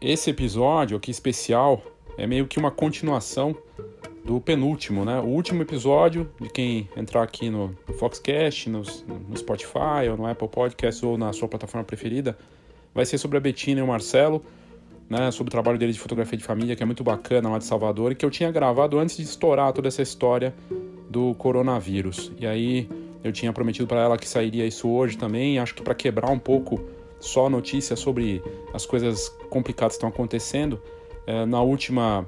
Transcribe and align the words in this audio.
Esse 0.00 0.30
episódio 0.30 0.96
aqui 0.96 1.10
especial 1.10 1.82
é 2.16 2.26
meio 2.26 2.46
que 2.46 2.58
uma 2.58 2.70
continuação 2.70 3.56
do 4.24 4.40
penúltimo, 4.40 5.04
né? 5.04 5.20
O 5.20 5.26
último 5.26 5.60
episódio, 5.62 6.30
de 6.40 6.48
quem 6.48 6.88
entrar 6.96 7.22
aqui 7.22 7.50
no, 7.50 7.76
Foxcast, 7.98 8.70
no, 8.70 8.82
no 9.28 9.36
Spotify, 9.36 10.08
ou 10.10 10.16
no 10.16 10.26
Apple 10.26 10.48
Podcast, 10.48 11.04
ou 11.04 11.18
na 11.18 11.32
sua 11.32 11.48
plataforma 11.48 11.84
preferida, 11.84 12.38
vai 12.94 13.04
ser 13.04 13.18
sobre 13.18 13.36
a 13.36 13.40
Betina 13.40 13.80
e 13.80 13.82
o 13.82 13.86
Marcelo, 13.86 14.42
né? 15.10 15.30
Sobre 15.30 15.48
o 15.48 15.50
trabalho 15.50 15.78
deles 15.78 15.96
de 15.96 16.00
fotografia 16.00 16.38
de 16.38 16.44
família, 16.44 16.74
que 16.74 16.82
é 16.82 16.86
muito 16.86 17.04
bacana 17.04 17.50
lá 17.50 17.58
de 17.58 17.64
Salvador, 17.64 18.12
e 18.12 18.14
que 18.14 18.24
eu 18.24 18.30
tinha 18.30 18.50
gravado 18.50 18.98
antes 18.98 19.16
de 19.16 19.22
estourar 19.24 19.72
toda 19.72 19.88
essa 19.88 20.00
história 20.00 20.54
do 21.10 21.34
coronavírus. 21.34 22.32
E 22.38 22.46
aí 22.46 22.88
eu 23.22 23.32
tinha 23.32 23.52
prometido 23.52 23.86
para 23.86 24.00
ela 24.00 24.16
que 24.16 24.28
sairia 24.28 24.66
isso 24.66 24.88
hoje 24.88 25.18
também, 25.18 25.58
acho 25.58 25.74
que 25.74 25.82
para 25.82 25.94
quebrar 25.94 26.30
um 26.30 26.38
pouco 26.38 26.80
só 27.18 27.48
notícia 27.48 27.96
sobre 27.96 28.42
as 28.72 28.84
coisas 28.84 29.28
complicadas 29.48 29.94
que 29.94 29.98
estão 29.98 30.08
acontecendo. 30.08 30.80
É, 31.26 31.46
na 31.46 31.62
última 31.62 32.26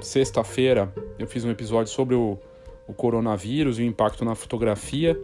sexta-feira 0.00 0.92
eu 1.18 1.26
fiz 1.26 1.44
um 1.44 1.50
episódio 1.50 1.92
sobre 1.92 2.14
o, 2.14 2.38
o 2.86 2.92
coronavírus 2.92 3.78
e 3.78 3.82
o 3.82 3.84
impacto 3.84 4.24
na 4.24 4.34
fotografia, 4.34 5.18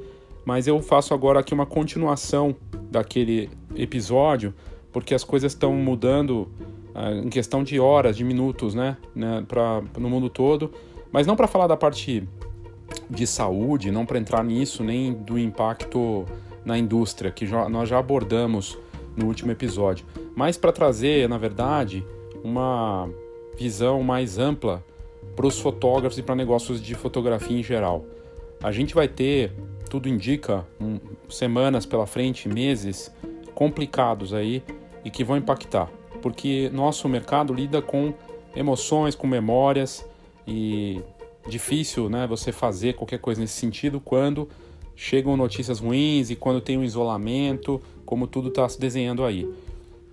mas 0.44 0.66
eu 0.66 0.80
faço 0.80 1.12
agora 1.12 1.40
aqui 1.40 1.52
uma 1.52 1.66
continuação 1.66 2.54
daquele 2.90 3.50
episódio, 3.76 4.54
porque 4.92 5.14
as 5.14 5.24
coisas 5.24 5.52
estão 5.52 5.74
mudando 5.74 6.48
uh, 6.94 7.24
em 7.24 7.28
questão 7.28 7.62
de 7.62 7.78
horas, 7.78 8.16
de 8.16 8.24
minutos, 8.24 8.74
né, 8.74 8.96
né 9.14 9.44
pra, 9.46 9.82
no 9.98 10.08
mundo 10.08 10.30
todo, 10.30 10.72
mas 11.12 11.26
não 11.26 11.36
para 11.36 11.46
falar 11.46 11.66
da 11.66 11.76
parte 11.76 12.26
de 13.10 13.26
saúde, 13.26 13.90
não 13.90 14.06
para 14.06 14.18
entrar 14.18 14.44
nisso, 14.44 14.82
nem 14.82 15.12
do 15.12 15.38
impacto 15.38 16.24
na 16.64 16.78
indústria, 16.78 17.30
que 17.30 17.46
já, 17.46 17.68
nós 17.68 17.88
já 17.88 17.98
abordamos 17.98 18.78
no 19.18 19.26
último 19.26 19.50
episódio, 19.50 20.06
mas 20.34 20.56
para 20.56 20.72
trazer, 20.72 21.28
na 21.28 21.36
verdade, 21.36 22.04
uma 22.42 23.10
visão 23.56 24.02
mais 24.02 24.38
ampla 24.38 24.84
para 25.34 25.46
os 25.46 25.58
fotógrafos 25.58 26.18
e 26.18 26.22
para 26.22 26.34
negócios 26.34 26.80
de 26.80 26.94
fotografia 26.94 27.58
em 27.58 27.62
geral. 27.62 28.04
A 28.62 28.72
gente 28.72 28.94
vai 28.94 29.08
ter, 29.08 29.52
tudo 29.90 30.08
indica, 30.08 30.66
um, 30.80 30.98
semanas 31.28 31.84
pela 31.84 32.06
frente, 32.06 32.48
meses 32.48 33.12
complicados 33.54 34.32
aí 34.32 34.62
e 35.04 35.10
que 35.10 35.24
vão 35.24 35.36
impactar, 35.36 35.90
porque 36.22 36.70
nosso 36.72 37.08
mercado 37.08 37.52
lida 37.52 37.82
com 37.82 38.14
emoções, 38.54 39.14
com 39.14 39.26
memórias 39.26 40.08
e 40.46 41.00
difícil, 41.48 42.08
né, 42.08 42.26
você 42.26 42.52
fazer 42.52 42.94
qualquer 42.94 43.18
coisa 43.18 43.40
nesse 43.40 43.54
sentido 43.54 44.00
quando 44.00 44.48
chegam 44.94 45.36
notícias 45.36 45.78
ruins 45.78 46.30
e 46.30 46.36
quando 46.36 46.60
tem 46.60 46.76
um 46.76 46.82
isolamento, 46.82 47.80
como 48.08 48.26
tudo 48.26 48.48
está 48.48 48.66
se 48.66 48.80
desenhando 48.80 49.22
aí. 49.22 49.46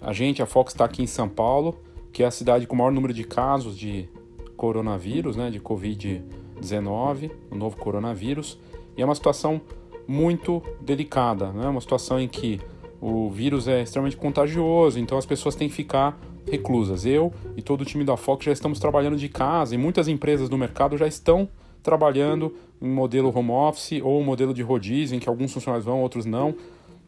A 0.02 0.12
gente, 0.12 0.42
a 0.42 0.46
Fox, 0.46 0.74
está 0.74 0.84
aqui 0.84 1.02
em 1.02 1.08
São 1.08 1.30
Paulo, 1.30 1.80
que 2.12 2.24
é 2.24 2.26
a 2.26 2.32
cidade 2.32 2.68
com 2.68 2.76
o 2.76 2.78
maior 2.78 2.92
número 2.92 3.14
de 3.14 3.24
casos 3.24 3.78
de 3.78 4.10
coronavírus, 4.58 5.38
né, 5.38 5.50
de 5.50 5.62
Covid-19, 5.62 7.32
o 7.50 7.56
novo 7.56 7.78
coronavírus, 7.78 8.60
e 8.98 9.02
é 9.02 9.06
uma 9.06 9.16
situação 9.16 9.62
muito 10.06 10.62
delicada, 10.82 11.54
né, 11.54 11.70
uma 11.70 11.80
situação 11.80 12.20
em 12.20 12.28
que 12.28 12.60
o 13.00 13.30
vírus 13.30 13.66
é 13.66 13.84
extremamente 13.84 14.18
contagioso, 14.18 15.00
então 15.00 15.18
as 15.18 15.26
pessoas 15.26 15.56
têm 15.56 15.70
que 15.70 15.76
ficar 15.76 16.20
reclusas. 16.52 17.06
Eu 17.06 17.32
e 17.56 17.62
todo 17.62 17.80
o 17.80 17.86
time 17.86 18.04
da 18.04 18.18
Fox 18.18 18.44
já 18.44 18.52
estamos 18.52 18.78
trabalhando 18.78 19.16
de 19.16 19.30
casa 19.30 19.74
e 19.74 19.78
muitas 19.78 20.10
empresas 20.10 20.50
do 20.50 20.58
mercado 20.58 20.98
já 20.98 21.08
estão 21.08 21.48
trabalhando 21.82 22.54
em 22.82 22.90
modelo 22.90 23.32
home 23.34 23.52
office 23.52 24.02
ou 24.04 24.22
modelo 24.22 24.54
de 24.54 24.62
rodízio, 24.62 25.16
em 25.16 25.20
que 25.20 25.30
alguns 25.30 25.54
funcionários 25.54 25.86
vão, 25.86 26.02
outros 26.02 26.26
não. 26.26 26.56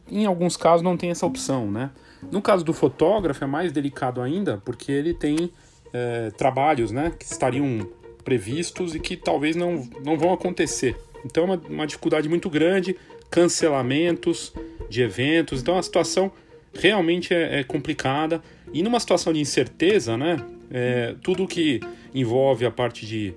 Em 0.10 0.26
alguns 0.26 0.56
casos 0.56 0.82
não 0.82 0.96
tem 0.96 1.10
essa 1.10 1.26
opção, 1.26 1.70
né? 1.70 1.92
No 2.32 2.42
caso 2.42 2.64
do 2.64 2.74
fotógrafo 2.74 3.44
é 3.44 3.48
mais 3.48 3.72
delicado 3.72 4.22
ainda, 4.22 4.62
porque 4.66 4.92
ele 4.92 5.14
tem 5.14 5.52
é, 5.94 6.32
trabalhos, 6.32 6.92
né, 6.92 7.12
que 7.18 7.26
estariam 7.26 7.88
previstos 8.24 8.96
e 8.96 9.00
que 9.00 9.16
talvez 9.16 9.56
não, 9.56 9.88
não 10.04 10.18
vão 10.18 10.34
acontecer. 10.34 10.96
Então 11.26 11.44
é 11.44 11.46
uma, 11.46 11.62
uma 11.70 11.88
dificuldade 11.88 12.28
muito 12.28 12.50
grande, 12.50 12.96
cancelamentos 13.30 14.54
de 14.90 15.02
eventos. 15.02 15.62
Então 15.62 15.78
a 15.78 15.84
situação 15.84 16.32
realmente 16.74 17.34
é, 17.34 17.60
é 17.60 17.64
complicada 17.64 18.42
e 18.74 18.84
numa 18.84 19.00
situação 19.00 19.32
de 19.32 19.40
incerteza, 19.40 20.18
né, 20.18 20.38
é, 20.72 21.16
tudo 21.24 21.48
que 21.48 21.80
envolve 22.14 22.66
a 22.66 22.72
parte 22.72 23.06
de 23.06 23.34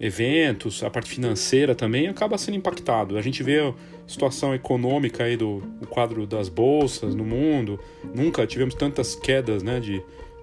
eventos, 0.00 0.82
a 0.82 0.90
parte 0.90 1.10
financeira 1.10 1.74
também 1.74 2.08
acaba 2.08 2.38
sendo 2.38 2.56
impactado. 2.56 3.16
A 3.18 3.22
gente 3.22 3.42
vê 3.42 3.60
a 3.60 3.74
situação 4.06 4.54
econômica 4.54 5.24
aí 5.24 5.36
do 5.36 5.62
quadro 5.90 6.26
das 6.26 6.48
bolsas 6.48 7.14
no 7.14 7.24
mundo. 7.24 7.80
Nunca 8.14 8.46
tivemos 8.46 8.74
tantas 8.74 9.14
quedas, 9.14 9.62
né, 9.62 9.80
de, 9.80 10.02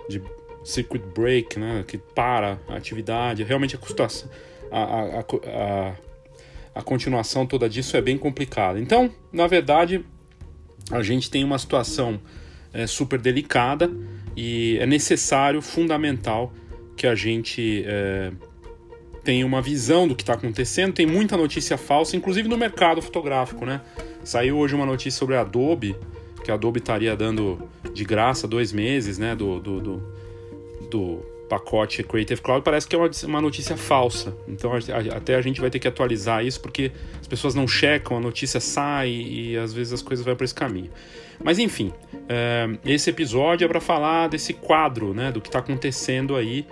de 0.10 0.22
circuit 0.64 1.04
break, 1.16 1.58
né, 1.60 1.84
que 1.88 1.98
para 1.98 2.60
a 2.68 2.76
atividade. 2.76 3.44
Realmente 3.44 3.76
a 3.76 3.80
a, 4.72 5.20
a, 5.20 5.96
a 6.76 6.82
continuação 6.82 7.46
toda 7.46 7.70
disso 7.70 7.96
é 7.96 8.02
bem 8.02 8.18
complicada. 8.18 8.80
Então, 8.80 9.10
na 9.32 9.48
verdade, 9.48 10.04
a 10.92 11.02
gente 11.02 11.30
tem 11.32 11.44
uma 11.44 11.58
situação 11.58 12.20
é, 12.74 12.86
super 12.86 13.20
delicada 13.20 13.90
e 14.36 14.78
é 14.80 14.86
necessário, 14.86 15.62
fundamental, 15.62 16.54
que 16.98 17.08
a 17.08 17.16
gente 17.16 17.84
é, 17.88 18.32
tem 19.26 19.44
uma 19.44 19.60
visão 19.60 20.08
do 20.08 20.16
que 20.16 20.22
está 20.22 20.34
acontecendo, 20.34 20.94
tem 20.94 21.08
muita 21.08 21.36
notícia 21.36 21.78
falsa, 21.78 22.16
inclusive 22.16 22.48
no 22.48 22.56
mercado 22.56 23.02
fotográfico, 23.02 23.66
né? 23.66 23.82
Saiu 24.24 24.58
hoje 24.58 24.76
uma 24.76 24.86
notícia 24.86 25.18
sobre 25.18 25.36
a 25.36 25.42
Adobe, 25.42 25.96
que 26.44 26.52
a 26.52 26.54
Adobe 26.54 26.80
estaria 26.80 27.16
dando 27.16 27.68
de 27.92 28.06
graça 28.06 28.48
dois 28.48 28.72
meses, 28.72 29.18
né, 29.18 29.36
do, 29.36 29.60
do, 29.60 29.82
do, 29.82 30.04
do 30.92 31.26
pacote 31.50 32.04
Creative 32.04 32.40
Cloud, 32.40 32.64
parece 32.64 32.88
que 32.88 32.96
é 32.96 33.00
uma, 33.00 33.10
uma 33.24 33.42
notícia 33.42 33.76
falsa. 33.76 34.36
Então 34.48 34.72
a, 34.72 34.78
a, 34.78 35.18
até 35.18 35.36
a 35.36 35.42
gente 35.42 35.60
vai 35.60 35.72
ter 35.72 35.80
que 35.80 35.88
atualizar 35.88 36.46
isso, 36.46 36.62
porque 36.62 36.92
as 37.20 37.28
pessoas 37.28 37.56
não 37.56 37.68
checam, 37.68 38.18
a 38.18 38.20
notícia 38.20 38.60
sai 38.60 39.10
e 39.10 39.58
às 39.58 39.74
vezes 39.74 39.92
as 39.92 40.04
coisas 40.04 40.24
vão 40.24 40.36
para 40.36 40.46
esse 40.46 40.54
caminho. 40.54 40.92
Mas 41.44 41.58
enfim, 41.58 41.92
é, 42.30 42.70
esse 42.86 43.10
episódio 43.10 43.66
é 43.66 43.68
para 43.68 43.82
falar 43.82 44.28
desse 44.28 44.54
quadro, 44.54 45.16
né, 45.16 45.32
do 45.32 45.42
que 45.42 45.48
está 45.48 45.60
acontecendo 45.60 46.36
aí 46.36 46.68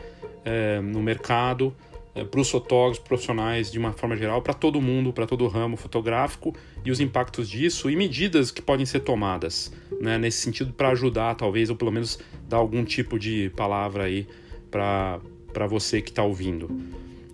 é, 0.45 0.79
no 0.81 1.01
mercado 1.01 1.75
é, 2.15 2.23
para 2.23 2.39
os 2.39 2.49
fotógrafos 2.49 2.99
profissionais 2.99 3.71
de 3.71 3.79
uma 3.79 3.91
forma 3.91 4.15
geral, 4.15 4.41
para 4.41 4.53
todo 4.53 4.81
mundo, 4.81 5.11
para 5.11 5.25
todo 5.25 5.43
o 5.43 5.47
ramo 5.47 5.75
fotográfico 5.75 6.55
e 6.85 6.91
os 6.91 6.99
impactos 6.99 7.49
disso 7.49 7.89
e 7.89 7.95
medidas 7.95 8.51
que 8.51 8.61
podem 8.61 8.85
ser 8.85 8.99
tomadas 8.99 9.73
né, 9.99 10.17
nesse 10.17 10.39
sentido 10.39 10.73
para 10.73 10.89
ajudar, 10.89 11.35
talvez, 11.35 11.69
ou 11.69 11.75
pelo 11.75 11.91
menos 11.91 12.19
dar 12.47 12.57
algum 12.57 12.83
tipo 12.83 13.17
de 13.17 13.49
palavra 13.55 14.03
aí 14.03 14.27
para 14.69 15.67
você 15.67 16.01
que 16.01 16.09
está 16.09 16.23
ouvindo. 16.23 16.69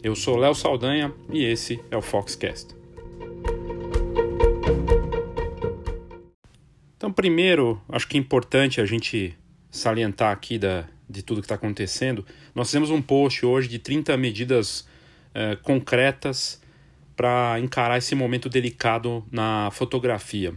Eu 0.02 0.16
sou 0.16 0.38
Léo 0.38 0.56
Saldanha 0.56 1.14
e 1.32 1.44
esse 1.44 1.80
é 1.92 1.98
o 1.98 2.02
Foxcast. 2.02 2.74
Então, 6.96 7.12
primeiro, 7.12 7.82
acho 7.90 8.08
que 8.08 8.18
é 8.18 8.20
importante 8.20 8.80
a 8.82 8.86
gente 8.86 9.34
salientar 9.72 10.32
aqui 10.32 10.58
da, 10.58 10.86
de 11.10 11.24
tudo 11.24 11.42
que 11.42 11.46
está 11.46 11.56
acontecendo, 11.56 12.26
nós 12.54 12.68
fizemos 12.68 12.90
um 12.90 13.02
post 13.02 13.46
hoje 13.46 13.68
de 13.68 13.80
30 13.80 14.16
medidas 14.18 14.88
eh, 15.34 15.58
concretas 15.64 16.62
para 17.16 17.60
encarar 17.60 17.98
esse 17.98 18.16
momento 18.16 18.48
delicado 18.48 19.26
na 19.32 19.70
fotografia. 19.72 20.54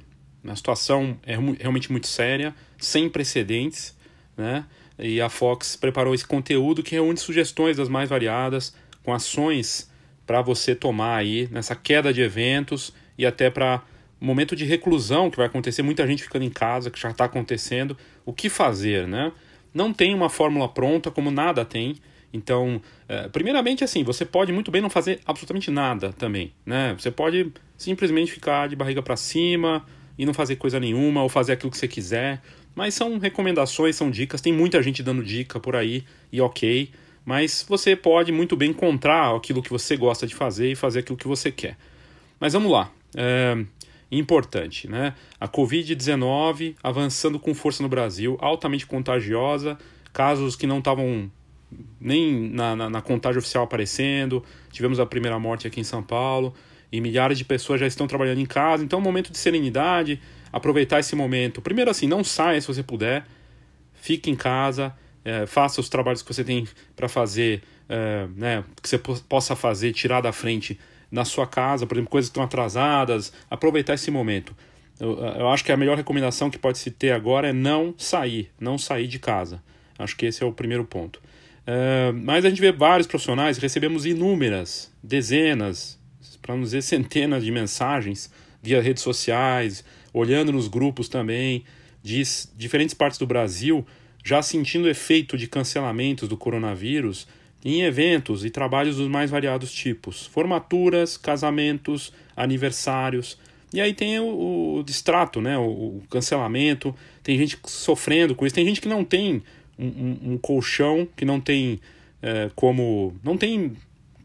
A 0.46 0.54
situação 0.54 1.18
é 1.24 1.36
realmente 1.58 1.90
muito 1.90 2.06
séria, 2.06 2.54
sem 2.78 3.08
precedentes, 3.08 3.96
né? 4.36 4.66
E 4.98 5.20
a 5.20 5.28
Fox 5.28 5.74
preparou 5.74 6.14
esse 6.14 6.26
conteúdo 6.26 6.82
que 6.82 6.94
reúne 6.94 7.18
sugestões 7.18 7.76
das 7.76 7.88
mais 7.88 8.08
variadas, 8.08 8.74
com 9.02 9.12
ações 9.12 9.90
para 10.26 10.42
você 10.42 10.74
tomar 10.74 11.16
aí 11.16 11.48
nessa 11.50 11.74
queda 11.74 12.12
de 12.12 12.20
eventos 12.20 12.92
e 13.18 13.26
até 13.26 13.50
para 13.50 13.82
momento 14.20 14.54
de 14.54 14.64
reclusão 14.64 15.30
que 15.30 15.36
vai 15.36 15.46
acontecer, 15.46 15.82
muita 15.82 16.06
gente 16.06 16.22
ficando 16.22 16.44
em 16.44 16.50
casa, 16.50 16.90
que 16.90 17.00
já 17.00 17.10
está 17.10 17.24
acontecendo, 17.24 17.96
o 18.24 18.32
que 18.32 18.48
fazer, 18.48 19.08
né? 19.08 19.32
Não 19.74 19.92
tem 19.92 20.14
uma 20.14 20.28
fórmula 20.28 20.68
pronta, 20.68 21.10
como 21.10 21.30
nada 21.30 21.64
tem. 21.64 21.96
Então, 22.32 22.80
é, 23.08 23.28
primeiramente, 23.28 23.84
assim, 23.84 24.02
você 24.02 24.24
pode 24.24 24.52
muito 24.52 24.70
bem 24.70 24.80
não 24.80 24.88
fazer 24.88 25.20
absolutamente 25.26 25.70
nada 25.70 26.12
também, 26.12 26.52
né? 26.64 26.94
Você 26.98 27.10
pode 27.10 27.52
simplesmente 27.76 28.32
ficar 28.32 28.68
de 28.68 28.76
barriga 28.76 29.02
para 29.02 29.16
cima 29.16 29.84
e 30.16 30.24
não 30.24 30.32
fazer 30.32 30.56
coisa 30.56 30.80
nenhuma 30.80 31.22
ou 31.22 31.28
fazer 31.28 31.52
aquilo 31.52 31.70
que 31.70 31.76
você 31.76 31.88
quiser. 31.88 32.40
Mas 32.74 32.94
são 32.94 33.18
recomendações, 33.18 33.96
são 33.96 34.10
dicas. 34.10 34.40
Tem 34.40 34.52
muita 34.52 34.82
gente 34.82 35.02
dando 35.02 35.22
dica 35.22 35.60
por 35.60 35.76
aí 35.76 36.04
e 36.32 36.40
ok. 36.40 36.90
Mas 37.24 37.64
você 37.68 37.94
pode 37.94 38.32
muito 38.32 38.56
bem 38.56 38.70
encontrar 38.70 39.36
aquilo 39.36 39.62
que 39.62 39.70
você 39.70 39.96
gosta 39.96 40.26
de 40.26 40.34
fazer 40.34 40.72
e 40.72 40.74
fazer 40.74 41.00
aquilo 41.00 41.18
que 41.18 41.28
você 41.28 41.52
quer. 41.52 41.76
Mas 42.40 42.54
vamos 42.54 42.72
lá. 42.72 42.90
É, 43.14 43.62
importante, 44.18 44.88
né? 44.88 45.14
A 45.40 45.48
Covid-19 45.48 46.76
avançando 46.82 47.38
com 47.38 47.54
força 47.54 47.82
no 47.82 47.88
Brasil, 47.88 48.36
altamente 48.40 48.86
contagiosa, 48.86 49.78
casos 50.12 50.54
que 50.54 50.66
não 50.66 50.78
estavam 50.78 51.30
nem 51.98 52.50
na, 52.50 52.76
na, 52.76 52.90
na, 52.90 53.00
contagem 53.00 53.38
oficial 53.38 53.64
aparecendo. 53.64 54.44
Tivemos 54.70 55.00
a 55.00 55.06
primeira 55.06 55.38
morte 55.38 55.66
aqui 55.66 55.80
em 55.80 55.84
São 55.84 56.02
Paulo 56.02 56.54
e 56.92 57.00
milhares 57.00 57.38
de 57.38 57.44
pessoas 57.44 57.80
já 57.80 57.86
estão 57.86 58.06
trabalhando 58.06 58.38
em 58.38 58.46
casa. 58.46 58.84
Então, 58.84 58.98
é 58.98 59.00
um 59.00 59.04
momento 59.04 59.32
de 59.32 59.38
serenidade, 59.38 60.20
aproveitar 60.52 61.00
esse 61.00 61.16
momento. 61.16 61.62
Primeiro, 61.62 61.90
assim, 61.90 62.06
não 62.06 62.22
saia 62.22 62.60
se 62.60 62.66
você 62.66 62.82
puder, 62.82 63.24
fique 63.94 64.30
em 64.30 64.36
casa, 64.36 64.94
é, 65.24 65.46
faça 65.46 65.80
os 65.80 65.88
trabalhos 65.88 66.20
que 66.20 66.32
você 66.32 66.44
tem 66.44 66.68
para 66.94 67.08
fazer, 67.08 67.62
é, 67.88 68.26
né, 68.36 68.64
que 68.82 68.88
você 68.88 68.98
possa 68.98 69.56
fazer, 69.56 69.94
tirar 69.94 70.20
da 70.20 70.32
frente 70.32 70.78
na 71.12 71.26
sua 71.26 71.46
casa, 71.46 71.86
por 71.86 71.94
exemplo, 71.94 72.10
coisas 72.10 72.30
que 72.30 72.32
estão 72.32 72.42
atrasadas, 72.42 73.32
aproveitar 73.50 73.92
esse 73.92 74.10
momento. 74.10 74.56
Eu, 74.98 75.18
eu 75.18 75.48
acho 75.50 75.62
que 75.62 75.70
a 75.70 75.76
melhor 75.76 75.96
recomendação 75.96 76.48
que 76.48 76.58
pode 76.58 76.78
se 76.78 76.90
ter 76.90 77.10
agora 77.12 77.48
é 77.48 77.52
não 77.52 77.94
sair, 77.98 78.50
não 78.58 78.78
sair 78.78 79.06
de 79.06 79.18
casa. 79.18 79.62
Acho 79.98 80.16
que 80.16 80.24
esse 80.24 80.42
é 80.42 80.46
o 80.46 80.52
primeiro 80.52 80.86
ponto. 80.86 81.20
É, 81.66 82.10
mas 82.12 82.46
a 82.46 82.48
gente 82.48 82.62
vê 82.62 82.72
vários 82.72 83.06
profissionais, 83.06 83.58
recebemos 83.58 84.06
inúmeras, 84.06 84.90
dezenas, 85.02 86.00
para 86.40 86.54
não 86.54 86.62
dizer 86.62 86.80
centenas 86.82 87.44
de 87.44 87.50
mensagens 87.50 88.32
via 88.62 88.80
redes 88.80 89.02
sociais, 89.02 89.84
olhando 90.14 90.50
nos 90.50 90.66
grupos 90.66 91.08
também, 91.08 91.64
de 92.02 92.22
diferentes 92.56 92.94
partes 92.94 93.18
do 93.18 93.26
Brasil, 93.26 93.86
já 94.24 94.40
sentindo 94.40 94.86
o 94.86 94.88
efeito 94.88 95.36
de 95.36 95.46
cancelamentos 95.46 96.28
do 96.28 96.36
coronavírus 96.36 97.26
em 97.64 97.82
eventos 97.82 98.44
e 98.44 98.50
trabalhos 98.50 98.96
dos 98.96 99.08
mais 99.08 99.30
variados 99.30 99.72
tipos: 99.72 100.26
formaturas, 100.26 101.16
casamentos, 101.16 102.12
aniversários. 102.36 103.38
E 103.72 103.80
aí 103.80 103.94
tem 103.94 104.18
o, 104.18 104.78
o 104.78 104.82
distrato, 104.82 105.40
né? 105.40 105.56
O, 105.56 105.62
o, 105.62 106.02
cancelamento. 106.10 106.94
Tem 107.22 107.38
gente 107.38 107.58
sofrendo 107.64 108.34
com 108.34 108.44
isso. 108.44 108.54
Tem 108.54 108.66
gente 108.66 108.80
que 108.80 108.88
não 108.88 109.04
tem 109.04 109.42
um, 109.78 109.86
um, 109.86 110.18
um 110.32 110.38
colchão, 110.38 111.08
que 111.16 111.24
não 111.24 111.40
tem 111.40 111.80
é, 112.20 112.50
como. 112.54 113.14
não 113.24 113.36
tem 113.36 113.72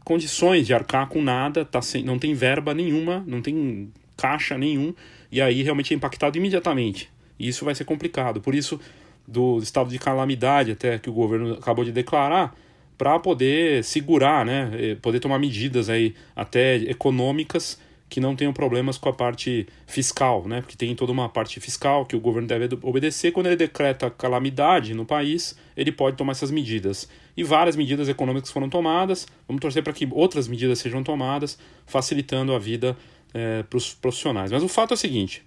condições 0.04 0.66
de 0.66 0.72
arcar 0.72 1.06
com 1.06 1.20
nada, 1.20 1.66
tá 1.66 1.82
sem, 1.82 2.02
não 2.02 2.18
tem 2.18 2.32
verba 2.32 2.72
nenhuma, 2.72 3.22
não 3.26 3.42
tem 3.42 3.92
caixa 4.16 4.56
nenhum, 4.56 4.94
e 5.30 5.38
aí 5.38 5.62
realmente 5.62 5.92
é 5.92 5.96
impactado 5.96 6.38
imediatamente. 6.38 7.10
E 7.38 7.46
isso 7.46 7.62
vai 7.62 7.74
ser 7.74 7.84
complicado. 7.84 8.40
Por 8.40 8.54
isso, 8.54 8.80
do 9.26 9.58
estado 9.58 9.90
de 9.90 9.98
calamidade 9.98 10.72
até 10.72 10.98
que 10.98 11.10
o 11.10 11.12
governo 11.12 11.52
acabou 11.52 11.84
de 11.84 11.92
declarar, 11.92 12.56
para 12.98 13.18
poder 13.20 13.84
segurar, 13.84 14.44
né, 14.44 14.96
poder 15.00 15.20
tomar 15.20 15.38
medidas 15.38 15.88
aí 15.88 16.14
até 16.34 16.74
econômicas 16.76 17.80
que 18.08 18.20
não 18.20 18.34
tenham 18.34 18.52
problemas 18.52 18.96
com 18.98 19.08
a 19.08 19.12
parte 19.12 19.66
fiscal, 19.86 20.48
né, 20.48 20.60
porque 20.60 20.76
tem 20.76 20.94
toda 20.96 21.12
uma 21.12 21.28
parte 21.28 21.60
fiscal 21.60 22.04
que 22.04 22.16
o 22.16 22.20
governo 22.20 22.48
deve 22.48 22.68
obedecer. 22.82 23.30
Quando 23.30 23.46
ele 23.46 23.56
decreta 23.56 24.10
calamidade 24.10 24.94
no 24.94 25.04
país, 25.04 25.56
ele 25.76 25.92
pode 25.92 26.16
tomar 26.16 26.32
essas 26.32 26.50
medidas. 26.50 27.08
E 27.36 27.44
várias 27.44 27.76
medidas 27.76 28.08
econômicas 28.08 28.50
foram 28.50 28.68
tomadas. 28.68 29.26
Vamos 29.46 29.60
torcer 29.60 29.82
para 29.82 29.92
que 29.92 30.08
outras 30.10 30.48
medidas 30.48 30.80
sejam 30.80 31.04
tomadas, 31.04 31.56
facilitando 31.86 32.52
a 32.52 32.58
vida 32.58 32.96
é, 33.32 33.62
para 33.62 33.76
os 33.76 33.94
profissionais. 33.94 34.50
Mas 34.50 34.62
o 34.62 34.68
fato 34.68 34.92
é 34.92 34.94
o 34.94 34.96
seguinte: 34.96 35.44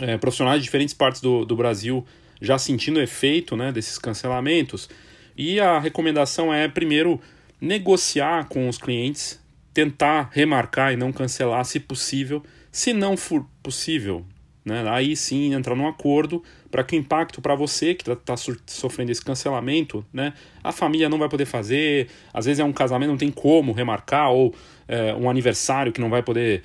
é, 0.00 0.16
profissionais 0.16 0.58
de 0.58 0.64
diferentes 0.64 0.94
partes 0.94 1.20
do, 1.20 1.44
do 1.44 1.54
Brasil 1.54 2.04
já 2.40 2.58
sentindo 2.58 2.98
o 2.98 3.02
efeito 3.02 3.56
né, 3.56 3.72
desses 3.72 3.98
cancelamentos. 3.98 4.88
E 5.36 5.60
a 5.60 5.78
recomendação 5.78 6.52
é, 6.52 6.66
primeiro, 6.66 7.20
negociar 7.60 8.48
com 8.48 8.68
os 8.68 8.78
clientes, 8.78 9.40
tentar 9.72 10.30
remarcar 10.32 10.92
e 10.92 10.96
não 10.96 11.12
cancelar, 11.12 11.64
se 11.64 11.78
possível. 11.78 12.42
Se 12.72 12.92
não 12.92 13.16
for 13.16 13.46
possível, 13.62 14.24
né, 14.64 14.84
aí 14.88 15.14
sim 15.14 15.54
entrar 15.54 15.74
num 15.74 15.86
acordo 15.86 16.42
para 16.70 16.82
que 16.82 16.96
o 16.96 16.98
impacto 16.98 17.40
para 17.40 17.54
você 17.54 17.94
que 17.94 18.02
está 18.10 18.34
tá 18.34 18.42
sofrendo 18.66 19.12
esse 19.12 19.24
cancelamento, 19.24 20.04
né, 20.12 20.32
a 20.62 20.72
família 20.72 21.08
não 21.08 21.18
vai 21.18 21.28
poder 21.28 21.46
fazer, 21.46 22.08
às 22.34 22.46
vezes 22.46 22.58
é 22.58 22.64
um 22.64 22.72
casamento, 22.72 23.10
não 23.10 23.16
tem 23.16 23.30
como 23.30 23.72
remarcar, 23.72 24.30
ou 24.30 24.54
é, 24.88 25.14
um 25.14 25.30
aniversário 25.30 25.92
que 25.92 26.00
não 26.00 26.10
vai 26.10 26.22
poder 26.22 26.62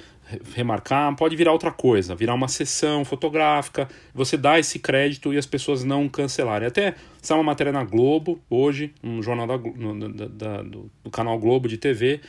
remarcar, 0.53 1.15
pode 1.15 1.35
virar 1.35 1.51
outra 1.51 1.71
coisa, 1.71 2.15
virar 2.15 2.33
uma 2.33 2.47
sessão 2.47 3.03
fotográfica, 3.05 3.87
você 4.13 4.37
dá 4.37 4.59
esse 4.59 4.79
crédito 4.79 5.33
e 5.33 5.37
as 5.37 5.45
pessoas 5.45 5.83
não 5.83 6.07
cancelarem. 6.07 6.67
Até 6.67 6.95
saiu 7.21 7.39
uma 7.39 7.43
matéria 7.43 7.71
na 7.71 7.83
Globo, 7.83 8.39
hoje, 8.49 8.93
um 9.03 9.21
jornal 9.21 9.47
da, 9.47 9.57
da, 9.57 10.27
da, 10.27 10.61
do, 10.61 10.91
do, 11.03 11.09
canal 11.09 11.37
Globo 11.39 11.67
de 11.67 11.77
TV, 11.77 12.21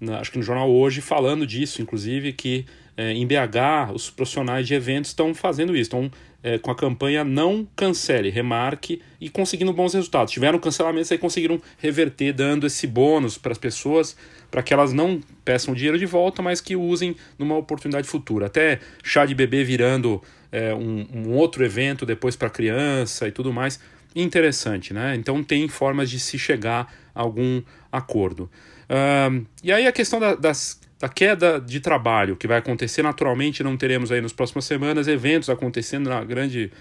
na, 0.00 0.20
acho 0.20 0.30
que 0.30 0.38
no 0.38 0.44
jornal 0.44 0.70
hoje, 0.70 1.00
falando 1.00 1.46
disso, 1.46 1.82
inclusive, 1.82 2.32
que 2.32 2.64
é, 2.96 3.12
em 3.12 3.26
BH 3.26 3.92
os 3.94 4.10
profissionais 4.10 4.66
de 4.66 4.74
eventos 4.74 5.10
estão 5.10 5.34
fazendo 5.34 5.72
isso, 5.72 5.82
estão 5.82 6.10
é, 6.42 6.58
com 6.58 6.70
a 6.70 6.74
campanha 6.74 7.24
Não 7.24 7.66
Cancele, 7.76 8.30
Remarque 8.30 9.02
e 9.20 9.28
conseguindo 9.28 9.72
bons 9.72 9.94
resultados. 9.94 10.32
Tiveram 10.32 10.58
cancelamentos 10.58 11.10
e 11.10 11.18
conseguiram 11.18 11.60
reverter, 11.78 12.32
dando 12.32 12.66
esse 12.66 12.86
bônus 12.86 13.36
para 13.36 13.52
as 13.52 13.58
pessoas 13.58 14.16
para 14.50 14.62
que 14.62 14.72
elas 14.72 14.92
não 14.92 15.20
peçam 15.44 15.74
dinheiro 15.74 15.98
de 15.98 16.06
volta, 16.06 16.40
mas 16.40 16.60
que 16.60 16.74
usem 16.74 17.16
numa 17.38 17.56
oportunidade 17.56 18.08
futura. 18.08 18.46
Até 18.46 18.80
chá 19.02 19.26
de 19.26 19.34
bebê 19.34 19.62
virando 19.62 20.22
é, 20.50 20.72
um, 20.74 21.06
um, 21.12 21.32
outro 21.34 21.64
evento 21.64 22.06
depois 22.06 22.34
para 22.34 22.48
criança 22.48 23.28
e 23.28 23.32
tudo 23.32 23.52
mais. 23.52 23.78
Interessante, 24.16 24.94
né? 24.94 25.14
Então 25.16 25.42
tem 25.44 25.68
formas 25.68 26.08
de 26.08 26.18
se 26.18 26.38
chegar 26.38 26.92
a 27.14 27.20
algum 27.20 27.62
acordo. 27.92 28.50
Um, 28.88 29.44
e 29.62 29.70
aí 29.70 29.86
a 29.86 29.92
questão 29.92 30.18
da, 30.18 30.34
das, 30.34 30.80
da 30.98 31.08
queda 31.08 31.60
de 31.60 31.80
trabalho 31.80 32.36
que 32.36 32.46
vai 32.46 32.58
acontecer 32.58 33.02
naturalmente, 33.02 33.62
não 33.62 33.76
teremos 33.76 34.10
aí 34.10 34.20
nas 34.20 34.32
próximas 34.32 34.64
semanas 34.64 35.06
eventos 35.06 35.48
acontecendo 35.48 36.10
na 36.10 36.24
grande 36.24 36.72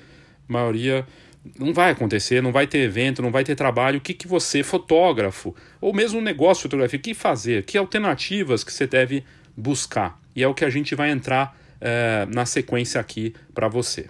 maioria 0.47 1.05
não 1.57 1.73
vai 1.73 1.91
acontecer, 1.91 2.41
não 2.41 2.51
vai 2.51 2.67
ter 2.67 2.79
evento, 2.79 3.21
não 3.21 3.31
vai 3.31 3.43
ter 3.43 3.55
trabalho. 3.55 3.99
O 3.99 4.01
que, 4.01 4.13
que 4.13 4.27
você, 4.27 4.63
fotógrafo, 4.63 5.55
ou 5.79 5.93
mesmo 5.93 6.19
um 6.19 6.21
negócio 6.21 6.61
de 6.61 6.63
fotografia, 6.63 6.99
que 6.99 7.13
fazer? 7.13 7.63
Que 7.63 7.77
alternativas 7.77 8.63
que 8.63 8.73
você 8.73 8.87
deve 8.87 9.23
buscar? 9.55 10.19
E 10.35 10.43
é 10.43 10.47
o 10.47 10.53
que 10.53 10.65
a 10.65 10.69
gente 10.69 10.93
vai 10.95 11.09
entrar 11.09 11.57
é, 11.79 12.27
na 12.33 12.45
sequência 12.45 12.99
aqui 12.99 13.33
para 13.53 13.67
você. 13.67 14.09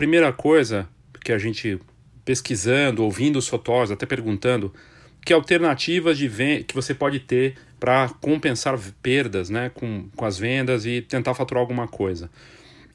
Primeira 0.00 0.32
coisa 0.32 0.88
que 1.22 1.30
a 1.30 1.36
gente 1.36 1.78
pesquisando, 2.24 3.04
ouvindo 3.04 3.38
os 3.38 3.46
fotógrafos, 3.46 3.90
até 3.90 4.06
perguntando 4.06 4.72
que 5.22 5.30
alternativas 5.30 6.16
de 6.16 6.64
que 6.66 6.74
você 6.74 6.94
pode 6.94 7.20
ter 7.20 7.56
para 7.78 8.08
compensar 8.18 8.78
perdas 9.02 9.50
né, 9.50 9.68
com, 9.68 10.08
com 10.16 10.24
as 10.24 10.38
vendas 10.38 10.86
e 10.86 11.02
tentar 11.02 11.34
faturar 11.34 11.60
alguma 11.60 11.86
coisa. 11.86 12.30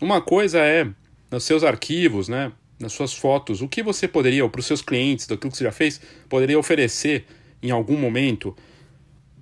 Uma 0.02 0.19
coisa 0.19 0.57
é 0.57 0.88
nos 1.30 1.44
seus 1.44 1.63
arquivos, 1.63 2.28
né, 2.28 2.52
nas 2.80 2.94
suas 2.94 3.13
fotos, 3.13 3.62
o 3.62 3.68
que 3.68 3.84
você 3.84 4.08
poderia, 4.08 4.44
ou 4.44 4.50
para 4.50 4.62
os 4.62 4.66
seus 4.66 4.81
clientes, 4.81 5.28
daquilo 5.28 5.51
que 5.51 5.58
você 5.60 5.63
já 5.63 5.72
fez, 5.72 6.01
poderia 6.28 6.58
oferecer 6.58 7.25
em 7.62 7.69
algum 7.69 7.98
momento 7.98 8.56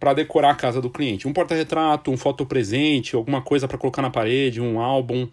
para 0.02 0.14
decorar 0.14 0.52
a 0.52 0.56
casa 0.56 0.82
do 0.82 0.90
cliente. 0.90 1.30
Um 1.30 1.32
porta-retrato, 1.32 2.12
um 2.12 2.18
foto-presente, 2.18 3.16
alguma 3.16 3.42
coisa 3.42 3.70
para 3.70 3.78
colocar 3.78 4.02
na 4.02 4.10
parede, 4.10 4.60
um 4.60 4.82
álbum 4.82 5.30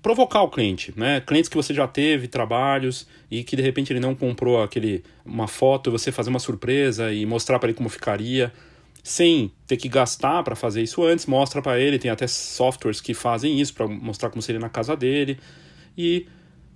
provocar 0.00 0.42
o 0.42 0.48
cliente, 0.48 0.92
né? 0.96 1.20
Clientes 1.20 1.48
que 1.48 1.56
você 1.56 1.74
já 1.74 1.86
teve 1.86 2.28
trabalhos 2.28 3.06
e 3.30 3.42
que 3.42 3.56
de 3.56 3.62
repente 3.62 3.92
ele 3.92 4.00
não 4.00 4.14
comprou 4.14 4.62
aquele 4.62 5.02
uma 5.24 5.46
foto, 5.46 5.90
você 5.90 6.10
fazer 6.10 6.30
uma 6.30 6.38
surpresa 6.38 7.12
e 7.12 7.26
mostrar 7.26 7.58
para 7.58 7.68
ele 7.68 7.76
como 7.76 7.88
ficaria, 7.88 8.52
sem 9.02 9.50
ter 9.66 9.76
que 9.76 9.88
gastar 9.88 10.42
para 10.42 10.54
fazer 10.54 10.82
isso 10.82 11.04
antes, 11.04 11.26
mostra 11.26 11.60
para 11.60 11.78
ele, 11.78 11.98
tem 11.98 12.10
até 12.10 12.26
softwares 12.26 13.00
que 13.00 13.14
fazem 13.14 13.60
isso 13.60 13.74
para 13.74 13.86
mostrar 13.86 14.30
como 14.30 14.40
seria 14.40 14.60
na 14.60 14.68
casa 14.68 14.96
dele. 14.96 15.38
E 15.98 16.26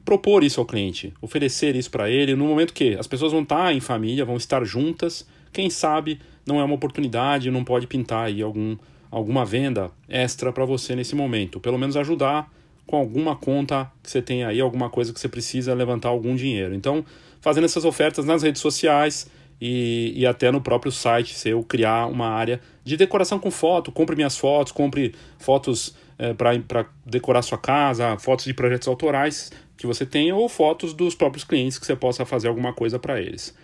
propor 0.04 0.44
isso 0.44 0.60
ao 0.60 0.66
cliente, 0.66 1.12
oferecer 1.20 1.74
isso 1.76 1.90
para 1.90 2.10
ele 2.10 2.34
no 2.34 2.46
momento 2.46 2.72
que 2.72 2.94
as 2.94 3.06
pessoas 3.06 3.32
vão 3.32 3.42
estar 3.42 3.74
em 3.74 3.80
família, 3.80 4.24
vão 4.24 4.36
estar 4.36 4.64
juntas, 4.64 5.26
quem 5.52 5.70
sabe 5.70 6.20
não 6.44 6.60
é 6.60 6.64
uma 6.64 6.74
oportunidade, 6.74 7.50
não 7.50 7.64
pode 7.64 7.86
pintar 7.86 8.26
aí 8.26 8.42
algum 8.42 8.76
alguma 9.10 9.44
venda 9.44 9.90
extra 10.08 10.52
para 10.52 10.64
você 10.64 10.94
nesse 10.94 11.14
momento, 11.14 11.58
pelo 11.60 11.78
menos 11.78 11.96
ajudar 11.96 12.52
com 12.86 12.96
alguma 12.96 13.34
conta 13.34 13.90
que 14.02 14.10
você 14.10 14.22
tem 14.22 14.44
aí, 14.44 14.60
alguma 14.60 14.88
coisa 14.88 15.12
que 15.12 15.18
você 15.18 15.28
precisa 15.28 15.74
levantar 15.74 16.08
algum 16.08 16.36
dinheiro. 16.36 16.74
Então, 16.74 17.04
fazendo 17.40 17.64
essas 17.64 17.84
ofertas 17.84 18.24
nas 18.24 18.42
redes 18.42 18.60
sociais 18.60 19.30
e, 19.60 20.12
e 20.14 20.26
até 20.26 20.50
no 20.50 20.60
próprio 20.60 20.92
site, 20.92 21.34
se 21.34 21.48
eu 21.48 21.62
criar 21.62 22.06
uma 22.06 22.28
área 22.28 22.60
de 22.84 22.96
decoração 22.96 23.38
com 23.38 23.50
foto, 23.50 23.90
compre 23.90 24.14
minhas 24.14 24.38
fotos, 24.38 24.72
compre 24.72 25.14
fotos 25.38 25.96
é, 26.18 26.32
para 26.32 26.86
decorar 27.04 27.42
sua 27.42 27.58
casa, 27.58 28.16
fotos 28.18 28.44
de 28.44 28.54
projetos 28.54 28.86
autorais 28.88 29.50
que 29.76 29.86
você 29.86 30.06
tenha 30.06 30.34
ou 30.34 30.48
fotos 30.48 30.94
dos 30.94 31.14
próprios 31.14 31.44
clientes 31.44 31.78
que 31.78 31.86
você 31.86 31.96
possa 31.96 32.24
fazer 32.24 32.48
alguma 32.48 32.72
coisa 32.72 32.98
para 32.98 33.20
eles. 33.20 33.54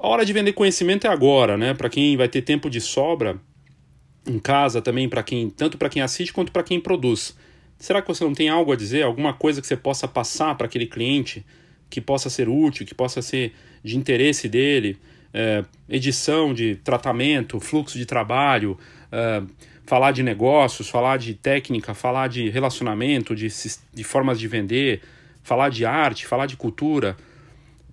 A 0.00 0.08
hora 0.08 0.24
de 0.24 0.32
vender 0.32 0.52
conhecimento 0.54 1.06
é 1.06 1.10
agora, 1.10 1.58
né? 1.58 1.74
Para 1.74 1.90
quem 1.90 2.16
vai 2.16 2.28
ter 2.28 2.40
tempo 2.40 2.70
de 2.70 2.80
sobra 2.80 3.38
em 4.26 4.38
casa 4.38 4.80
também, 4.80 5.08
para 5.08 5.22
quem 5.22 5.50
tanto 5.50 5.76
para 5.76 5.90
quem 5.90 6.00
assiste 6.00 6.32
quanto 6.32 6.50
para 6.50 6.62
quem 6.62 6.80
produz. 6.80 7.36
Será 7.80 8.02
que 8.02 8.08
você 8.08 8.22
não 8.22 8.34
tem 8.34 8.50
algo 8.50 8.72
a 8.72 8.76
dizer, 8.76 9.02
alguma 9.02 9.32
coisa 9.32 9.58
que 9.58 9.66
você 9.66 9.74
possa 9.76 10.06
passar 10.06 10.54
para 10.54 10.66
aquele 10.66 10.86
cliente 10.86 11.44
que 11.88 11.98
possa 11.98 12.28
ser 12.28 12.46
útil, 12.46 12.84
que 12.84 12.94
possa 12.94 13.22
ser 13.22 13.54
de 13.82 13.96
interesse 13.96 14.50
dele? 14.50 14.98
É, 15.32 15.64
edição 15.88 16.52
de 16.52 16.76
tratamento, 16.76 17.58
fluxo 17.58 17.96
de 17.96 18.04
trabalho, 18.04 18.78
é, 19.10 19.42
falar 19.86 20.12
de 20.12 20.22
negócios, 20.22 20.90
falar 20.90 21.16
de 21.16 21.32
técnica, 21.32 21.94
falar 21.94 22.28
de 22.28 22.50
relacionamento, 22.50 23.34
de, 23.34 23.48
de 23.94 24.04
formas 24.04 24.38
de 24.38 24.46
vender, 24.46 25.00
falar 25.42 25.70
de 25.70 25.86
arte, 25.86 26.26
falar 26.26 26.44
de 26.44 26.58
cultura. 26.58 27.16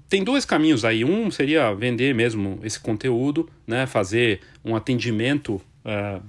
Tem 0.09 0.21
dois 0.21 0.43
caminhos 0.43 0.83
aí. 0.83 1.05
Um 1.05 1.31
seria 1.31 1.73
vender 1.73 2.13
mesmo 2.13 2.59
esse 2.61 2.79
conteúdo, 2.79 3.49
né, 3.65 3.85
fazer 3.85 4.41
um 4.65 4.75
atendimento 4.75 5.61
é, 5.85 6.19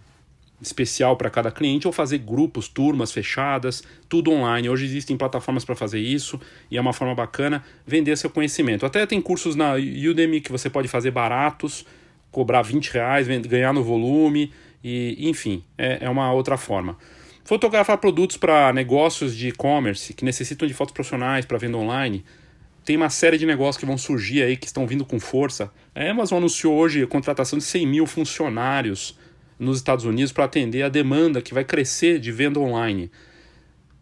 especial 0.60 1.16
para 1.16 1.30
cada 1.30 1.50
cliente 1.50 1.86
ou 1.86 1.92
fazer 1.92 2.18
grupos, 2.18 2.68
turmas 2.68 3.12
fechadas, 3.12 3.82
tudo 4.08 4.30
online. 4.30 4.68
Hoje 4.68 4.84
existem 4.84 5.16
plataformas 5.16 5.64
para 5.64 5.74
fazer 5.74 6.00
isso 6.00 6.40
e 6.70 6.76
é 6.76 6.80
uma 6.80 6.92
forma 6.92 7.14
bacana 7.14 7.64
vender 7.86 8.16
seu 8.16 8.30
conhecimento. 8.30 8.84
Até 8.84 9.06
tem 9.06 9.20
cursos 9.20 9.54
na 9.54 9.74
Udemy 9.74 10.40
que 10.40 10.50
você 10.50 10.68
pode 10.68 10.88
fazer 10.88 11.10
baratos, 11.10 11.86
cobrar 12.30 12.62
20 12.62 12.88
reais, 12.88 13.28
ganhar 13.28 13.72
no 13.72 13.82
volume 13.82 14.52
e 14.82 15.28
enfim, 15.28 15.62
é, 15.76 15.98
é 16.02 16.10
uma 16.10 16.32
outra 16.32 16.56
forma. 16.56 16.96
Fotografar 17.44 17.96
produtos 17.98 18.36
para 18.36 18.72
negócios 18.72 19.34
de 19.34 19.48
e-commerce 19.48 20.12
que 20.12 20.24
necessitam 20.24 20.68
de 20.68 20.74
fotos 20.74 20.92
profissionais 20.92 21.46
para 21.46 21.56
venda 21.56 21.78
online. 21.78 22.24
Tem 22.84 22.96
uma 22.96 23.10
série 23.10 23.38
de 23.38 23.46
negócios 23.46 23.78
que 23.78 23.86
vão 23.86 23.96
surgir 23.96 24.42
aí, 24.42 24.56
que 24.56 24.66
estão 24.66 24.86
vindo 24.86 25.04
com 25.04 25.18
força. 25.18 25.72
A 25.94 26.10
Amazon 26.10 26.38
anunciou 26.38 26.74
hoje 26.74 27.02
a 27.02 27.06
contratação 27.06 27.58
de 27.58 27.64
100 27.64 27.86
mil 27.86 28.06
funcionários 28.06 29.17
nos 29.58 29.78
Estados 29.78 30.04
Unidos 30.04 30.32
para 30.32 30.44
atender 30.44 30.82
a 30.82 30.88
demanda 30.88 31.42
que 31.42 31.54
vai 31.54 31.64
crescer 31.64 32.18
de 32.18 32.30
venda 32.30 32.60
online. 32.60 33.10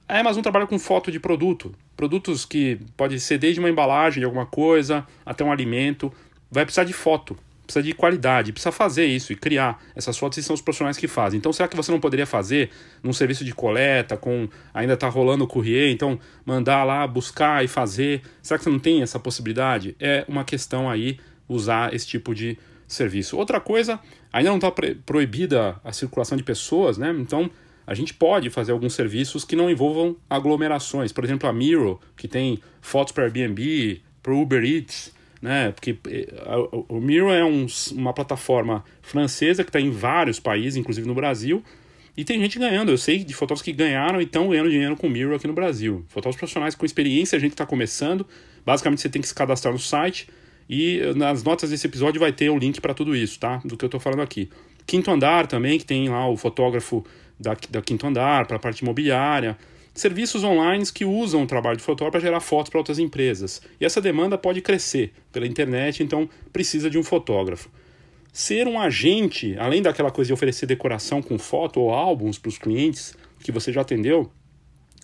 A 0.08 0.20
Amazon 0.20 0.42
trabalha 0.42 0.66
com 0.66 0.78
foto 0.78 1.10
de 1.10 1.18
produto, 1.18 1.75
produtos 1.96 2.44
que 2.44 2.78
pode 2.96 3.18
ser 3.18 3.38
desde 3.38 3.58
uma 3.58 3.68
embalagem 3.68 4.20
de 4.20 4.25
alguma 4.25 4.46
coisa 4.46 5.06
até 5.25 5.42
um 5.42 5.50
alimento, 5.50 6.12
vai 6.50 6.64
precisar 6.64 6.84
de 6.84 6.92
foto, 6.92 7.36
precisa 7.66 7.82
de 7.82 7.92
qualidade, 7.92 8.52
precisa 8.52 8.70
fazer 8.70 9.06
isso 9.06 9.32
e 9.32 9.36
criar 9.36 9.82
essas 9.96 10.16
fotos 10.16 10.38
e 10.38 10.42
são 10.42 10.54
os 10.54 10.60
profissionais 10.60 10.96
que 10.96 11.08
fazem. 11.08 11.38
Então 11.38 11.52
será 11.52 11.66
que 11.68 11.76
você 11.76 11.90
não 11.90 11.98
poderia 11.98 12.26
fazer 12.26 12.70
num 13.02 13.12
serviço 13.12 13.44
de 13.44 13.52
coleta 13.52 14.16
com 14.16 14.48
ainda 14.72 14.94
está 14.94 15.08
rolando 15.08 15.44
o 15.44 15.46
courrier, 15.48 15.90
então 15.90 16.18
mandar 16.44 16.84
lá 16.84 17.06
buscar 17.06 17.64
e 17.64 17.68
fazer? 17.68 18.22
Será 18.40 18.58
que 18.58 18.64
você 18.64 18.70
não 18.70 18.78
tem 18.78 19.02
essa 19.02 19.18
possibilidade? 19.18 19.96
É 19.98 20.25
uma 20.28 20.44
questão 20.44 20.88
aí 20.88 21.18
usar 21.48 21.92
esse 21.92 22.06
tipo 22.06 22.34
de 22.34 22.56
serviço. 22.86 23.36
Outra 23.36 23.60
coisa, 23.60 23.98
ainda 24.32 24.50
não 24.50 24.56
está 24.56 24.72
proibida 25.04 25.80
a 25.82 25.92
circulação 25.92 26.36
de 26.36 26.44
pessoas, 26.44 26.98
né? 26.98 27.14
Então 27.18 27.50
a 27.86 27.94
gente 27.94 28.12
pode 28.12 28.50
fazer 28.50 28.72
alguns 28.72 28.94
serviços 28.94 29.44
que 29.44 29.54
não 29.54 29.70
envolvam 29.70 30.16
aglomerações. 30.28 31.12
Por 31.12 31.24
exemplo, 31.24 31.48
a 31.48 31.52
Miro, 31.52 32.00
que 32.16 32.26
tem 32.26 32.58
fotos 32.80 33.12
para 33.12 33.24
Airbnb, 33.24 34.02
para 34.22 34.34
Uber 34.34 34.64
Eats, 34.64 35.12
né? 35.40 35.70
Porque 35.70 35.96
eh, 36.08 36.28
o 36.88 37.00
Miro 37.00 37.30
é 37.30 37.44
um, 37.44 37.66
uma 37.92 38.12
plataforma 38.12 38.84
francesa 39.02 39.62
que 39.62 39.70
está 39.70 39.80
em 39.80 39.90
vários 39.90 40.40
países, 40.40 40.76
inclusive 40.76 41.06
no 41.06 41.14
Brasil, 41.14 41.62
e 42.16 42.24
tem 42.24 42.40
gente 42.40 42.58
ganhando. 42.58 42.90
Eu 42.90 42.98
sei 42.98 43.22
de 43.22 43.34
fotógrafos 43.34 43.62
que 43.62 43.72
ganharam 43.72 44.20
e 44.20 44.24
estão 44.24 44.48
ganhando 44.48 44.70
dinheiro 44.70 44.96
com 44.96 45.06
o 45.06 45.10
Miro 45.10 45.34
aqui 45.34 45.46
no 45.46 45.52
Brasil. 45.52 46.04
Fotógrafos 46.08 46.38
profissionais 46.38 46.74
com 46.74 46.84
experiência, 46.84 47.36
a 47.36 47.40
gente 47.40 47.52
está 47.52 47.64
começando. 47.66 48.26
Basicamente, 48.64 49.02
você 49.02 49.08
tem 49.08 49.22
que 49.22 49.28
se 49.28 49.34
cadastrar 49.34 49.72
no 49.72 49.78
site 49.78 50.28
e 50.68 51.00
nas 51.14 51.42
notas 51.42 51.70
desse 51.70 51.87
episódio 51.87 52.20
vai 52.20 52.32
ter 52.32 52.50
o 52.50 52.58
link 52.58 52.80
para 52.80 52.92
tudo 52.92 53.14
isso, 53.14 53.38
tá? 53.38 53.61
Do 53.64 53.76
que 53.76 53.85
eu 53.85 53.88
estou 53.88 54.00
falando 54.00 54.23
aqui. 54.23 54.50
Quinto 54.87 55.11
Andar 55.11 55.46
também, 55.46 55.78
que 55.78 55.85
tem 55.85 56.08
lá 56.08 56.28
o 56.28 56.37
fotógrafo 56.37 57.04
da, 57.38 57.56
da 57.70 57.82
Quinto 57.82 58.06
Andar 58.06 58.46
para 58.46 58.56
a 58.56 58.61
parte 58.61 58.80
imobiliária. 58.80 59.56
Serviços 59.94 60.44
online 60.44 60.85
que 60.92 61.04
usam 61.04 61.42
o 61.42 61.46
trabalho 61.46 61.76
de 61.76 61.82
fotógrafo 61.82 62.12
para 62.12 62.20
gerar 62.20 62.40
fotos 62.40 62.70
para 62.70 62.78
outras 62.78 62.99
empresas. 62.99 63.62
E 63.80 63.85
essa 63.85 64.00
demanda 64.00 64.37
pode 64.37 64.61
crescer 64.61 65.12
pela 65.32 65.46
internet, 65.46 66.02
então 66.02 66.28
precisa 66.52 66.90
de 66.90 66.99
um 66.99 67.02
fotógrafo. 67.02 67.70
Ser 68.32 68.68
um 68.68 68.78
agente, 68.78 69.56
além 69.58 69.80
daquela 69.80 70.11
coisa 70.11 70.28
de 70.28 70.35
oferecer 70.35 70.66
decoração 70.66 71.23
com 71.23 71.38
foto 71.38 71.80
ou 71.80 71.90
álbuns 71.90 72.38
para 72.38 72.50
os 72.50 72.58
clientes 72.58 73.16
que 73.42 73.50
você 73.50 73.73
já 73.73 73.80
atendeu, 73.80 74.30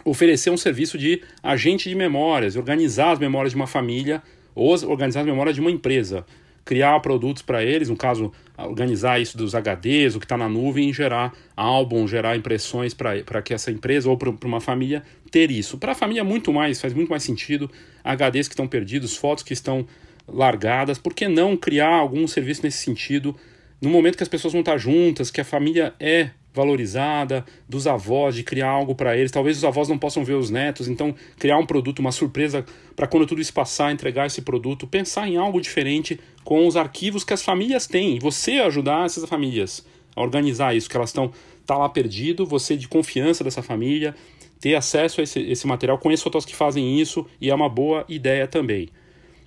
oferecer 0.04 0.50
um 0.50 0.57
serviço 0.57 0.99
de 0.99 1.23
agente 1.42 1.88
de 1.88 1.95
memórias, 1.95 2.57
organizar 2.57 3.12
as 3.12 3.19
memórias 3.19 3.52
de 3.52 3.57
uma 3.57 3.66
família 3.66 4.23
ou 4.54 4.73
organizar 4.88 5.21
as 5.21 5.26
memórias 5.26 5.54
de 5.54 5.61
uma 5.61 5.71
empresa, 5.71 6.25
criar 6.64 7.00
produtos 7.00 7.42
para 7.42 7.64
eles, 7.64 7.88
no 7.88 7.97
caso, 7.97 8.32
organizar 8.56 9.21
isso 9.21 9.37
dos 9.37 9.52
HDs, 9.54 10.14
o 10.14 10.21
que 10.21 10.25
está 10.25 10.37
na 10.37 10.49
nuvem, 10.49 10.90
e 10.90 10.92
gerar 10.92 11.32
álbum, 11.56 12.06
gerar 12.06 12.37
impressões 12.37 12.94
para 12.94 13.42
que 13.42 13.52
essa 13.52 13.71
empresa 13.71 14.09
ou 14.09 14.16
para 14.16 14.30
uma 14.44 14.61
família 14.61 15.02
ter 15.30 15.50
isso. 15.50 15.78
Para 15.78 15.92
a 15.92 15.94
família, 15.94 16.23
muito 16.23 16.52
mais, 16.52 16.80
faz 16.80 16.94
muito 16.94 17.09
mais 17.09 17.23
sentido 17.23 17.71
HDs 18.04 18.49
que 18.49 18.54
estão 18.54 18.68
perdidos, 18.68 19.16
fotos 19.16 19.42
que 19.42 19.52
estão 19.52 19.87
largadas, 20.28 20.99
por 20.99 21.14
que 21.14 21.26
não 21.26 21.56
criar 21.56 21.94
algum 21.94 22.26
serviço 22.28 22.62
nesse 22.62 22.78
sentido? 22.78 23.35
No 23.80 23.90
momento 23.90 24.16
que 24.16 24.23
as 24.23 24.28
pessoas 24.28 24.52
vão 24.52 24.61
estar 24.61 24.78
juntas, 24.78 25.30
que 25.30 25.40
a 25.40 25.44
família 25.44 25.92
é 25.99 26.30
valorizada, 26.54 27.44
dos 27.68 27.87
avós, 27.87 28.35
de 28.35 28.42
criar 28.42 28.68
algo 28.68 28.94
para 28.94 29.16
eles. 29.16 29.30
Talvez 29.30 29.56
os 29.56 29.64
avós 29.64 29.88
não 29.88 29.99
possam 29.99 30.25
ver 30.25 30.35
os 30.35 30.50
netos, 30.50 30.88
então 30.88 31.14
criar 31.38 31.59
um 31.59 31.66
produto, 31.66 32.00
uma 32.00 32.12
surpresa 32.12 32.64
para 32.94 33.06
quando 33.06 33.26
tudo 33.26 33.40
isso 33.40 33.52
passar, 33.52 33.92
entregar 33.92 34.26
esse 34.26 34.42
produto, 34.42 34.87
pensar 34.87 35.28
em 35.28 35.37
algo 35.37 35.61
diferente 35.61 36.21
com 36.44 36.66
os 36.66 36.76
arquivos 36.76 37.25
que 37.25 37.32
as 37.32 37.42
famílias 37.42 37.87
têm. 37.87 38.18
Você 38.18 38.52
ajudar 38.52 39.06
essas 39.06 39.28
famílias 39.28 39.85
a 40.14 40.21
organizar 40.21 40.76
isso, 40.76 40.90
que 40.90 40.97
elas 40.97 41.11
estão 41.11 41.32
tá 41.66 41.76
lá 41.76 41.88
perdido, 41.88 42.44
você 42.44 42.76
de 42.76 42.88
confiança 42.88 43.42
dessa 43.42 43.62
família, 43.62 44.14
ter 44.61 44.75
acesso 44.75 45.21
a 45.21 45.25
esse, 45.25 45.40
esse 45.40 45.66
material. 45.66 45.99
Conheço 45.99 46.25
fotógrafos 46.25 46.50
que 46.50 46.56
fazem 46.56 47.00
isso 47.00 47.26
e 47.40 47.50
é 47.50 47.54
uma 47.54 47.68
boa 47.68 48.04
ideia 48.09 48.47
também. 48.47 48.88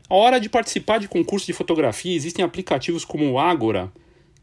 A 0.09 0.15
hora 0.15 0.39
de 0.39 0.50
participar 0.50 1.00
de 1.00 1.07
concursos 1.07 1.47
de 1.47 1.53
fotografia, 1.53 2.15
existem 2.15 2.43
aplicativos 2.43 3.03
como 3.03 3.31
o 3.31 3.39
Agora, 3.39 3.91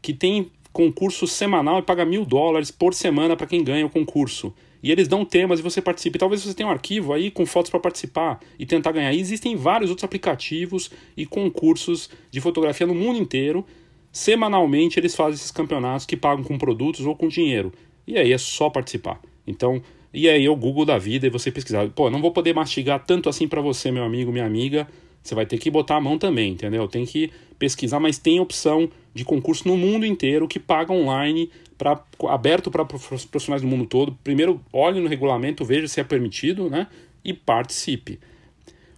que 0.01 0.13
tem 0.13 0.51
concurso 0.73 1.27
semanal 1.27 1.79
e 1.79 1.83
paga 1.83 2.03
mil 2.03 2.25
dólares 2.25 2.71
por 2.71 2.93
semana 2.93 3.37
para 3.37 3.47
quem 3.47 3.63
ganha 3.63 3.85
o 3.85 3.89
concurso. 3.89 4.53
E 4.81 4.91
eles 4.91 5.07
dão 5.07 5.23
temas 5.23 5.59
e 5.59 5.63
você 5.63 5.81
participa. 5.81 6.19
Talvez 6.19 6.41
você 6.41 6.53
tenha 6.53 6.67
um 6.67 6.71
arquivo 6.71 7.13
aí 7.13 7.31
com 7.31 7.45
fotos 7.45 7.71
para 7.71 7.79
participar 7.79 8.41
e 8.59 8.65
tentar 8.65 8.91
ganhar. 8.91 9.13
E 9.13 9.19
existem 9.19 9.55
vários 9.55 9.89
outros 9.89 10.03
aplicativos 10.03 10.91
e 11.15 11.25
concursos 11.25 12.09
de 12.29 12.41
fotografia 12.41 12.85
no 12.85 12.93
mundo 12.93 13.17
inteiro. 13.17 13.65
Semanalmente 14.11 14.99
eles 14.99 15.15
fazem 15.15 15.35
esses 15.35 15.51
campeonatos 15.51 16.05
que 16.05 16.17
pagam 16.17 16.43
com 16.43 16.57
produtos 16.57 17.05
ou 17.05 17.15
com 17.15 17.29
dinheiro. 17.29 17.71
E 18.05 18.17
aí 18.17 18.33
é 18.33 18.37
só 18.37 18.69
participar. 18.69 19.21
Então, 19.47 19.81
e 20.13 20.27
aí 20.27 20.45
é 20.45 20.49
o 20.49 20.55
Google 20.55 20.85
da 20.85 20.97
vida 20.97 21.27
e 21.27 21.29
você 21.29 21.49
pesquisar. 21.49 21.87
Pô, 21.89 22.09
não 22.09 22.21
vou 22.21 22.31
poder 22.31 22.53
mastigar 22.53 23.05
tanto 23.05 23.29
assim 23.29 23.47
para 23.47 23.61
você, 23.61 23.89
meu 23.89 24.03
amigo, 24.03 24.33
minha 24.33 24.45
amiga. 24.45 24.85
Você 25.23 25.33
vai 25.33 25.45
ter 25.45 25.57
que 25.57 25.71
botar 25.71 25.95
a 25.95 26.01
mão 26.01 26.17
também, 26.17 26.51
entendeu? 26.51 26.85
Tem 26.89 27.05
que 27.05 27.31
pesquisar, 27.63 27.97
mas 27.97 28.17
tem 28.17 28.41
opção 28.41 28.89
de 29.13 29.23
concurso 29.23 29.65
no 29.65 29.77
mundo 29.77 30.05
inteiro 30.05 30.49
que 30.49 30.59
paga 30.59 30.91
online, 30.91 31.49
pra, 31.77 32.03
aberto 32.27 32.69
para 32.69 32.83
profissionais 32.83 33.61
do 33.61 33.67
mundo 33.69 33.85
todo. 33.85 34.17
Primeiro, 34.21 34.59
olhe 34.73 34.99
no 34.99 35.07
regulamento, 35.07 35.63
veja 35.63 35.87
se 35.87 36.01
é 36.01 36.03
permitido, 36.03 36.69
né? 36.69 36.87
E 37.23 37.31
participe. 37.31 38.19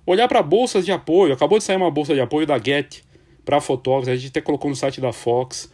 Olhar 0.03 0.27
para 0.27 0.41
bolsas 0.41 0.83
de 0.83 0.91
apoio. 0.91 1.31
Acabou 1.31 1.59
de 1.59 1.63
sair 1.63 1.75
uma 1.75 1.91
bolsa 1.91 2.15
de 2.15 2.21
apoio 2.21 2.47
da 2.47 2.57
Get 2.57 3.03
para 3.45 3.61
fotógrafos. 3.61 4.09
A 4.09 4.15
gente 4.15 4.29
até 4.29 4.41
colocou 4.41 4.67
no 4.67 4.75
site 4.75 4.99
da 4.99 5.13
Fox, 5.13 5.71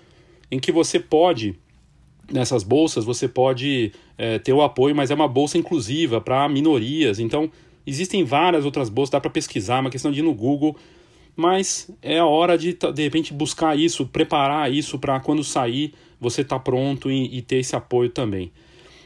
em 0.51 0.59
que 0.59 0.71
você 0.71 0.99
pode 0.99 1.55
nessas 2.29 2.63
bolsas 2.63 3.03
você 3.03 3.27
pode 3.27 3.91
é, 4.17 4.39
ter 4.39 4.53
o 4.53 4.61
apoio, 4.61 4.95
mas 4.95 5.11
é 5.11 5.15
uma 5.15 5.27
bolsa 5.27 5.57
inclusiva 5.57 6.19
para 6.19 6.47
minorias. 6.49 7.19
Então 7.19 7.49
Existem 7.85 8.23
várias 8.23 8.63
outras 8.63 8.89
bolsas, 8.89 9.11
dá 9.11 9.19
para 9.19 9.31
pesquisar, 9.31 9.77
é 9.77 9.81
uma 9.81 9.89
questão 9.89 10.11
de 10.11 10.19
ir 10.19 10.23
no 10.23 10.33
Google, 10.33 10.75
mas 11.35 11.89
é 12.01 12.19
a 12.19 12.25
hora 12.25 12.57
de 12.57 12.73
de 12.73 13.03
repente 13.03 13.33
buscar 13.33 13.77
isso, 13.77 14.05
preparar 14.05 14.71
isso 14.71 14.99
para 14.99 15.19
quando 15.19 15.43
sair 15.43 15.93
você 16.19 16.43
tá 16.43 16.59
pronto 16.59 17.09
e, 17.09 17.37
e, 17.37 17.41
ter 17.41 17.57
esse 17.57 17.75
apoio 17.75 18.09
também. 18.09 18.51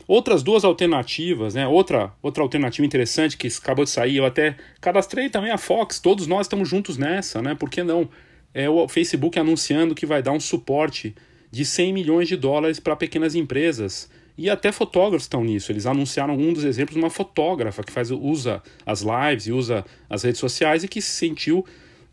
Outras 0.06 0.44
duas 0.44 0.66
alternativas, 0.66 1.56
né? 1.56 1.66
Outra, 1.66 2.14
outra 2.22 2.44
alternativa 2.44 2.86
interessante 2.86 3.38
que 3.38 3.48
acabou 3.48 3.86
de 3.86 3.90
sair, 3.90 4.18
eu 4.18 4.26
até 4.26 4.58
cadastrei 4.82 5.30
também 5.30 5.50
a 5.50 5.58
Fox, 5.58 6.00
todos 6.00 6.28
nós 6.28 6.46
estamos 6.46 6.68
juntos 6.68 6.98
nessa, 6.98 7.42
né? 7.42 7.56
Por 7.56 7.70
que 7.70 7.84
não? 7.84 8.10
É 8.54 8.70
o 8.70 8.88
Facebook 8.88 9.40
anunciando 9.40 9.96
que 9.96 10.06
vai 10.06 10.22
dar 10.22 10.32
um 10.32 10.40
suporte 10.40 11.16
de 11.50 11.64
100 11.64 11.94
milhões 11.94 12.28
de 12.28 12.36
dólares 12.36 12.80
para 12.80 12.96
pequenas 12.96 13.34
empresas 13.34 14.10
e 14.38 14.50
até 14.50 14.72
fotógrafos 14.72 15.24
estão 15.24 15.44
nisso. 15.44 15.72
Eles 15.72 15.86
anunciaram 15.86 16.36
um 16.36 16.54
dos 16.54 16.64
exemplos 16.64 16.98
uma 16.98 17.10
fotógrafa 17.10 17.84
que 17.84 17.92
faz, 17.92 18.12
usa 18.12 18.62
as 18.86 19.02
lives 19.02 19.48
e 19.48 19.52
usa 19.52 19.86
as 20.10 20.24
redes 20.24 20.40
sociais 20.40 20.84
e 20.84 20.88
que 20.88 21.02
se 21.02 21.12
sentiu 21.12 21.66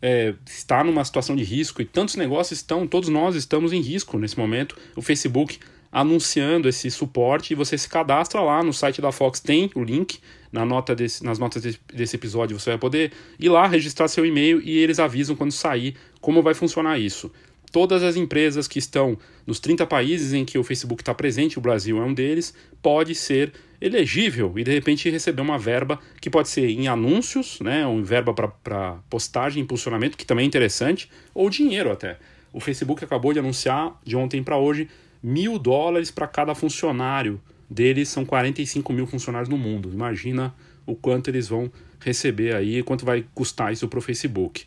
é, 0.05 0.33
está 0.45 0.83
numa 0.83 1.05
situação 1.05 1.33
de 1.33 1.43
risco. 1.45 1.81
E 1.81 1.85
tantos 1.85 2.15
negócios 2.15 2.59
estão, 2.59 2.85
todos 2.85 3.07
nós 3.07 3.35
estamos 3.35 3.71
em 3.71 3.79
risco 3.79 4.19
nesse 4.19 4.37
momento. 4.37 4.75
O 4.97 5.01
Facebook 5.01 5.59
anunciando 5.89 6.67
esse 6.67 6.91
suporte 6.91 7.53
e 7.53 7.55
você 7.55 7.77
se 7.77 7.87
cadastra 7.87 8.41
lá 8.41 8.61
no 8.61 8.73
site 8.73 8.99
da 8.99 9.11
Fox, 9.11 9.39
tem 9.39 9.71
o 9.75 9.83
link 9.83 10.19
na 10.51 10.65
nota 10.65 10.93
desse, 10.93 11.23
nas 11.23 11.39
notas 11.39 11.61
desse, 11.61 11.79
desse 11.93 12.15
episódio. 12.17 12.59
Você 12.59 12.71
vai 12.71 12.79
poder 12.79 13.13
ir 13.39 13.47
lá, 13.47 13.65
registrar 13.65 14.09
seu 14.09 14.25
e-mail 14.25 14.59
e 14.61 14.77
eles 14.77 14.99
avisam 14.99 15.35
quando 15.35 15.51
sair 15.51 15.95
como 16.19 16.41
vai 16.41 16.53
funcionar 16.53 16.99
isso 16.99 17.31
todas 17.73 18.03
as 18.03 18.15
empresas 18.15 18.67
que 18.67 18.77
estão 18.77 19.17
nos 19.47 19.59
30 19.59 19.87
países 19.87 20.31
em 20.31 20.45
que 20.45 20.59
o 20.59 20.63
Facebook 20.63 21.01
está 21.01 21.11
presente, 21.11 21.57
o 21.57 21.61
Brasil 21.61 21.97
é 21.97 22.05
um 22.05 22.13
deles, 22.13 22.53
pode 22.83 23.15
ser 23.15 23.51
elegível 23.85 24.53
e 24.55 24.63
de 24.63 24.71
repente 24.71 25.09
receber 25.09 25.41
uma 25.41 25.59
verba 25.59 25.99
que 26.21 26.29
pode 26.29 26.47
ser 26.47 26.69
em 26.69 26.87
anúncios, 26.87 27.59
né, 27.59 27.85
ou 27.85 28.01
verba 28.03 28.33
para 28.33 28.99
postagem, 29.09 29.61
impulsionamento, 29.61 30.17
que 30.17 30.25
também 30.25 30.43
é 30.43 30.47
interessante, 30.47 31.09
ou 31.33 31.49
dinheiro 31.49 31.91
até. 31.91 32.17
O 32.53 32.59
Facebook 32.59 33.03
acabou 33.03 33.33
de 33.33 33.39
anunciar 33.39 33.99
de 34.05 34.15
ontem 34.15 34.41
para 34.41 34.57
hoje 34.57 34.87
mil 35.21 35.59
dólares 35.59 36.09
para 36.11 36.27
cada 36.27 36.55
funcionário 36.55 37.41
deles, 37.69 38.07
são 38.07 38.23
45 38.23 38.93
mil 38.93 39.05
funcionários 39.05 39.49
no 39.49 39.57
mundo. 39.57 39.89
Imagina 39.91 40.53
o 40.85 40.95
quanto 40.95 41.29
eles 41.29 41.47
vão 41.47 41.71
receber 41.99 42.55
aí, 42.55 42.83
quanto 42.83 43.05
vai 43.05 43.25
custar 43.33 43.73
isso 43.73 43.87
para 43.87 43.99
o 43.99 44.01
Facebook. 44.01 44.65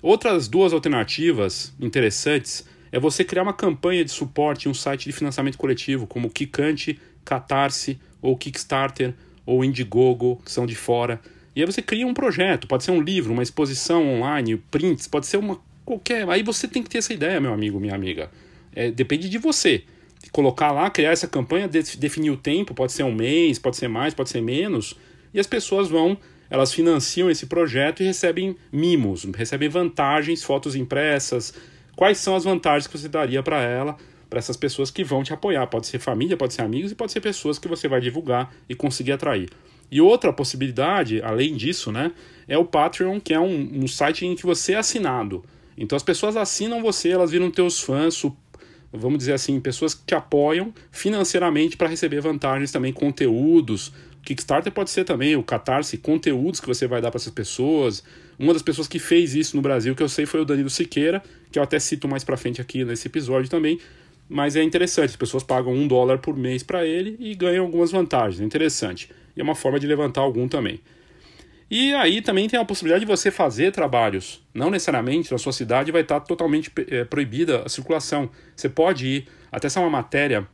Outras 0.00 0.48
duas 0.48 0.72
alternativas 0.72 1.74
interessantes 1.80 2.66
é 2.70 2.76
é 2.96 2.98
você 2.98 3.24
criar 3.24 3.42
uma 3.42 3.52
campanha 3.52 4.04
de 4.04 4.10
suporte 4.10 4.66
em 4.66 4.70
um 4.70 4.74
site 4.74 5.04
de 5.04 5.12
financiamento 5.12 5.58
coletivo, 5.58 6.06
como 6.06 6.30
Kikante, 6.30 6.98
Catarse, 7.24 8.00
ou 8.26 8.36
Kickstarter, 8.36 9.14
ou 9.44 9.64
Indiegogo, 9.64 10.40
que 10.44 10.50
são 10.50 10.66
de 10.66 10.74
fora. 10.74 11.20
E 11.54 11.60
aí 11.60 11.66
você 11.66 11.80
cria 11.80 12.06
um 12.06 12.12
projeto, 12.12 12.66
pode 12.66 12.84
ser 12.84 12.90
um 12.90 13.00
livro, 13.00 13.32
uma 13.32 13.42
exposição 13.42 14.06
online, 14.06 14.56
prints, 14.70 15.06
pode 15.06 15.26
ser 15.26 15.36
uma 15.36 15.58
qualquer. 15.84 16.28
Aí 16.28 16.42
você 16.42 16.66
tem 16.68 16.82
que 16.82 16.90
ter 16.90 16.98
essa 16.98 17.14
ideia, 17.14 17.40
meu 17.40 17.52
amigo, 17.52 17.80
minha 17.80 17.94
amiga. 17.94 18.30
É, 18.74 18.90
depende 18.90 19.28
de 19.28 19.38
você. 19.38 19.84
Colocar 20.32 20.72
lá, 20.72 20.90
criar 20.90 21.12
essa 21.12 21.28
campanha, 21.28 21.68
definir 21.68 22.30
o 22.30 22.36
tempo, 22.36 22.74
pode 22.74 22.92
ser 22.92 23.04
um 23.04 23.14
mês, 23.14 23.58
pode 23.58 23.76
ser 23.76 23.88
mais, 23.88 24.12
pode 24.12 24.28
ser 24.28 24.42
menos, 24.42 24.94
e 25.32 25.38
as 25.38 25.46
pessoas 25.46 25.88
vão 25.88 26.18
elas 26.48 26.72
financiam 26.72 27.30
esse 27.30 27.46
projeto 27.46 28.02
e 28.02 28.06
recebem 28.06 28.56
mimos, 28.70 29.24
recebem 29.34 29.68
vantagens, 29.68 30.42
fotos 30.42 30.76
impressas. 30.76 31.52
Quais 31.96 32.18
são 32.18 32.36
as 32.36 32.44
vantagens 32.44 32.86
que 32.86 32.96
você 32.96 33.08
daria 33.08 33.42
para 33.42 33.60
ela, 33.62 33.96
para 34.28 34.38
essas 34.38 34.56
pessoas 34.56 34.90
que 34.90 35.04
vão 35.04 35.22
te 35.22 35.32
apoiar? 35.32 35.66
Pode 35.66 35.86
ser 35.86 35.98
família, 35.98 36.36
pode 36.36 36.54
ser 36.54 36.62
amigos 36.62 36.92
e 36.92 36.94
pode 36.94 37.12
ser 37.12 37.20
pessoas 37.20 37.58
que 37.58 37.68
você 37.68 37.88
vai 37.88 38.00
divulgar 38.00 38.52
e 38.68 38.74
conseguir 38.74 39.12
atrair. 39.12 39.50
E 39.90 40.00
outra 40.00 40.32
possibilidade, 40.32 41.22
além 41.22 41.54
disso, 41.54 41.92
né, 41.92 42.12
é 42.48 42.58
o 42.58 42.64
Patreon, 42.64 43.20
que 43.20 43.32
é 43.32 43.40
um, 43.40 43.84
um 43.84 43.86
site 43.86 44.26
em 44.26 44.34
que 44.34 44.44
você 44.44 44.72
é 44.72 44.76
assinado. 44.76 45.44
Então 45.78 45.96
as 45.96 46.02
pessoas 46.02 46.36
assinam 46.36 46.82
você, 46.82 47.10
elas 47.10 47.30
viram 47.30 47.50
teus 47.50 47.80
fãs, 47.80 48.20
vamos 48.92 49.18
dizer 49.18 49.34
assim, 49.34 49.60
pessoas 49.60 49.94
que 49.94 50.04
te 50.06 50.14
apoiam 50.14 50.72
financeiramente 50.90 51.76
para 51.76 51.88
receber 51.88 52.20
vantagens 52.20 52.72
também, 52.72 52.92
conteúdos, 52.92 53.92
Kickstarter 54.26 54.72
pode 54.72 54.90
ser 54.90 55.04
também 55.04 55.36
o 55.36 55.42
Catarse, 55.42 55.96
conteúdos 55.96 56.58
que 56.58 56.66
você 56.66 56.88
vai 56.88 57.00
dar 57.00 57.12
para 57.12 57.18
essas 57.18 57.32
pessoas. 57.32 58.02
Uma 58.36 58.52
das 58.52 58.60
pessoas 58.60 58.88
que 58.88 58.98
fez 58.98 59.36
isso 59.36 59.54
no 59.54 59.62
Brasil, 59.62 59.94
que 59.94 60.02
eu 60.02 60.08
sei, 60.08 60.26
foi 60.26 60.40
o 60.40 60.44
Danilo 60.44 60.68
Siqueira, 60.68 61.22
que 61.52 61.60
eu 61.60 61.62
até 61.62 61.78
cito 61.78 62.08
mais 62.08 62.24
para 62.24 62.36
frente 62.36 62.60
aqui 62.60 62.84
nesse 62.84 63.06
episódio 63.06 63.48
também. 63.48 63.78
Mas 64.28 64.56
é 64.56 64.62
interessante, 64.62 65.10
as 65.10 65.16
pessoas 65.16 65.42
pagam 65.42 65.72
um 65.72 65.86
dólar 65.86 66.18
por 66.18 66.36
mês 66.36 66.62
para 66.62 66.84
ele 66.84 67.16
e 67.20 67.34
ganham 67.34 67.64
algumas 67.64 67.92
vantagens. 67.92 68.40
É 68.40 68.44
interessante. 68.44 69.10
E 69.36 69.40
é 69.40 69.44
uma 69.44 69.54
forma 69.54 69.78
de 69.78 69.86
levantar 69.86 70.22
algum 70.22 70.48
também. 70.48 70.80
E 71.70 71.92
aí 71.94 72.22
também 72.22 72.48
tem 72.48 72.58
a 72.58 72.64
possibilidade 72.64 73.04
de 73.04 73.10
você 73.10 73.30
fazer 73.30 73.72
trabalhos. 73.72 74.42
Não 74.54 74.70
necessariamente 74.70 75.32
na 75.32 75.38
sua 75.38 75.52
cidade 75.52 75.90
vai 75.90 76.02
estar 76.02 76.20
totalmente 76.20 76.70
é, 76.88 77.04
proibida 77.04 77.62
a 77.64 77.68
circulação. 77.68 78.30
Você 78.54 78.68
pode 78.68 79.06
ir, 79.06 79.28
até 79.50 79.66
essa 79.66 79.80
é 79.80 79.82
uma 79.82 79.90
matéria 79.90 80.46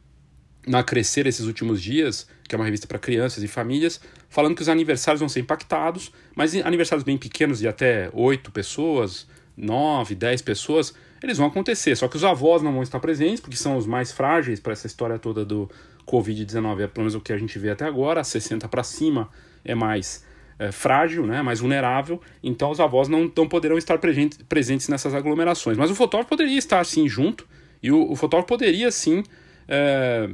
na 0.67 0.83
Crescer 0.83 1.27
esses 1.27 1.47
últimos 1.47 1.83
dias, 1.83 2.27
que 2.49 2.55
é 2.55 2.59
uma 2.59 2.65
revista 2.65 2.87
para 2.87 2.99
crianças 2.99 3.43
e 3.43 3.49
famílias, 3.49 4.01
falando 4.29 4.55
que 4.55 4.63
os 4.63 4.69
aniversários 4.69 5.21
vão 5.21 5.29
ser 5.29 5.41
impactados, 5.41 6.13
mas 6.35 6.55
aniversários 6.55 7.05
bem 7.05 7.19
pequenos 7.19 7.59
de 7.59 7.69
até 7.69 8.09
8 8.13 8.51
pessoas, 8.51 9.27
9, 9.57 10.15
10 10.15 10.41
pessoas, 10.43 10.95
eles 11.27 11.39
vão 11.39 11.47
acontecer. 11.47 11.97
Só 11.97 12.09
que 12.09 12.17
os 12.17 12.25
avós 12.25 12.63
não 12.63 12.73
vão 12.73 12.83
estar 12.83 13.01
presentes, 13.01 13.41
porque 13.41 13.57
são 13.57 13.77
os 13.77 13.87
mais 13.87 14.13
frágeis 14.13 14.61
para 14.61 14.73
essa 14.73 14.87
história 14.87 15.19
toda 15.19 15.45
do 15.45 15.71
Covid-19, 16.07 16.81
é 16.81 16.87
pelo 16.87 17.05
menos 17.05 17.15
o 17.15 17.21
que 17.21 17.33
a 17.33 17.39
gente 17.39 17.59
vê 17.59 17.71
até 17.71 17.85
agora, 17.85 18.23
60 18.25 18.69
para 18.69 18.83
cima 18.83 19.29
é 19.65 19.75
mais 19.75 20.25
é, 20.59 20.71
frágil, 20.73 21.27
né, 21.27 21.43
mais 21.43 21.61
vulnerável, 21.61 22.21
então 22.43 22.71
os 22.71 22.81
avós 22.81 23.09
não, 23.09 23.31
não 23.37 23.49
poderão 23.49 23.79
estar 23.79 23.99
presentes 23.99 24.89
nessas 24.89 25.15
aglomerações. 25.15 25.77
Mas 25.77 25.91
o 25.91 25.95
fotógrafo 25.95 26.31
poderia 26.31 26.59
estar 26.59 26.85
sim 26.85 27.09
junto, 27.09 27.47
e 27.83 27.91
o, 27.91 28.13
o 28.13 28.17
fotógrafo 28.17 28.49
poderia 28.49 28.91
sim. 28.91 29.23
É, 29.69 30.31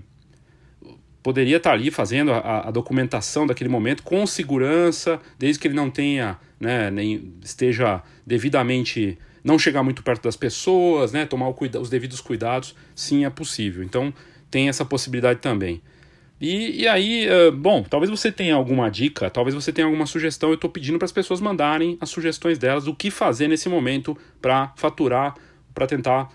poderia 1.22 1.56
estar 1.58 1.72
ali 1.72 1.90
fazendo 1.90 2.32
a, 2.32 2.68
a, 2.68 2.70
documentação 2.70 3.46
daquele 3.46 3.68
momento 3.68 4.02
com 4.02 4.26
segurança, 4.26 5.20
desde 5.38 5.60
que 5.60 5.68
ele 5.68 5.74
não 5.74 5.90
tenha, 5.90 6.38
né, 6.58 6.90
nem 6.90 7.34
esteja 7.42 8.02
devidamente, 8.26 9.18
não 9.48 9.58
chegar 9.58 9.82
muito 9.82 10.02
perto 10.02 10.24
das 10.24 10.36
pessoas, 10.36 11.10
né, 11.10 11.24
tomar 11.24 11.50
cuida, 11.54 11.80
os 11.80 11.88
devidos 11.88 12.20
cuidados, 12.20 12.74
sim 12.94 13.24
é 13.24 13.30
possível. 13.30 13.82
Então 13.82 14.12
tem 14.50 14.68
essa 14.68 14.84
possibilidade 14.84 15.40
também. 15.40 15.80
E, 16.38 16.82
e 16.82 16.86
aí, 16.86 17.26
uh, 17.26 17.50
bom, 17.50 17.82
talvez 17.82 18.10
você 18.10 18.30
tenha 18.30 18.54
alguma 18.54 18.90
dica, 18.90 19.30
talvez 19.30 19.54
você 19.54 19.72
tenha 19.72 19.86
alguma 19.86 20.04
sugestão. 20.04 20.50
Eu 20.50 20.56
estou 20.56 20.68
pedindo 20.68 20.98
para 20.98 21.06
as 21.06 21.12
pessoas 21.12 21.40
mandarem 21.40 21.96
as 21.98 22.10
sugestões 22.10 22.58
delas, 22.58 22.86
o 22.86 22.94
que 22.94 23.10
fazer 23.10 23.48
nesse 23.48 23.70
momento 23.70 24.16
para 24.40 24.70
faturar, 24.76 25.34
para 25.74 25.86
tentar 25.86 26.28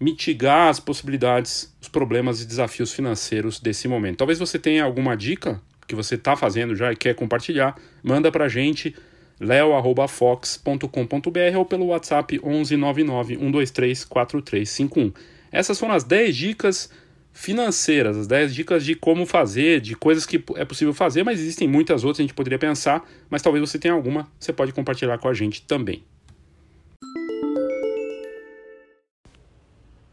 mitigar 0.00 0.70
as 0.70 0.80
possibilidades, 0.80 1.76
os 1.78 1.88
problemas 1.88 2.40
e 2.40 2.46
desafios 2.46 2.90
financeiros 2.90 3.60
desse 3.60 3.86
momento. 3.86 4.16
Talvez 4.16 4.38
você 4.38 4.58
tenha 4.58 4.82
alguma 4.82 5.14
dica 5.14 5.60
que 5.86 5.94
você 5.94 6.14
está 6.14 6.34
fazendo 6.34 6.74
já 6.74 6.90
e 6.90 6.96
quer 6.96 7.14
compartilhar, 7.14 7.76
manda 8.02 8.32
para 8.32 8.46
a 8.46 8.48
gente 8.48 8.96
leo.fox.com.br 9.40 11.56
ou 11.56 11.64
pelo 11.64 11.86
WhatsApp 11.86 12.38
1199 12.38 13.36
123 13.36 14.04
4351. 14.04 15.12
Essas 15.50 15.80
foram 15.80 15.94
as 15.94 16.04
10 16.04 16.36
dicas 16.36 16.90
financeiras, 17.32 18.16
as 18.16 18.26
10 18.26 18.54
dicas 18.54 18.84
de 18.84 18.94
como 18.94 19.24
fazer, 19.24 19.80
de 19.80 19.96
coisas 19.96 20.26
que 20.26 20.44
é 20.56 20.64
possível 20.64 20.92
fazer, 20.92 21.24
mas 21.24 21.40
existem 21.40 21.66
muitas 21.66 22.04
outras 22.04 22.18
que 22.18 22.22
a 22.22 22.26
gente 22.26 22.34
poderia 22.34 22.58
pensar, 22.58 23.08
mas 23.30 23.40
talvez 23.40 23.68
você 23.68 23.78
tenha 23.78 23.94
alguma, 23.94 24.28
você 24.38 24.52
pode 24.52 24.72
compartilhar 24.72 25.16
com 25.18 25.28
a 25.28 25.34
gente 25.34 25.62
também. 25.62 26.04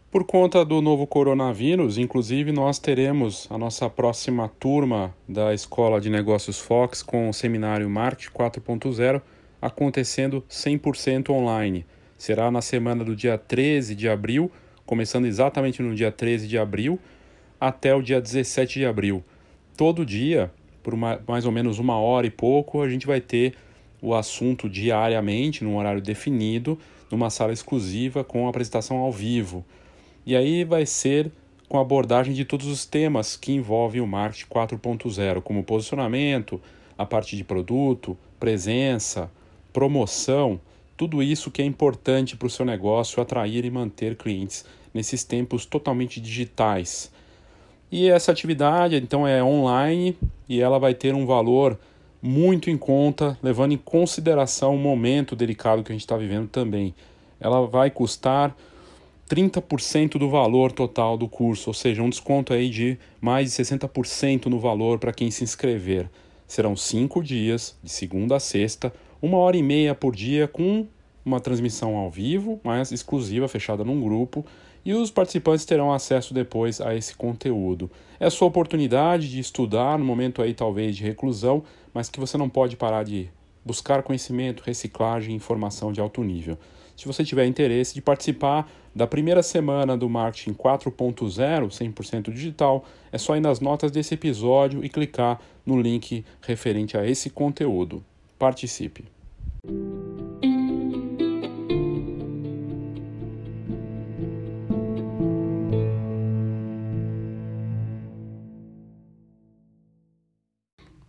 Por 0.10 0.24
conta 0.24 0.64
do 0.64 0.82
novo 0.82 1.06
coronavírus, 1.06 1.98
inclusive, 1.98 2.54
nós 2.54 2.80
teremos 2.80 3.46
a 3.52 3.58
nossa 3.58 3.90
próxima 3.90 4.48
turma 4.48 5.14
da 5.28 5.54
Escola 5.54 6.00
de 6.00 6.10
Negócios 6.10 6.58
Fox 6.58 7.04
com 7.04 7.28
o 7.28 7.34
seminário 7.34 7.90
Marte 7.90 8.32
4.0 8.32 9.22
acontecendo 9.62 10.42
100% 10.50 11.30
online. 11.30 11.86
Será 12.18 12.50
na 12.50 12.62
semana 12.62 13.04
do 13.04 13.18
dia 13.18 13.38
13 13.38 13.96
de 13.96 14.08
abril, 14.08 14.50
começando 14.86 15.26
exatamente 15.26 15.82
no 15.82 15.94
dia 15.94 16.10
13 16.10 16.48
de 16.48 16.58
abril 16.58 16.98
até 17.60 17.94
o 17.94 18.02
dia 18.02 18.22
17 18.22 18.80
de 18.80 18.86
abril. 18.86 19.22
Todo 19.76 20.06
dia, 20.06 20.50
por 20.82 20.96
mais 20.96 21.46
ou 21.46 21.52
menos 21.52 21.80
uma 21.80 22.00
hora 22.00 22.26
e 22.26 22.32
pouco, 22.32 22.82
a 22.82 22.88
gente 22.88 23.06
vai 23.06 23.20
ter 23.20 23.56
o 24.02 24.16
assunto 24.16 24.70
diariamente, 24.70 25.66
num 25.66 25.76
horário 25.76 26.02
definido, 26.02 26.80
numa 27.12 27.30
sala 27.30 27.52
exclusiva 27.52 28.24
com 28.24 28.48
apresentação 28.48 29.00
ao 29.00 29.12
vivo. 29.12 29.66
E 30.28 30.36
aí 30.36 30.66
vai 30.66 30.86
ser 30.86 31.32
com 31.70 31.80
abordagem 31.80 32.34
de 32.34 32.44
todos 32.44 32.68
os 32.68 32.86
temas 32.86 33.38
que 33.38 33.54
envolvem 33.54 34.02
o 34.02 34.06
marketing 34.06 34.48
4.0, 34.48 35.42
como 35.42 35.64
posicionamento, 35.64 36.62
a 36.98 37.06
parte 37.06 37.38
de 37.38 37.46
produto, 37.46 38.18
presença, 38.38 39.32
promoção, 39.72 40.60
tudo 40.98 41.24
isso 41.24 41.50
que 41.50 41.62
é 41.62 41.66
importante 41.66 42.36
para 42.36 42.46
o 42.46 42.50
seu 42.50 42.66
negócio 42.66 43.22
atrair 43.22 43.64
e 43.64 43.72
manter 43.72 44.18
clientes 44.18 44.66
nesses 44.94 45.24
tempos 45.24 45.66
totalmente 45.66 46.20
digitais. 46.20 47.10
E 47.90 48.10
essa 48.10 48.30
atividade 48.30 48.98
então 48.98 49.26
é 49.26 49.42
online 49.42 50.18
e 50.50 50.60
ela 50.60 50.78
vai 50.78 50.94
ter 50.94 51.16
um 51.16 51.26
valor 51.26 51.80
muito 52.22 52.70
em 52.70 52.78
conta, 52.78 53.40
levando 53.42 53.72
em 53.72 53.78
consideração 53.78 54.76
o 54.76 54.78
momento 54.78 55.38
delicado 55.38 55.84
que 55.84 55.94
a 55.94 55.96
gente 55.96 56.02
está 56.02 56.18
vivendo 56.18 56.50
também. 56.50 56.94
Ela 57.40 57.66
vai 57.66 57.90
custar 57.90 58.54
30% 59.30 60.18
do 60.18 60.30
valor 60.30 60.72
total 60.72 61.18
do 61.18 61.28
curso, 61.28 61.70
ou 61.70 61.74
seja, 61.74 62.02
um 62.02 62.10
desconto 62.10 62.54
aí 62.54 62.70
de 62.70 62.98
mais 63.20 63.52
de 63.52 63.64
60% 63.64 64.46
no 64.46 64.60
valor 64.60 65.00
para 65.00 65.12
quem 65.12 65.30
se 65.30 65.44
inscrever. 65.44 66.10
Serão 66.48 66.76
cinco 66.76 67.22
dias, 67.22 67.78
de 67.84 67.92
segunda 67.92 68.38
a 68.38 68.40
sexta, 68.40 68.94
uma 69.22 69.38
hora 69.38 69.58
e 69.58 69.64
meia 69.64 69.94
por 69.94 70.16
dia, 70.16 70.48
com 70.48 70.88
uma 71.26 71.42
transmissão 71.42 71.98
ao 71.98 72.10
vivo, 72.10 72.60
mas 72.64 72.92
exclusiva, 72.92 73.50
fechada 73.50 73.84
num 73.84 74.02
grupo, 74.02 74.46
e 74.86 74.94
os 74.94 75.12
participantes 75.12 75.66
terão 75.66 75.92
acesso 75.92 76.34
depois 76.34 76.80
a 76.80 76.96
esse 76.96 77.14
conteúdo. 77.14 77.92
É 78.18 78.28
a 78.28 78.32
sua 78.32 78.48
oportunidade 78.48 79.30
de 79.30 79.40
estudar 79.40 80.00
no 80.00 80.06
momento 80.06 80.42
aí 80.42 80.54
talvez 80.54 80.96
de 80.96 81.04
reclusão, 81.04 81.64
mas 81.94 82.10
que 82.10 82.22
você 82.22 82.38
não 82.38 82.48
pode 82.48 82.78
parar 82.78 83.04
de 83.04 83.30
buscar 83.66 84.02
conhecimento, 84.02 84.64
reciclagem 84.66 85.34
e 85.34 85.36
informação 85.36 85.92
de 85.92 86.00
alto 86.00 86.24
nível. 86.24 86.58
Se 86.98 87.06
você 87.06 87.24
tiver 87.24 87.46
interesse 87.46 87.94
de 87.94 88.02
participar 88.02 88.68
da 88.94 89.06
primeira 89.06 89.44
semana 89.44 89.96
do 89.96 90.10
Marketing 90.10 90.54
4.0, 90.54 91.68
100% 91.68 92.34
digital, 92.34 92.84
é 93.12 93.20
só 93.20 93.38
ir 93.38 93.40
nas 93.40 93.60
notas 93.60 93.92
desse 93.92 94.16
episódio 94.16 94.84
e 94.84 94.90
clicar 94.90 95.40
no 95.64 95.80
link 95.80 96.26
referente 96.42 96.98
a 96.98 97.06
esse 97.06 97.30
conteúdo. 97.30 98.04
Participe! 98.40 99.06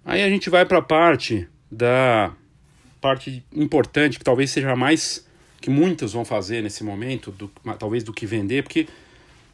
Aí 0.05 0.22
a 0.22 0.29
gente 0.29 0.51
vai 0.51 0.66
para 0.66 0.79
a 0.79 0.83
parte 0.83 1.48
da 1.70 2.35
parte 3.01 3.42
importante, 3.55 4.18
que 4.18 4.24
talvez 4.24 4.51
seja 4.51 4.77
mais 4.77 5.28
que 5.61 5.71
muitos 5.71 6.12
vão 6.12 6.25
fazer 6.25 6.62
nesse 6.62 6.85
momento, 6.85 7.31
do, 7.31 7.51
talvez 7.79 8.03
do 8.05 8.12
que 8.12 8.27
vender, 8.27 8.62
porque 8.62 8.87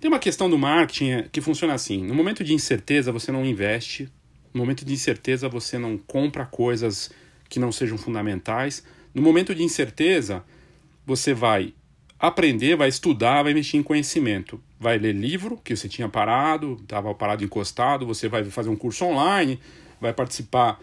tem 0.01 0.09
uma 0.11 0.19
questão 0.19 0.51
do 0.51 0.59
marketing 0.59 1.11
é, 1.11 1.29
que 1.31 1.41
funciona 1.41 1.75
assim: 1.75 2.05
no 2.05 2.15
momento 2.15 2.45
de 2.45 2.53
incerteza 2.53 3.11
você 3.11 3.33
não 3.33 3.45
investe, 3.45 4.09
no 4.53 4.61
momento 4.61 4.85
de 4.85 4.93
incerteza 4.93 5.49
você 5.49 5.79
não 5.79 5.97
compra 5.97 6.45
coisas 6.45 7.11
que 7.49 7.59
não 7.59 7.73
sejam 7.73 7.97
fundamentais, 7.97 8.85
no 9.15 9.23
momento 9.23 9.55
de 9.55 9.63
incerteza 9.63 10.45
você 11.07 11.33
vai 11.35 11.73
aprender, 12.19 12.77
vai 12.77 12.89
estudar, 12.89 13.43
vai 13.43 13.53
investir 13.53 13.79
em 13.79 13.83
conhecimento. 13.83 14.61
Vai 14.81 14.99
ler 14.99 15.15
livro 15.15 15.59
que 15.63 15.77
você 15.77 15.89
tinha 15.89 16.09
parado, 16.09 16.79
estava 16.83 17.15
parado 17.15 17.45
encostado, 17.45 18.07
você 18.07 18.29
vai 18.29 18.45
fazer 18.45 18.71
um 18.71 18.77
curso 18.77 19.05
online, 19.05 19.59
vai 20.01 20.13
participar 20.13 20.81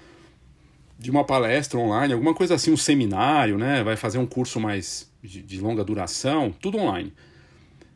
de 1.01 1.09
uma 1.09 1.23
palestra 1.23 1.79
online, 1.79 2.13
alguma 2.13 2.31
coisa 2.31 2.53
assim, 2.53 2.71
um 2.71 2.77
seminário, 2.77 3.57
né? 3.57 3.83
Vai 3.83 3.95
fazer 3.95 4.19
um 4.19 4.25
curso 4.27 4.59
mais 4.59 5.11
de, 5.19 5.41
de 5.41 5.59
longa 5.59 5.83
duração, 5.83 6.53
tudo 6.61 6.77
online. 6.77 7.11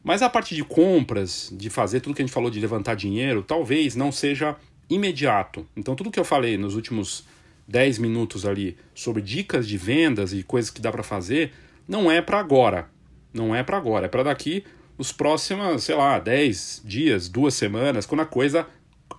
Mas 0.03 0.23
a 0.23 0.29
parte 0.29 0.55
de 0.55 0.63
compras, 0.63 1.53
de 1.55 1.69
fazer 1.69 1.99
tudo 1.99 2.15
que 2.15 2.23
a 2.23 2.25
gente 2.25 2.33
falou 2.33 2.49
de 2.49 2.59
levantar 2.59 2.95
dinheiro, 2.95 3.43
talvez 3.43 3.95
não 3.95 4.11
seja 4.11 4.55
imediato. 4.89 5.67
Então, 5.77 5.95
tudo 5.95 6.09
que 6.09 6.19
eu 6.19 6.25
falei 6.25 6.57
nos 6.57 6.73
últimos 6.73 7.25
10 7.67 7.99
minutos 7.99 8.43
ali 8.43 8.75
sobre 8.95 9.21
dicas 9.21 9.67
de 9.67 9.77
vendas 9.77 10.33
e 10.33 10.41
coisas 10.41 10.71
que 10.71 10.81
dá 10.81 10.91
para 10.91 11.03
fazer, 11.03 11.53
não 11.87 12.11
é 12.11 12.23
para 12.23 12.39
agora. 12.39 12.89
Não 13.31 13.53
é 13.53 13.61
para 13.61 13.77
agora, 13.77 14.07
é 14.07 14.09
para 14.09 14.23
daqui 14.23 14.63
os 14.97 15.11
próximos, 15.11 15.83
sei 15.83 15.93
lá, 15.93 16.17
10 16.17 16.81
dias, 16.83 17.29
duas 17.29 17.53
semanas, 17.53 18.07
quando 18.07 18.21
a 18.21 18.25
coisa 18.25 18.65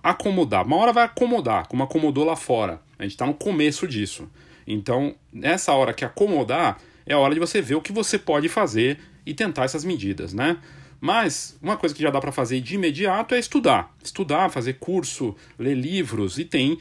acomodar. 0.03 0.65
Uma 0.65 0.75
hora 0.75 0.91
vai 0.91 1.05
acomodar, 1.05 1.67
como 1.69 1.83
acomodou 1.83 2.25
lá 2.25 2.35
fora. 2.35 2.81
A 2.97 3.03
gente 3.03 3.13
está 3.13 3.25
no 3.25 3.33
começo 3.33 3.87
disso. 3.87 4.29
Então, 4.65 5.15
nessa 5.31 5.73
hora 5.73 5.93
que 5.93 6.03
acomodar, 6.03 6.79
é 7.05 7.13
a 7.13 7.19
hora 7.19 7.33
de 7.33 7.39
você 7.39 7.61
ver 7.61 7.75
o 7.75 7.81
que 7.81 7.91
você 7.91 8.17
pode 8.17 8.49
fazer 8.49 8.99
e 9.25 9.33
tentar 9.33 9.63
essas 9.63 9.85
medidas, 9.85 10.33
né? 10.33 10.57
Mas 10.99 11.57
uma 11.61 11.77
coisa 11.77 11.93
que 11.93 12.01
já 12.01 12.09
dá 12.09 12.19
para 12.19 12.31
fazer 12.31 12.59
de 12.59 12.75
imediato 12.75 13.35
é 13.35 13.39
estudar. 13.39 13.95
Estudar, 14.03 14.49
fazer 14.49 14.73
curso, 14.73 15.35
ler 15.57 15.75
livros 15.75 16.37
e 16.37 16.45
tem 16.45 16.77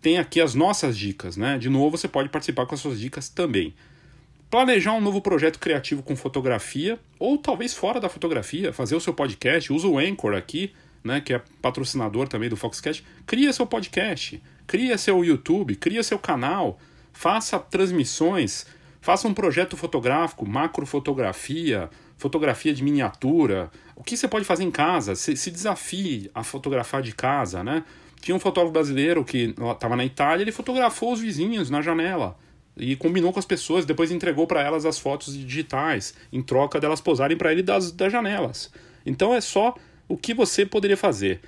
tem 0.00 0.18
aqui 0.18 0.38
as 0.38 0.54
nossas 0.54 0.98
dicas, 0.98 1.34
né? 1.34 1.56
De 1.56 1.70
novo, 1.70 1.96
você 1.96 2.06
pode 2.06 2.28
participar 2.28 2.66
com 2.66 2.74
as 2.74 2.80
suas 2.82 3.00
dicas 3.00 3.30
também. 3.30 3.74
Planejar 4.50 4.92
um 4.92 5.00
novo 5.00 5.22
projeto 5.22 5.58
criativo 5.58 6.02
com 6.02 6.14
fotografia 6.14 7.00
ou 7.18 7.38
talvez 7.38 7.72
fora 7.72 7.98
da 7.98 8.10
fotografia, 8.10 8.70
fazer 8.70 8.94
o 8.94 9.00
seu 9.00 9.14
podcast, 9.14 9.72
usa 9.72 9.88
o 9.88 9.98
Anchor 9.98 10.34
aqui, 10.34 10.74
né, 11.02 11.22
que 11.22 11.32
é 11.32 11.40
patrocinador 11.62 12.28
também 12.28 12.50
do 12.50 12.56
Foxcast. 12.56 13.02
Cria 13.26 13.50
seu 13.50 13.66
podcast, 13.66 14.42
cria 14.66 14.98
seu 14.98 15.24
YouTube, 15.24 15.76
cria 15.76 16.02
seu 16.02 16.18
canal, 16.18 16.78
faça 17.12 17.58
transmissões, 17.58 18.66
faça 19.00 19.28
um 19.28 19.34
projeto 19.34 19.76
fotográfico, 19.76 20.46
macrofotografia, 20.46 21.90
fotografia 22.16 22.72
de 22.72 22.82
miniatura. 22.82 23.70
O 23.94 24.02
que 24.02 24.16
você 24.16 24.26
pode 24.26 24.44
fazer 24.44 24.64
em 24.64 24.70
casa? 24.70 25.14
Se, 25.14 25.36
se 25.36 25.50
desafie 25.50 26.30
a 26.34 26.42
fotografar 26.42 27.02
de 27.02 27.14
casa, 27.14 27.62
né? 27.62 27.84
Tinha 28.20 28.34
um 28.34 28.40
fotógrafo 28.40 28.72
brasileiro 28.72 29.22
que 29.24 29.54
estava 29.72 29.94
na 29.96 30.04
Itália, 30.04 30.42
ele 30.42 30.52
fotografou 30.52 31.12
os 31.12 31.20
vizinhos 31.20 31.68
na 31.68 31.82
janela 31.82 32.36
e 32.76 32.96
combinou 32.96 33.32
com 33.32 33.38
as 33.38 33.44
pessoas, 33.44 33.84
depois 33.84 34.10
entregou 34.10 34.46
para 34.46 34.62
elas 34.62 34.84
as 34.84 34.98
fotos 34.98 35.36
digitais, 35.36 36.14
em 36.32 36.42
troca 36.42 36.80
delas 36.80 37.00
posarem 37.00 37.36
para 37.36 37.52
ele 37.52 37.62
das, 37.62 37.92
das 37.92 38.10
janelas. 38.10 38.72
Então 39.06 39.34
é 39.34 39.40
só 39.40 39.74
o 40.08 40.16
que 40.16 40.34
você 40.34 40.66
poderia 40.66 40.96
fazer. 40.96 41.40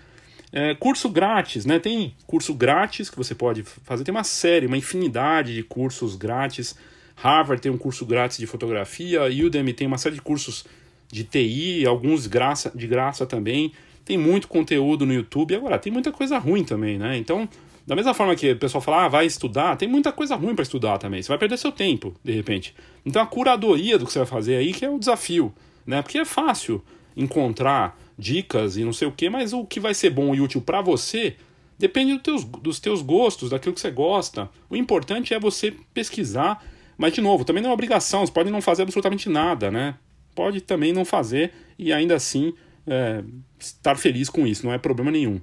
É, 0.52 0.74
curso 0.74 1.08
grátis, 1.08 1.66
né? 1.66 1.78
Tem 1.78 2.14
curso 2.26 2.54
grátis 2.54 3.10
que 3.10 3.16
você 3.16 3.34
pode 3.34 3.62
fazer, 3.62 4.04
tem 4.04 4.14
uma 4.14 4.24
série, 4.24 4.66
uma 4.66 4.76
infinidade 4.76 5.54
de 5.54 5.62
cursos 5.62 6.16
grátis. 6.16 6.76
Harvard 7.16 7.62
tem 7.62 7.72
um 7.72 7.78
curso 7.78 8.04
grátis 8.04 8.38
de 8.38 8.46
fotografia, 8.46 9.22
Udemy 9.24 9.72
tem 9.72 9.86
uma 9.86 9.98
série 9.98 10.14
de 10.14 10.20
cursos 10.20 10.64
de 11.10 11.24
TI, 11.24 11.86
alguns 11.86 12.26
graça, 12.26 12.70
de 12.74 12.86
graça 12.86 13.26
também. 13.26 13.72
Tem 14.04 14.16
muito 14.16 14.48
conteúdo 14.48 15.04
no 15.04 15.12
YouTube. 15.12 15.54
Agora, 15.54 15.78
tem 15.78 15.92
muita 15.92 16.12
coisa 16.12 16.38
ruim 16.38 16.62
também, 16.62 16.98
né? 16.98 17.16
Então, 17.16 17.48
da 17.86 17.96
mesma 17.96 18.12
forma 18.12 18.34
que 18.34 18.52
o 18.52 18.58
pessoal 18.58 18.80
fala, 18.80 19.04
ah, 19.04 19.08
vai 19.08 19.26
estudar, 19.26 19.76
tem 19.76 19.88
muita 19.88 20.12
coisa 20.12 20.36
ruim 20.36 20.54
para 20.54 20.62
estudar 20.62 20.98
também. 20.98 21.22
Você 21.22 21.28
vai 21.28 21.38
perder 21.38 21.56
seu 21.56 21.72
tempo, 21.72 22.14
de 22.22 22.32
repente. 22.32 22.74
Então, 23.04 23.22
a 23.22 23.26
curadoria 23.26 23.98
do 23.98 24.04
que 24.04 24.12
você 24.12 24.18
vai 24.18 24.26
fazer 24.26 24.56
aí 24.56 24.72
que 24.72 24.84
é 24.84 24.90
o 24.90 24.98
desafio, 24.98 25.52
né? 25.86 26.02
Porque 26.02 26.18
é 26.18 26.24
fácil 26.24 26.82
encontrar 27.16 27.98
dicas 28.18 28.76
e 28.76 28.84
não 28.84 28.92
sei 28.92 29.08
o 29.08 29.12
que, 29.12 29.28
mas 29.28 29.52
o 29.52 29.64
que 29.64 29.78
vai 29.78 29.94
ser 29.94 30.10
bom 30.10 30.34
e 30.34 30.40
útil 30.40 30.60
para 30.60 30.80
você 30.80 31.36
depende 31.78 32.14
do 32.14 32.20
teus, 32.20 32.44
dos 32.44 32.80
teus 32.80 33.02
gostos, 33.02 33.50
daquilo 33.50 33.74
que 33.74 33.80
você 33.80 33.90
gosta. 33.90 34.48
O 34.70 34.76
importante 34.76 35.34
é 35.34 35.38
você 35.38 35.74
pesquisar, 35.92 36.64
mas 36.96 37.12
de 37.12 37.20
novo, 37.20 37.44
também 37.44 37.62
não 37.62 37.70
é 37.70 37.72
obrigação, 37.72 38.24
você 38.24 38.32
pode 38.32 38.50
não 38.50 38.62
fazer 38.62 38.82
absolutamente 38.82 39.28
nada, 39.28 39.70
né? 39.70 39.96
Pode 40.34 40.60
também 40.60 40.92
não 40.92 41.04
fazer 41.04 41.52
e 41.78 41.92
ainda 41.92 42.14
assim 42.14 42.54
é, 42.86 43.22
estar 43.58 43.96
feliz 43.96 44.30
com 44.30 44.46
isso, 44.46 44.64
não 44.64 44.72
é 44.72 44.78
problema 44.78 45.10
nenhum. 45.10 45.40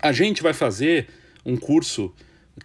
A 0.00 0.12
gente 0.12 0.42
vai 0.42 0.52
fazer 0.52 1.08
um 1.44 1.56
curso 1.56 2.14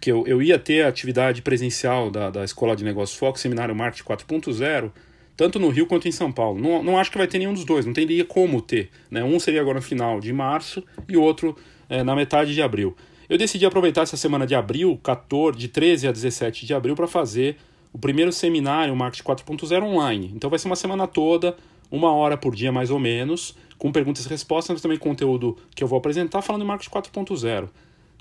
que 0.00 0.10
eu, 0.10 0.26
eu 0.26 0.42
ia 0.42 0.58
ter 0.58 0.84
a 0.84 0.88
atividade 0.88 1.42
presencial 1.42 2.10
da, 2.10 2.30
da 2.30 2.44
Escola 2.44 2.76
de 2.76 2.84
Negócios 2.84 3.18
Foco, 3.18 3.38
Seminário 3.38 3.74
Marketing 3.74 4.04
4.0, 4.04 4.92
tanto 5.36 5.58
no 5.58 5.68
Rio 5.68 5.86
quanto 5.86 6.08
em 6.08 6.12
São 6.12 6.32
Paulo. 6.32 6.60
Não, 6.60 6.82
não 6.82 6.98
acho 6.98 7.10
que 7.10 7.18
vai 7.18 7.26
ter 7.26 7.38
nenhum 7.38 7.52
dos 7.52 7.64
dois, 7.64 7.84
não 7.84 7.92
teria 7.92 8.24
como 8.24 8.60
ter. 8.60 8.90
Né? 9.10 9.22
Um 9.22 9.38
seria 9.38 9.60
agora 9.60 9.76
no 9.76 9.82
final 9.82 10.20
de 10.20 10.32
março 10.32 10.82
e 11.08 11.16
outro 11.16 11.56
é, 11.88 12.02
na 12.02 12.14
metade 12.14 12.54
de 12.54 12.62
abril. 12.62 12.96
Eu 13.28 13.36
decidi 13.36 13.66
aproveitar 13.66 14.02
essa 14.02 14.16
semana 14.16 14.46
de 14.46 14.54
abril, 14.54 14.98
14, 15.02 15.58
de 15.58 15.68
13 15.68 16.08
a 16.08 16.12
17 16.12 16.64
de 16.64 16.72
abril, 16.72 16.94
para 16.94 17.08
fazer 17.08 17.56
o 17.92 17.98
primeiro 17.98 18.32
seminário 18.32 18.94
Marketing 18.94 19.24
4.0 19.24 19.82
online. 19.82 20.32
Então 20.34 20.48
vai 20.48 20.58
ser 20.58 20.68
uma 20.68 20.76
semana 20.76 21.06
toda, 21.06 21.56
uma 21.90 22.12
hora 22.12 22.36
por 22.36 22.54
dia 22.54 22.70
mais 22.70 22.90
ou 22.90 22.98
menos, 22.98 23.56
com 23.78 23.92
perguntas 23.92 24.24
e 24.24 24.28
respostas, 24.28 24.74
mas 24.74 24.82
também 24.82 24.98
conteúdo 24.98 25.56
que 25.74 25.82
eu 25.82 25.88
vou 25.88 25.98
apresentar 25.98 26.42
falando 26.42 26.62
em 26.62 26.66
marketing 26.66 26.90
4.0, 26.90 27.68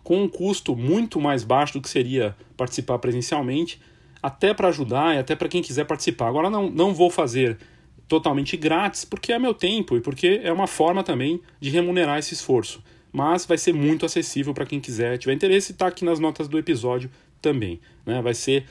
com 0.03 0.23
um 0.23 0.27
custo 0.27 0.75
muito 0.75 1.19
mais 1.19 1.43
baixo 1.43 1.73
do 1.73 1.81
que 1.81 1.89
seria 1.89 2.35
participar 2.57 2.99
presencialmente, 2.99 3.79
até 4.25 4.55
para 4.55 4.69
ajudar 4.69 5.15
e 5.15 5.19
até 5.19 5.35
para 5.35 5.47
quem 5.47 5.61
quiser 5.61 5.85
participar. 5.85 6.27
Agora 6.27 6.49
não, 6.49 6.67
não 6.67 6.95
vou 6.95 7.11
fazer 7.11 7.59
totalmente 8.07 8.57
grátis, 8.57 9.05
porque 9.05 9.31
é 9.31 9.37
meu 9.37 9.53
tempo 9.53 9.95
e 9.95 10.01
porque 10.01 10.41
é 10.43 10.51
uma 10.51 10.65
forma 10.65 11.03
também 11.03 11.39
de 11.59 11.69
remunerar 11.69 12.17
esse 12.17 12.33
esforço. 12.33 12.83
Mas 13.11 13.45
vai 13.45 13.55
ser 13.55 13.71
muito 13.71 14.03
acessível 14.03 14.51
para 14.51 14.65
quem 14.65 14.79
quiser, 14.79 15.19
tiver 15.19 15.33
interesse, 15.33 15.73
está 15.73 15.85
aqui 15.85 16.03
nas 16.03 16.19
notas 16.19 16.47
do 16.47 16.57
episódio 16.57 17.11
também. 17.39 17.79
Né? 18.03 18.19
Vai 18.19 18.33
ser 18.33 18.65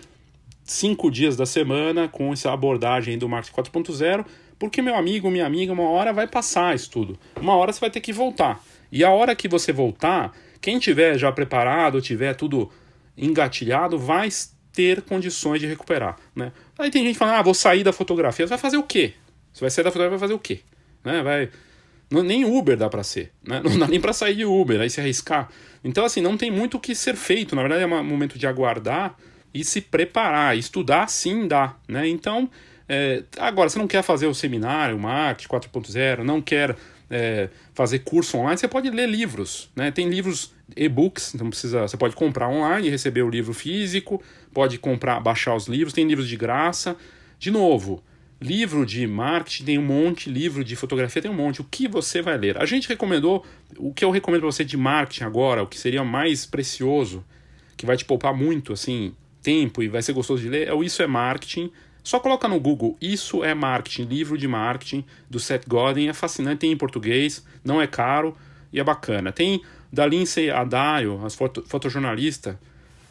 cinco 0.64 1.08
dias 1.08 1.36
da 1.36 1.46
semana 1.46 2.08
com 2.08 2.32
essa 2.32 2.52
abordagem 2.52 3.16
do 3.16 3.28
Marketing 3.28 3.54
4.0 3.54 4.26
porque, 4.58 4.82
meu 4.82 4.96
amigo, 4.96 5.30
minha 5.30 5.46
amiga, 5.46 5.72
uma 5.72 5.88
hora 5.88 6.12
vai 6.12 6.26
passar 6.26 6.74
isso 6.74 6.90
tudo. 6.90 7.18
Uma 7.40 7.54
hora 7.54 7.72
você 7.72 7.78
vai 7.78 7.90
ter 7.90 8.00
que 8.00 8.12
voltar. 8.12 8.60
E 8.90 9.04
a 9.04 9.10
hora 9.10 9.36
que 9.36 9.46
você 9.46 9.72
voltar, 9.72 10.32
quem 10.60 10.80
tiver 10.80 11.16
já 11.16 11.30
preparado, 11.30 12.00
tiver 12.00 12.34
tudo 12.34 12.70
engatilhado, 13.16 13.98
vai 13.98 14.28
ter 14.74 15.02
condições 15.02 15.60
de 15.60 15.66
recuperar. 15.66 16.16
Né? 16.34 16.52
Aí 16.78 16.90
tem 16.90 17.04
gente 17.04 17.16
falando, 17.16 17.36
ah, 17.36 17.42
vou 17.42 17.54
sair 17.54 17.84
da 17.84 17.92
fotografia. 17.92 18.46
Você 18.46 18.50
vai 18.50 18.58
fazer 18.58 18.76
o 18.76 18.82
quê? 18.82 19.14
Você 19.52 19.60
vai 19.60 19.70
sair 19.70 19.84
da 19.84 19.90
fotografia, 19.90 20.18
vai 20.18 20.28
fazer 20.28 20.34
o 20.34 20.38
quê? 20.38 20.60
Né? 21.04 21.22
Vai... 21.22 21.48
Não, 22.10 22.22
nem 22.22 22.44
Uber 22.44 22.76
dá 22.76 22.90
para 22.90 23.02
ser. 23.02 23.32
Né? 23.46 23.60
Não 23.64 23.78
dá 23.78 23.86
nem 23.86 24.00
para 24.00 24.12
sair 24.12 24.34
de 24.34 24.44
Uber, 24.44 24.80
aí 24.80 24.90
se 24.90 25.00
arriscar. 25.00 25.48
Então, 25.82 26.04
assim, 26.04 26.22
não 26.22 26.36
tem 26.36 26.50
muito 26.50 26.78
o 26.78 26.80
que 26.80 26.94
ser 26.94 27.14
feito. 27.14 27.54
Na 27.54 27.60
verdade, 27.60 27.82
é 27.82 27.86
um 27.86 28.02
momento 28.02 28.38
de 28.38 28.46
aguardar 28.46 29.14
e 29.52 29.62
se 29.62 29.82
preparar. 29.82 30.56
Estudar, 30.56 31.08
sim, 31.08 31.46
dá. 31.46 31.76
Né? 31.86 32.08
Então, 32.08 32.48
é, 32.88 33.22
agora, 33.38 33.68
você 33.68 33.78
não 33.78 33.86
quer 33.86 34.02
fazer 34.02 34.26
o 34.26 34.34
seminário, 34.34 34.96
o 34.96 34.98
Marketing 34.98 35.48
4.0, 35.48 36.22
não 36.22 36.40
quer 36.40 36.74
é, 37.10 37.48
fazer 37.74 38.00
curso 38.00 38.38
online, 38.38 38.58
você 38.58 38.68
pode 38.68 38.90
ler 38.90 39.08
livros. 39.08 39.70
Né? 39.76 39.90
Tem 39.90 40.08
livros 40.08 40.52
e-books, 40.76 41.34
então 41.34 41.48
precisa, 41.48 41.82
você 41.82 41.96
pode 41.96 42.14
comprar 42.14 42.48
online 42.48 42.88
e 42.88 42.90
receber 42.90 43.22
o 43.22 43.30
livro 43.30 43.52
físico, 43.52 44.22
pode 44.54 44.78
comprar, 44.78 45.20
baixar 45.20 45.54
os 45.54 45.66
livros, 45.66 45.92
tem 45.92 46.06
livros 46.06 46.28
de 46.28 46.36
graça. 46.36 46.96
De 47.38 47.50
novo, 47.50 48.02
livro 48.40 48.86
de 48.86 49.06
marketing 49.06 49.64
tem 49.64 49.78
um 49.78 49.84
monte, 49.84 50.30
livro 50.30 50.62
de 50.62 50.76
fotografia 50.76 51.20
tem 51.20 51.30
um 51.30 51.34
monte. 51.34 51.60
O 51.60 51.64
que 51.64 51.88
você 51.88 52.22
vai 52.22 52.38
ler? 52.38 52.56
A 52.56 52.64
gente 52.64 52.88
recomendou, 52.88 53.44
o 53.76 53.92
que 53.92 54.04
eu 54.04 54.10
recomendo 54.10 54.42
para 54.42 54.52
você 54.52 54.64
de 54.64 54.76
marketing 54.76 55.24
agora, 55.24 55.62
o 55.62 55.66
que 55.66 55.78
seria 55.78 56.04
mais 56.04 56.46
precioso, 56.46 57.24
que 57.76 57.84
vai 57.84 57.96
te 57.96 58.04
poupar 58.04 58.32
muito, 58.32 58.72
assim, 58.72 59.12
tempo 59.42 59.82
e 59.82 59.88
vai 59.88 60.00
ser 60.00 60.12
gostoso 60.12 60.40
de 60.40 60.48
ler, 60.48 60.68
é 60.68 60.72
o 60.72 60.84
Isso 60.84 61.02
é 61.02 61.06
Marketing, 61.06 61.70
só 62.02 62.20
coloca 62.20 62.46
no 62.46 62.60
Google 62.60 62.96
Isso 63.00 63.42
é 63.42 63.54
Marketing, 63.54 64.04
livro 64.04 64.38
de 64.38 64.46
marketing 64.46 65.04
do 65.28 65.40
Seth 65.40 65.66
Godin, 65.66 66.06
é 66.06 66.12
fascinante, 66.12 66.60
tem 66.60 66.72
em 66.72 66.76
português, 66.76 67.44
não 67.64 67.82
é 67.82 67.86
caro 67.86 68.36
e 68.72 68.78
é 68.78 68.84
bacana. 68.84 69.32
Tem 69.32 69.62
da 69.92 70.06
Lindsay 70.06 70.50
Adayo, 70.50 71.20
a 71.24 71.30
foto, 71.30 71.64
fotojornalista 71.66 72.58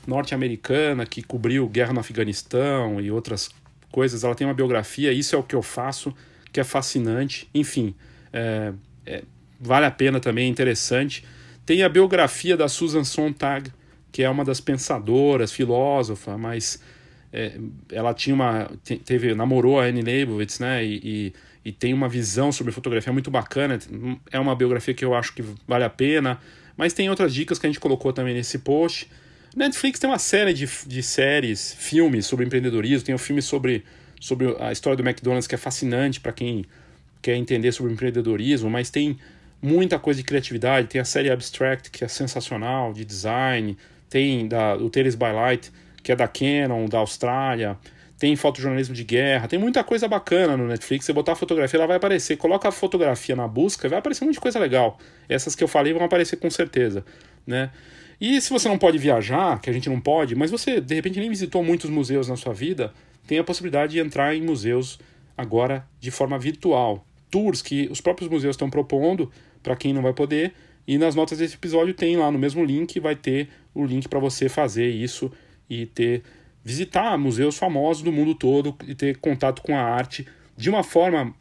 norte-americana 0.08 1.06
que 1.06 1.22
cobriu 1.22 1.68
guerra 1.68 1.94
no 1.94 2.00
Afeganistão 2.00 3.00
e 3.00 3.12
outras 3.12 3.50
coisas. 3.92 4.24
Ela 4.24 4.36
tem 4.36 4.46
uma 4.46 4.54
biografia, 4.54 5.12
isso 5.12 5.36
é 5.36 5.40
o 5.40 5.44
que 5.44 5.56
eu 5.56 5.62
faço, 5.62 6.14
que 6.52 6.60
é 6.60 6.64
fascinante. 6.64 7.50
Enfim, 7.54 7.96
é, 8.32 8.74
é, 9.06 9.24
vale 9.60 9.86
a 9.86 9.92
pena 9.92 10.20
também, 10.20 10.46
é 10.46 10.50
interessante. 10.50 11.24
Tem 11.66 11.84
a 11.84 11.90
biografia 11.90 12.58
da 12.58 12.68
Susan 12.68 13.04
Sontag, 13.04 13.72
que 14.12 14.22
é 14.22 14.30
uma 14.30 14.44
das 14.44 14.60
pensadoras, 14.60 15.52
filósofa, 15.52 16.38
mas 16.38 16.82
é, 17.32 17.58
ela 17.92 18.14
tinha 18.14 18.36
uma 18.36 18.70
teve 19.06 19.34
namorou 19.34 19.80
a 19.80 19.86
Annie 19.86 20.04
Leibovitz, 20.04 20.60
né? 20.60 20.86
E, 20.86 21.02
e, 21.04 21.34
e, 21.66 21.72
tem 21.72 21.94
uma 21.94 22.08
visão 22.08 22.52
sobre 22.52 22.72
fotografia 22.72 23.12
muito 23.12 23.32
bacana. 23.32 23.80
É 24.32 24.40
uma 24.40 24.56
biografia 24.56 24.94
que 24.94 25.04
eu 25.04 25.16
acho 25.16 25.34
que 25.34 25.44
vale 25.68 25.84
a 25.84 25.90
pena. 25.90 26.40
Mas 26.78 26.94
tem 26.94 27.10
outras 27.10 27.34
dicas 27.34 27.58
que 27.58 27.66
a 27.66 27.70
gente 27.70 27.80
colocou 27.80 28.14
também 28.14 28.36
nesse 28.36 28.60
post. 28.60 29.10
Netflix 29.56 30.00
tem 30.00 30.10
uma 30.10 30.20
série 30.20 30.54
de, 30.54 30.68
de 30.88 31.04
séries, 31.04 31.76
filmes 31.78 32.26
sobre 32.26 32.46
empreendedorismo. 32.46 33.06
Tem 33.06 33.16
um 33.16 33.20
filme 33.20 33.42
sobre 33.42 33.84
sobre 34.24 34.56
a 34.58 34.72
história 34.72 34.96
do 34.96 35.04
McDonald's 35.04 35.48
que 35.48 35.54
é 35.54 35.58
fascinante 35.58 36.22
para 36.22 36.32
quem 36.32 36.64
quer 37.22 37.36
entender 37.36 37.74
sobre 37.74 37.92
empreendedorismo, 37.92 38.70
mas 38.70 38.90
tem 38.90 39.18
muita 39.62 40.00
coisa 40.00 40.22
de 40.22 40.24
criatividade. 40.24 40.88
Tem 40.88 41.02
a 41.02 41.04
série 41.06 41.30
Abstract, 41.30 41.92
que 41.92 42.06
é 42.06 42.08
sensacional, 42.08 42.94
de 42.94 43.04
design. 43.04 43.78
Tem 44.10 44.48
da, 44.48 44.78
o 44.78 44.90
Tales 44.90 45.16
by 45.16 45.34
Light, 45.34 45.74
que 46.02 46.10
é 46.10 46.16
da 46.16 46.26
Canon, 46.26 46.88
da 46.88 47.00
Austrália. 47.00 47.78
Tem 48.18 48.34
fotojornalismo 48.38 48.96
de 48.96 49.04
guerra. 49.04 49.46
Tem 49.50 49.60
muita 49.60 49.84
coisa 49.84 50.08
bacana 50.08 50.56
no 50.56 50.68
Netflix. 50.68 51.04
Você 51.04 51.12
botar 51.12 51.34
a 51.34 51.36
fotografia, 51.36 51.78
ela 51.78 51.88
vai 51.88 51.98
aparecer. 51.98 52.38
Coloca 52.38 52.70
a 52.70 52.72
fotografia 52.72 53.36
na 53.36 53.46
busca, 53.46 53.90
vai 53.90 54.00
aparecer 54.00 54.24
muita 54.24 54.40
coisa 54.40 54.58
legal. 54.58 54.98
Essas 55.28 55.54
que 55.54 55.64
eu 55.66 55.68
falei 55.68 55.92
vão 55.92 56.06
aparecer 56.06 56.38
com 56.38 56.50
certeza, 56.50 57.04
né? 57.46 57.72
E 58.24 58.40
se 58.40 58.52
você 58.52 58.70
não 58.70 58.78
pode 58.78 58.98
viajar, 58.98 59.60
que 59.60 59.70
a 59.70 59.74
gente 59.74 59.90
não 59.90 60.00
pode, 60.00 60.34
mas 60.34 60.50
você 60.50 60.80
de 60.80 60.96
repente 60.96 61.20
nem 61.20 61.28
visitou 61.28 61.62
muitos 61.62 61.90
museus 61.90 62.30
na 62.30 62.38
sua 62.38 62.54
vida, 62.54 62.94
tem 63.28 63.38
a 63.38 63.44
possibilidade 63.44 63.92
de 63.92 64.00
entrar 64.00 64.34
em 64.34 64.42
museus 64.42 64.98
agora 65.38 65.86
de 66.00 66.10
forma 66.10 66.40
virtual. 66.40 67.06
Tours 67.30 67.62
que 67.62 67.90
os 67.92 68.00
próprios 68.00 68.30
museus 68.30 68.54
estão 68.54 68.70
propondo 68.70 69.30
para 69.62 69.76
quem 69.76 69.92
não 69.92 70.02
vai 70.02 70.14
poder. 70.14 70.54
E 70.88 70.98
nas 70.98 71.16
notas 71.16 71.40
desse 71.40 71.56
episódio 71.56 71.94
tem 71.94 72.16
lá 72.16 72.32
no 72.32 72.40
mesmo 72.40 72.64
link, 72.64 72.98
vai 72.98 73.14
ter 73.14 73.50
o 73.76 73.84
link 73.84 74.08
para 74.08 74.20
você 74.20 74.48
fazer 74.48 74.88
isso 74.88 75.30
e 75.70 75.86
ter 75.86 76.24
visitar 76.64 77.18
museus 77.18 77.58
famosos 77.58 78.04
do 78.04 78.12
mundo 78.14 78.34
todo 78.34 78.74
e 78.88 78.96
ter 78.96 79.18
contato 79.18 79.62
com 79.62 79.76
a 79.76 79.82
arte 79.82 80.26
de 80.56 80.70
uma 80.70 80.82
forma 80.82 81.36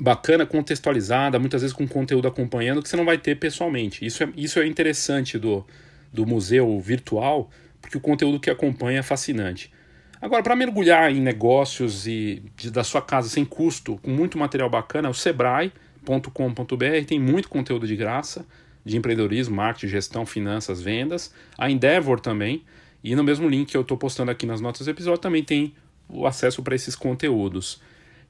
bacana, 0.00 0.44
contextualizada, 0.44 1.38
muitas 1.38 1.62
vezes 1.62 1.76
com 1.76 1.86
conteúdo 1.86 2.26
acompanhando 2.26 2.82
que 2.82 2.88
você 2.88 2.96
não 2.96 3.04
vai 3.04 3.18
ter 3.18 3.36
pessoalmente. 3.36 4.04
Isso 4.04 4.24
é, 4.24 4.28
isso 4.36 4.58
é 4.58 4.66
interessante 4.66 5.38
do, 5.38 5.64
do 6.12 6.26
museu 6.26 6.78
virtual, 6.80 7.50
porque 7.80 7.96
o 7.96 8.00
conteúdo 8.00 8.38
que 8.38 8.50
acompanha 8.50 9.00
é 9.00 9.02
fascinante. 9.02 9.72
Agora, 10.20 10.42
para 10.42 10.54
mergulhar 10.54 11.10
em 11.10 11.20
negócios 11.20 12.06
e 12.06 12.42
de, 12.56 12.70
da 12.70 12.84
sua 12.84 13.02
casa 13.02 13.28
sem 13.28 13.44
custo, 13.44 13.98
com 14.02 14.10
muito 14.10 14.38
material 14.38 14.70
bacana, 14.70 15.10
o 15.10 15.14
Sebrae 15.14 15.72
com.br 16.04 17.04
tem 17.06 17.18
muito 17.18 17.48
conteúdo 17.48 17.86
de 17.86 17.96
graça 17.96 18.46
de 18.84 18.96
empreendedorismo, 18.96 19.54
marketing, 19.54 19.88
gestão, 19.88 20.26
finanças, 20.26 20.80
vendas. 20.80 21.32
A 21.56 21.70
Endeavor 21.70 22.20
também. 22.20 22.64
E 23.02 23.14
no 23.14 23.24
mesmo 23.24 23.48
link 23.48 23.70
que 23.70 23.76
eu 23.76 23.82
estou 23.82 23.96
postando 23.96 24.30
aqui 24.30 24.46
nas 24.46 24.60
notas 24.60 24.86
do 24.86 24.90
episódio 24.90 25.20
também 25.20 25.42
tem 25.42 25.74
o 26.08 26.26
acesso 26.26 26.62
para 26.62 26.74
esses 26.74 26.94
conteúdos. 26.94 27.80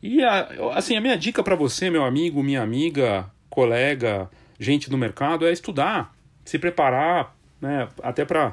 E 0.03 0.23
a, 0.23 0.49
assim, 0.75 0.97
a 0.97 1.01
minha 1.01 1.17
dica 1.17 1.43
para 1.43 1.55
você, 1.55 1.91
meu 1.91 2.05
amigo, 2.05 2.43
minha 2.43 2.63
amiga, 2.63 3.31
colega, 3.49 4.31
gente 4.59 4.91
do 4.91 4.99
mercado, 4.99 5.47
é 5.47 5.53
estudar, 5.53 6.15
se 6.45 6.59
preparar, 6.59 7.37
né, 7.63 7.89
até 8.03 8.25
para 8.25 8.53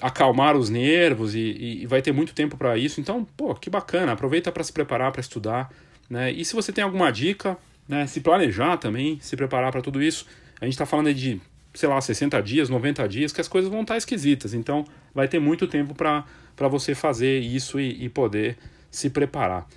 acalmar 0.00 0.56
os 0.56 0.68
nervos 0.68 1.36
e, 1.36 1.82
e, 1.82 1.86
vai 1.86 2.02
ter 2.02 2.12
muito 2.12 2.34
tempo 2.34 2.56
para 2.56 2.76
isso. 2.76 3.00
Então, 3.00 3.24
pô, 3.36 3.54
que 3.54 3.70
bacana, 3.70 4.12
aproveita 4.12 4.50
para 4.50 4.64
se 4.64 4.72
preparar, 4.72 5.12
para 5.12 5.20
estudar. 5.20 5.70
Né? 6.10 6.32
E 6.32 6.44
se 6.44 6.54
você 6.54 6.72
tem 6.72 6.82
alguma 6.82 7.12
dica, 7.12 7.56
né, 7.88 8.04
se 8.08 8.20
planejar 8.20 8.76
também, 8.78 9.18
se 9.20 9.36
preparar 9.36 9.70
para 9.70 9.80
tudo 9.80 10.02
isso. 10.02 10.26
A 10.60 10.64
gente 10.64 10.74
está 10.74 10.84
falando 10.84 11.14
de, 11.14 11.40
sei 11.72 11.88
lá, 11.88 12.00
60 12.00 12.42
dias, 12.42 12.68
90 12.68 13.08
dias, 13.08 13.32
que 13.32 13.40
as 13.40 13.46
coisas 13.46 13.70
vão 13.70 13.82
estar 13.82 13.94
tá 13.94 13.98
esquisitas. 13.98 14.54
Então, 14.54 14.84
vai 15.14 15.28
ter 15.28 15.38
muito 15.38 15.68
tempo 15.68 15.94
para 15.94 16.24
você 16.68 16.94
fazer 16.94 17.38
isso 17.38 17.78
e, 17.78 18.04
e, 18.04 18.08
poder 18.08 18.58
se 18.90 19.08
preparar. 19.08 19.68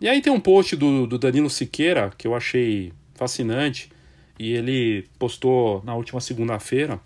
E 0.00 0.08
aí 0.08 0.22
tem 0.22 0.32
um 0.32 0.40
post 0.40 0.76
do, 0.76 1.06
do 1.06 1.18
Danilo 1.18 1.50
Siqueira 1.50 2.12
que 2.16 2.26
eu 2.26 2.34
achei 2.34 2.92
fascinante 3.14 3.90
e 4.38 4.52
ele 4.52 5.04
postou 5.18 5.82
na 5.84 5.94
última 5.94 6.20
segunda-feira. 6.20 7.00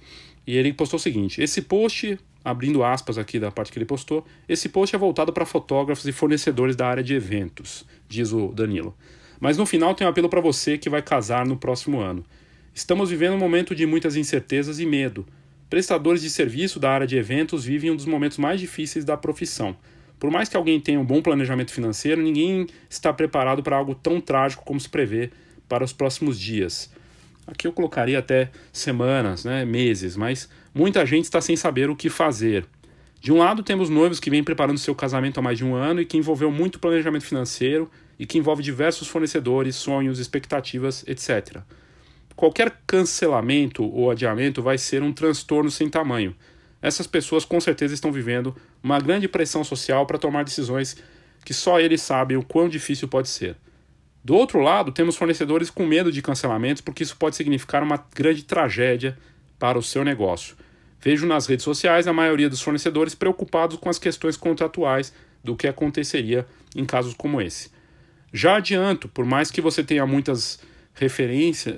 E 0.46 0.56
ele 0.56 0.72
postou 0.72 0.98
o 0.98 1.00
seguinte: 1.00 1.42
esse 1.42 1.62
post, 1.62 2.18
abrindo 2.44 2.84
aspas 2.84 3.18
aqui 3.18 3.38
da 3.38 3.50
parte 3.50 3.72
que 3.72 3.78
ele 3.78 3.84
postou, 3.84 4.24
esse 4.48 4.68
post 4.68 4.94
é 4.94 4.98
voltado 4.98 5.32
para 5.32 5.44
fotógrafos 5.44 6.06
e 6.06 6.12
fornecedores 6.12 6.76
da 6.76 6.86
área 6.86 7.02
de 7.02 7.14
eventos, 7.14 7.84
diz 8.08 8.32
o 8.32 8.48
Danilo. 8.48 8.96
Mas 9.40 9.58
no 9.58 9.66
final 9.66 9.94
tem 9.94 10.06
um 10.06 10.10
apelo 10.10 10.28
para 10.28 10.40
você 10.40 10.78
que 10.78 10.88
vai 10.88 11.02
casar 11.02 11.46
no 11.46 11.56
próximo 11.56 12.00
ano. 12.00 12.24
Estamos 12.74 13.10
vivendo 13.10 13.34
um 13.34 13.38
momento 13.38 13.74
de 13.74 13.86
muitas 13.86 14.16
incertezas 14.16 14.78
e 14.78 14.86
medo. 14.86 15.26
Prestadores 15.68 16.22
de 16.22 16.30
serviço 16.30 16.78
da 16.78 16.90
área 16.90 17.06
de 17.06 17.16
eventos 17.16 17.64
vivem 17.64 17.90
um 17.90 17.96
dos 17.96 18.06
momentos 18.06 18.38
mais 18.38 18.60
difíceis 18.60 19.04
da 19.04 19.16
profissão. 19.16 19.76
Por 20.18 20.30
mais 20.30 20.48
que 20.48 20.56
alguém 20.56 20.80
tenha 20.80 21.00
um 21.00 21.04
bom 21.04 21.20
planejamento 21.20 21.72
financeiro, 21.72 22.22
ninguém 22.22 22.66
está 22.88 23.12
preparado 23.12 23.62
para 23.62 23.76
algo 23.76 23.94
tão 23.94 24.20
trágico 24.20 24.64
como 24.64 24.80
se 24.80 24.88
prevê 24.88 25.30
para 25.68 25.84
os 25.84 25.92
próximos 25.92 26.38
dias. 26.38 26.90
Aqui 27.46 27.66
eu 27.66 27.72
colocaria 27.72 28.18
até 28.18 28.50
semanas, 28.72 29.44
né, 29.44 29.64
meses, 29.64 30.16
mas 30.16 30.48
muita 30.74 31.06
gente 31.06 31.24
está 31.24 31.40
sem 31.40 31.56
saber 31.56 31.88
o 31.88 31.96
que 31.96 32.10
fazer. 32.10 32.66
De 33.20 33.32
um 33.32 33.38
lado, 33.38 33.62
temos 33.62 33.88
noivos 33.88 34.20
que 34.20 34.30
vêm 34.30 34.42
preparando 34.42 34.78
seu 34.78 34.94
casamento 34.94 35.38
há 35.38 35.42
mais 35.42 35.58
de 35.58 35.64
um 35.64 35.74
ano 35.74 36.00
e 36.00 36.04
que 36.04 36.16
envolveu 36.16 36.50
muito 36.50 36.78
planejamento 36.78 37.24
financeiro 37.24 37.90
e 38.18 38.26
que 38.26 38.38
envolve 38.38 38.62
diversos 38.62 39.08
fornecedores, 39.08 39.76
sonhos, 39.76 40.18
expectativas, 40.18 41.04
etc. 41.06 41.58
Qualquer 42.34 42.80
cancelamento 42.86 43.84
ou 43.84 44.10
adiamento 44.10 44.62
vai 44.62 44.76
ser 44.76 45.02
um 45.02 45.12
transtorno 45.12 45.70
sem 45.70 45.88
tamanho. 45.88 46.34
Essas 46.82 47.06
pessoas 47.06 47.44
com 47.44 47.60
certeza 47.60 47.94
estão 47.94 48.12
vivendo 48.12 48.54
uma 48.82 49.00
grande 49.00 49.26
pressão 49.26 49.64
social 49.64 50.06
para 50.06 50.18
tomar 50.18 50.44
decisões 50.44 50.96
que 51.44 51.54
só 51.54 51.80
eles 51.80 52.02
sabem 52.02 52.36
o 52.36 52.42
quão 52.42 52.68
difícil 52.68 53.08
pode 53.08 53.28
ser. 53.28 53.56
Do 54.26 54.34
outro 54.34 54.58
lado, 54.58 54.90
temos 54.90 55.14
fornecedores 55.14 55.70
com 55.70 55.86
medo 55.86 56.10
de 56.10 56.20
cancelamentos 56.20 56.82
porque 56.82 57.04
isso 57.04 57.16
pode 57.16 57.36
significar 57.36 57.80
uma 57.84 58.04
grande 58.12 58.42
tragédia 58.42 59.16
para 59.56 59.78
o 59.78 59.82
seu 59.84 60.02
negócio. 60.02 60.56
Vejo 61.00 61.28
nas 61.28 61.46
redes 61.46 61.62
sociais 61.62 62.08
a 62.08 62.12
maioria 62.12 62.50
dos 62.50 62.60
fornecedores 62.60 63.14
preocupados 63.14 63.76
com 63.76 63.88
as 63.88 64.00
questões 64.00 64.36
contratuais 64.36 65.12
do 65.44 65.54
que 65.54 65.68
aconteceria 65.68 66.44
em 66.74 66.84
casos 66.84 67.14
como 67.14 67.40
esse. 67.40 67.70
Já 68.32 68.56
adianto, 68.56 69.08
por 69.08 69.24
mais 69.24 69.52
que 69.52 69.60
você 69.60 69.84
tenha 69.84 70.04
muitas 70.04 70.58
referências, 70.92 71.76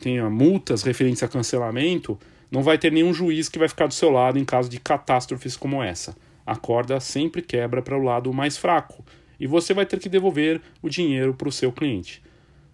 tenha 0.00 0.30
multas 0.30 0.82
referentes 0.82 1.22
a 1.22 1.28
cancelamento, 1.28 2.18
não 2.50 2.62
vai 2.62 2.78
ter 2.78 2.90
nenhum 2.90 3.12
juiz 3.12 3.46
que 3.46 3.58
vai 3.58 3.68
ficar 3.68 3.88
do 3.88 3.92
seu 3.92 4.08
lado 4.08 4.38
em 4.38 4.44
caso 4.46 4.70
de 4.70 4.80
catástrofes 4.80 5.54
como 5.54 5.82
essa. 5.82 6.16
A 6.46 6.56
corda 6.56 6.98
sempre 6.98 7.42
quebra 7.42 7.82
para 7.82 7.98
o 7.98 8.02
lado 8.02 8.32
mais 8.32 8.56
fraco 8.56 9.04
e 9.40 9.46
você 9.46 9.74
vai 9.74 9.86
ter 9.86 9.98
que 9.98 10.08
devolver 10.08 10.60
o 10.82 10.88
dinheiro 10.88 11.34
para 11.34 11.48
o 11.48 11.52
seu 11.52 11.72
cliente. 11.72 12.22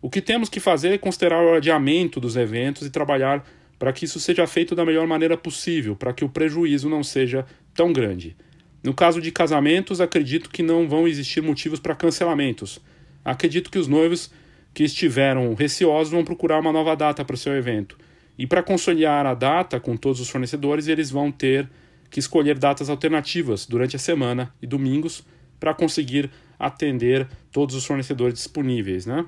O 0.02 0.11
que 0.11 0.20
temos 0.20 0.48
que 0.48 0.61
fazer 0.61 0.92
é 0.92 0.98
considerar 0.98 1.42
o 1.42 1.55
adiamento 1.55 2.20
dos 2.20 2.37
eventos 2.37 2.87
e 2.87 2.90
trabalhar 2.90 3.46
para 3.79 3.92
que 3.92 4.05
isso 4.05 4.18
seja 4.20 4.46
feito 4.46 4.74
da 4.74 4.85
melhor 4.85 5.07
maneira 5.07 5.37
possível, 5.37 5.94
para 5.94 6.12
que 6.12 6.24
o 6.24 6.29
prejuízo 6.29 6.88
não 6.88 7.02
seja 7.02 7.46
tão 7.74 7.92
grande. 7.92 8.37
No 8.83 8.92
caso 8.92 9.20
de 9.20 9.31
casamentos, 9.31 10.00
acredito 10.00 10.50
que 10.50 10.62
não 10.62 10.88
vão 10.88 11.07
existir 11.07 11.40
motivos 11.40 11.79
para 11.81 11.94
cancelamentos 11.94 12.81
Acredito 13.26 13.72
que 13.72 13.79
os 13.79 13.88
noivos 13.88 14.31
que 14.72 14.85
estiveram 14.85 15.52
receosos 15.55 16.12
vão 16.12 16.24
procurar 16.24 16.61
uma 16.61 16.70
nova 16.72 16.94
data 16.94 17.24
para 17.24 17.35
o 17.35 17.37
seu 17.37 17.57
evento. 17.57 17.98
E 18.38 18.46
para 18.46 18.62
consolidar 18.62 19.26
a 19.26 19.35
data 19.35 19.81
com 19.81 19.96
todos 19.96 20.20
os 20.20 20.29
fornecedores, 20.29 20.87
eles 20.87 21.11
vão 21.11 21.33
ter 21.33 21.68
que 22.09 22.20
escolher 22.20 22.57
datas 22.57 22.88
alternativas 22.88 23.66
durante 23.66 23.96
a 23.96 23.98
semana 23.98 24.55
e 24.62 24.66
domingos 24.66 25.24
para 25.59 25.75
conseguir 25.75 26.31
atender 26.59 27.29
todos 27.53 27.75
os 27.75 27.85
fornecedores 27.85 28.35
disponíveis. 28.35 29.07
Né? 29.07 29.25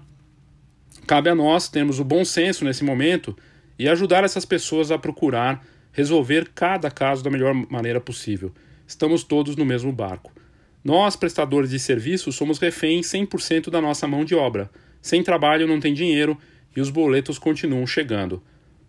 Cabe 1.06 1.30
a 1.30 1.34
nós 1.34 1.68
termos 1.68 2.00
o 2.00 2.04
bom 2.04 2.24
senso 2.24 2.64
nesse 2.64 2.84
momento 2.84 3.36
e 3.78 3.88
ajudar 3.88 4.24
essas 4.24 4.44
pessoas 4.44 4.90
a 4.90 4.98
procurar 4.98 5.64
resolver 5.92 6.50
cada 6.54 6.90
caso 6.90 7.24
da 7.24 7.30
melhor 7.30 7.54
maneira 7.54 8.00
possível. 8.00 8.52
Estamos 8.86 9.24
todos 9.24 9.56
no 9.56 9.64
mesmo 9.64 9.92
barco. 9.92 10.32
Nós, 10.84 11.16
prestadores 11.16 11.70
de 11.70 11.78
serviços, 11.78 12.36
somos 12.36 12.58
reféns 12.58 13.06
100% 13.06 13.68
da 13.68 13.80
nossa 13.80 14.06
mão 14.06 14.24
de 14.24 14.34
obra. 14.34 14.70
Sem 15.02 15.22
trabalho 15.22 15.66
não 15.66 15.80
tem 15.80 15.92
dinheiro 15.92 16.38
e 16.74 16.80
os 16.80 16.90
boletos 16.90 17.38
continuam 17.38 17.86
chegando. 17.86 18.42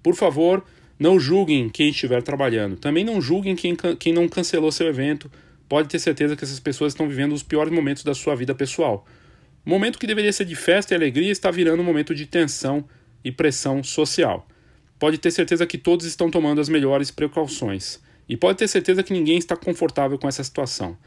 Por 0.04 0.16
favor, 0.16 0.64
não 0.98 1.20
julguem 1.20 1.70
quem 1.70 1.90
estiver 1.90 2.22
trabalhando. 2.22 2.78
Também 2.78 3.04
não 3.04 3.22
julguem 3.22 3.56
quem, 3.56 3.76
quem 3.98 4.14
não 4.14 4.28
cancelou 4.30 4.72
seu 4.72 4.88
evento. 4.88 5.32
Pode 5.70 5.88
ter 5.88 6.00
certeza 6.00 6.36
que 6.36 6.44
essas 6.44 6.60
pessoas 6.60 6.94
estão 6.94 7.08
vivendo 7.08 7.32
os 7.32 7.44
piores 7.44 7.72
momentos 7.72 8.04
da 8.04 8.16
sua 8.16 8.36
vida 8.36 8.56
pessoal. 8.56 9.06
O 9.64 9.70
momento 9.70 10.00
que 10.00 10.08
deveria 10.08 10.34
ser 10.34 10.46
de 10.46 10.56
festa 10.56 10.94
e 10.94 10.98
alegria 10.98 11.32
está 11.32 11.52
virando 11.52 11.82
um 11.82 11.86
momento 11.86 12.16
de 12.16 12.26
tensão 12.26 12.84
e 13.24 13.32
pressão 13.32 13.84
social. 13.84 14.48
Pode 14.98 15.20
ter 15.20 15.30
certeza 15.30 15.68
que 15.68 15.78
todos 15.78 16.08
estão 16.08 16.32
tomando 16.32 16.60
as 16.60 16.68
melhores 16.68 17.12
precauções. 17.12 18.00
E 18.28 18.36
pode 18.36 18.58
ter 18.58 18.68
certeza 18.68 19.04
que 19.04 19.14
ninguém 19.14 19.38
está 19.38 19.56
confortável 19.56 20.18
com 20.18 20.28
essa 20.28 20.44
situação. 20.44 20.98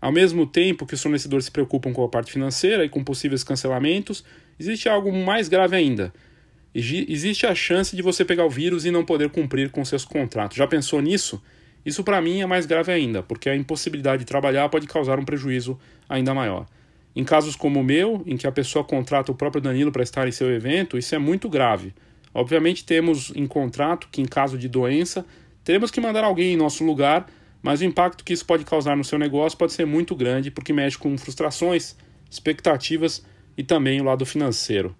Ao 0.00 0.10
mesmo 0.10 0.46
tempo 0.46 0.84
que 0.84 0.94
os 0.94 1.02
fornecedores 1.02 1.44
se 1.44 1.50
preocupam 1.50 1.92
com 1.92 2.04
a 2.04 2.08
parte 2.08 2.32
financeira 2.32 2.84
e 2.84 2.88
com 2.88 3.04
possíveis 3.04 3.44
cancelamentos, 3.44 4.24
existe 4.58 4.88
algo 4.88 5.12
mais 5.12 5.48
grave 5.48 5.76
ainda. 5.76 6.12
Existe 6.74 7.46
a 7.46 7.54
chance 7.54 7.94
de 7.94 8.02
você 8.02 8.24
pegar 8.24 8.44
o 8.44 8.50
vírus 8.50 8.84
e 8.84 8.90
não 8.90 9.04
poder 9.04 9.30
cumprir 9.30 9.70
com 9.70 9.84
seus 9.84 10.04
contratos. 10.04 10.56
Já 10.56 10.66
pensou 10.66 11.00
nisso? 11.00 11.40
Isso 11.84 12.04
para 12.04 12.20
mim 12.20 12.40
é 12.40 12.46
mais 12.46 12.66
grave 12.66 12.92
ainda, 12.92 13.22
porque 13.22 13.48
a 13.48 13.56
impossibilidade 13.56 14.20
de 14.20 14.26
trabalhar 14.26 14.68
pode 14.68 14.86
causar 14.86 15.18
um 15.18 15.24
prejuízo 15.24 15.78
ainda 16.08 16.34
maior. 16.34 16.66
Em 17.14 17.24
casos 17.24 17.56
como 17.56 17.80
o 17.80 17.84
meu, 17.84 18.22
em 18.26 18.36
que 18.36 18.46
a 18.46 18.52
pessoa 18.52 18.84
contrata 18.84 19.32
o 19.32 19.34
próprio 19.34 19.62
Danilo 19.62 19.90
para 19.90 20.02
estar 20.02 20.28
em 20.28 20.32
seu 20.32 20.50
evento, 20.50 20.98
isso 20.98 21.14
é 21.14 21.18
muito 21.18 21.48
grave. 21.48 21.94
Obviamente 22.34 22.84
temos 22.84 23.32
em 23.34 23.46
contrato 23.46 24.08
que 24.12 24.20
em 24.20 24.26
caso 24.26 24.58
de 24.58 24.68
doença, 24.68 25.24
teremos 25.64 25.90
que 25.90 26.00
mandar 26.00 26.24
alguém 26.24 26.52
em 26.52 26.56
nosso 26.56 26.84
lugar 26.84 27.26
mas 27.62 27.80
o 27.80 27.84
impacto 27.84 28.24
que 28.24 28.32
isso 28.32 28.46
pode 28.46 28.64
causar 28.64 28.96
no 28.96 29.04
seu 29.04 29.18
negócio 29.18 29.58
pode 29.58 29.72
ser 29.72 29.86
muito 29.86 30.14
grande 30.14 30.50
porque 30.50 30.72
mexe 30.72 30.96
com 30.96 31.16
frustrações, 31.18 31.96
expectativas 32.30 33.24
e 33.56 33.62
também 33.62 34.00
o 34.00 34.04
lado 34.04 34.24
financeiro. 34.24 34.94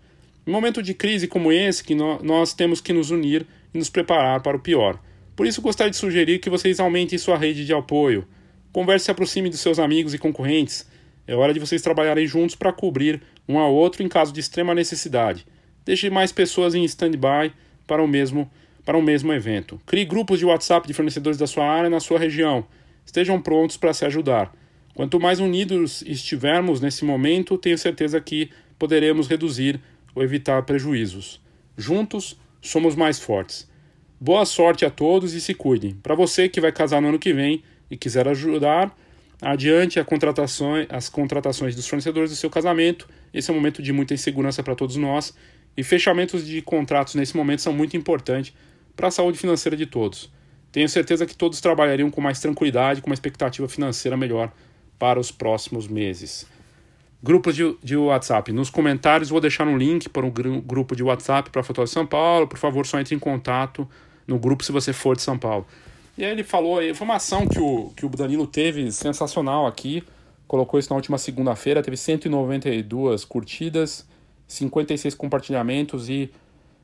Em 0.46 0.50
momento 0.50 0.82
de 0.82 0.94
crise 0.94 1.28
como 1.28 1.52
esse, 1.52 1.84
que 1.84 1.94
nós 1.94 2.54
temos 2.54 2.80
que 2.80 2.92
nos 2.92 3.10
unir 3.10 3.46
e 3.72 3.78
nos 3.78 3.90
preparar 3.90 4.40
para 4.42 4.56
o 4.56 4.60
pior. 4.60 4.98
Por 5.38 5.46
isso, 5.46 5.62
gostaria 5.62 5.92
de 5.92 5.96
sugerir 5.96 6.40
que 6.40 6.50
vocês 6.50 6.80
aumentem 6.80 7.16
sua 7.16 7.38
rede 7.38 7.64
de 7.64 7.72
apoio. 7.72 8.26
Converse 8.72 9.04
e 9.04 9.06
se 9.06 9.10
aproxime 9.12 9.48
dos 9.48 9.60
seus 9.60 9.78
amigos 9.78 10.12
e 10.12 10.18
concorrentes. 10.18 10.84
É 11.28 11.34
hora 11.36 11.54
de 11.54 11.60
vocês 11.60 11.80
trabalharem 11.80 12.26
juntos 12.26 12.56
para 12.56 12.72
cobrir 12.72 13.22
um 13.48 13.56
ao 13.56 13.72
outro 13.72 14.02
em 14.02 14.08
caso 14.08 14.32
de 14.32 14.40
extrema 14.40 14.74
necessidade. 14.74 15.46
Deixe 15.84 16.10
mais 16.10 16.32
pessoas 16.32 16.74
em 16.74 16.82
stand-by 16.82 17.52
para 17.86 18.02
o 18.02 18.08
mesmo 18.08 18.50
para 18.84 18.98
o 18.98 19.02
mesmo 19.02 19.32
evento. 19.32 19.80
Crie 19.86 20.04
grupos 20.04 20.40
de 20.40 20.44
WhatsApp 20.44 20.88
de 20.88 20.92
fornecedores 20.92 21.38
da 21.38 21.46
sua 21.46 21.70
área 21.70 21.88
na 21.88 22.00
sua 22.00 22.18
região. 22.18 22.66
Estejam 23.06 23.40
prontos 23.40 23.76
para 23.76 23.94
se 23.94 24.04
ajudar. 24.04 24.52
Quanto 24.92 25.20
mais 25.20 25.38
unidos 25.38 26.02
estivermos 26.02 26.80
nesse 26.80 27.04
momento, 27.04 27.56
tenho 27.56 27.78
certeza 27.78 28.20
que 28.20 28.50
poderemos 28.76 29.28
reduzir 29.28 29.80
ou 30.16 30.24
evitar 30.24 30.64
prejuízos. 30.64 31.40
Juntos, 31.76 32.36
somos 32.60 32.96
mais 32.96 33.20
fortes. 33.20 33.67
Boa 34.20 34.44
sorte 34.44 34.84
a 34.84 34.90
todos 34.90 35.32
e 35.32 35.40
se 35.40 35.54
cuidem. 35.54 35.94
Para 36.02 36.12
você 36.12 36.48
que 36.48 36.60
vai 36.60 36.72
casar 36.72 37.00
no 37.00 37.08
ano 37.08 37.20
que 37.20 37.32
vem 37.32 37.62
e 37.88 37.96
quiser 37.96 38.26
ajudar, 38.26 38.92
adiante 39.40 40.02
contratação, 40.02 40.72
as 40.88 41.08
contratações 41.08 41.76
dos 41.76 41.86
fornecedores 41.86 42.30
do 42.30 42.36
seu 42.36 42.50
casamento. 42.50 43.08
Esse 43.32 43.48
é 43.48 43.52
um 43.52 43.56
momento 43.56 43.80
de 43.80 43.92
muita 43.92 44.14
insegurança 44.14 44.60
para 44.60 44.74
todos 44.74 44.96
nós 44.96 45.32
e 45.76 45.84
fechamentos 45.84 46.44
de 46.44 46.60
contratos 46.60 47.14
nesse 47.14 47.36
momento 47.36 47.62
são 47.62 47.72
muito 47.72 47.96
importantes 47.96 48.52
para 48.96 49.06
a 49.06 49.10
saúde 49.12 49.38
financeira 49.38 49.76
de 49.76 49.86
todos. 49.86 50.28
Tenho 50.72 50.88
certeza 50.88 51.24
que 51.24 51.36
todos 51.36 51.60
trabalhariam 51.60 52.10
com 52.10 52.20
mais 52.20 52.40
tranquilidade, 52.40 53.00
com 53.00 53.06
uma 53.08 53.14
expectativa 53.14 53.68
financeira 53.68 54.16
melhor 54.16 54.52
para 54.98 55.20
os 55.20 55.30
próximos 55.30 55.86
meses. 55.86 56.44
Grupos 57.22 57.54
de, 57.54 57.76
de 57.84 57.96
WhatsApp. 57.96 58.50
Nos 58.50 58.68
comentários 58.68 59.28
vou 59.28 59.40
deixar 59.40 59.68
um 59.68 59.78
link 59.78 60.08
para 60.08 60.26
um 60.26 60.30
grupo 60.60 60.96
de 60.96 61.04
WhatsApp 61.04 61.50
para 61.50 61.62
Fotógrafo 61.62 61.90
de 61.90 61.94
São 61.94 62.06
Paulo. 62.06 62.48
Por 62.48 62.58
favor, 62.58 62.84
só 62.84 62.98
entre 62.98 63.14
em 63.14 63.18
contato 63.20 63.88
no 64.28 64.38
grupo 64.38 64.62
se 64.62 64.70
você 64.70 64.92
for 64.92 65.16
de 65.16 65.22
São 65.22 65.38
Paulo. 65.38 65.66
E 66.16 66.24
aí 66.24 66.30
ele 66.30 66.44
falou 66.44 66.78
a 66.78 66.86
informação 66.86 67.46
que 67.46 67.58
o, 67.58 67.90
que 67.96 68.04
o 68.04 68.08
Danilo 68.08 68.46
teve 68.46 68.92
sensacional 68.92 69.66
aqui. 69.66 70.04
Colocou 70.46 70.78
isso 70.78 70.90
na 70.90 70.96
última 70.96 71.18
segunda-feira, 71.18 71.82
teve 71.82 71.96
192 71.96 73.24
curtidas, 73.24 74.06
56 74.46 75.14
compartilhamentos 75.14 76.08
e 76.08 76.30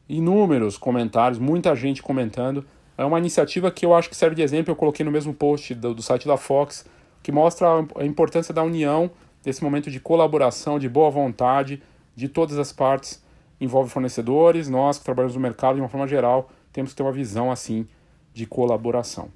inúmeros 0.09 0.77
comentários, 0.77 1.39
muita 1.39 1.75
gente 1.75 2.03
comentando. 2.03 2.65
É 2.97 3.05
uma 3.05 3.19
iniciativa 3.19 3.71
que 3.71 3.85
eu 3.85 3.95
acho 3.95 4.09
que 4.09 4.17
serve 4.17 4.37
de 4.37 4.43
exemplo, 4.43 4.71
eu 4.71 4.77
coloquei 4.77 5.05
no 5.05 5.11
mesmo 5.11 5.35
post 5.35 5.75
do, 5.75 5.95
do 5.95 6.03
site 6.03 6.27
da 6.27 6.37
Fox, 6.37 6.87
que 7.23 7.33
mostra 7.33 7.67
a 7.97 8.05
importância 8.05 8.55
da 8.55 8.63
união, 8.63 9.11
desse 9.43 9.65
momento 9.65 9.91
de 9.91 9.99
colaboração, 9.99 10.79
de 10.79 10.89
boa 10.89 11.11
vontade 11.11 11.83
de 12.15 12.29
todas 12.29 12.59
as 12.59 12.73
partes. 12.73 13.23
Envolve 13.61 13.91
fornecedores, 13.91 14.69
nós 14.69 14.99
que 14.99 15.05
trabalhamos 15.05 15.35
no 15.35 15.41
mercado 15.41 15.75
de 15.75 15.81
uma 15.81 15.89
forma 15.89 16.07
geral, 16.07 16.51
temos 16.75 16.91
que 16.91 16.97
ter 16.99 17.03
uma 17.03 17.13
visão 17.13 17.51
assim 17.51 17.87
de 18.35 18.45
colaboração. 18.45 19.31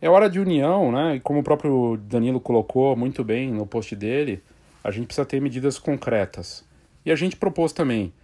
É 0.00 0.08
hora 0.08 0.30
de 0.30 0.40
união, 0.40 0.90
né? 0.90 1.16
E 1.16 1.20
como 1.20 1.40
o 1.40 1.42
próprio 1.42 1.98
Danilo 1.98 2.40
colocou 2.40 2.96
muito 2.96 3.22
bem 3.22 3.52
no 3.52 3.66
post 3.66 3.94
dele, 3.94 4.42
a 4.82 4.90
gente 4.90 5.06
precisa 5.06 5.26
ter 5.26 5.42
medidas 5.42 5.78
concretas. 5.78 6.64
E 7.04 7.12
a 7.12 7.16
gente 7.16 7.36
propôs 7.36 7.72
também 7.72 8.14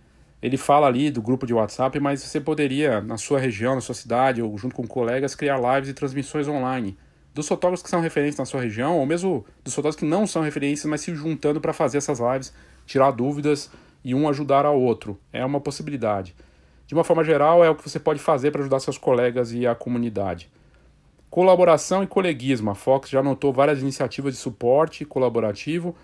ele 0.45 0.59
fala 0.59 0.87
ali 0.87 1.11
do 1.11 1.23
grupo 1.23 1.47
de 1.47 1.55
WhatsApp, 1.55 1.99
mas 1.99 2.21
você 2.21 2.39
poderia, 2.39 3.01
na 3.01 3.17
sua 3.17 3.39
região, 3.39 3.75
na 3.75 3.81
sua 3.81 3.95
cidade, 3.95 4.43
ou 4.43 4.59
junto 4.59 4.75
com 4.75 4.87
colegas, 4.87 5.35
criar 5.35 5.57
lives 5.57 5.89
e 5.89 5.95
transmissões 5.95 6.47
online 6.47 6.99
dos 7.33 7.49
fotógrafos 7.49 7.83
que 7.83 7.89
são 7.89 8.03
referências 8.03 8.37
na 8.37 8.45
sua 8.45 8.61
região, 8.61 8.99
ou 8.99 9.07
mesmo 9.07 9.47
dos 9.65 9.75
fotógrafos 9.75 9.99
que 9.99 10.05
não 10.05 10.27
são 10.27 10.43
referências, 10.43 10.85
mas 10.85 11.01
se 11.01 11.15
juntando 11.15 11.63
para 11.63 11.73
fazer 11.73 11.97
essas 11.97 12.21
lives, 12.21 12.53
tirar 12.85 13.11
dúvidas 13.11 13.71
e 14.05 14.15
um 14.15 14.29
ajudar 14.29 14.67
ao 14.67 14.79
outro. 14.79 15.19
É 15.33 15.43
uma 15.43 15.63
possibilidade. 15.63 16.37
De 16.87 16.95
uma 16.95 17.05
forma 17.05 17.25
geral, 17.25 17.65
é 17.65 17.71
o 17.71 17.75
que 17.75 17.89
você 17.89 17.99
pode 17.99 18.21
fazer 18.21 18.51
para 18.51 18.61
ajudar 18.61 18.81
seus 18.81 18.99
colegas 18.99 19.53
e 19.53 19.67
a 19.67 19.75
comunidade. 19.75 20.51
Colaboração 21.31 22.03
e 22.03 22.07
coleguismo. 22.07 22.71
A 22.71 22.75
Fox 22.75 23.09
já 23.11 23.21
anotou 23.21 23.53
várias 23.53 23.81
iniciativas 23.81 24.35
de 24.35 24.41
suporte 24.41 25.05
colaborativo. 25.05 25.97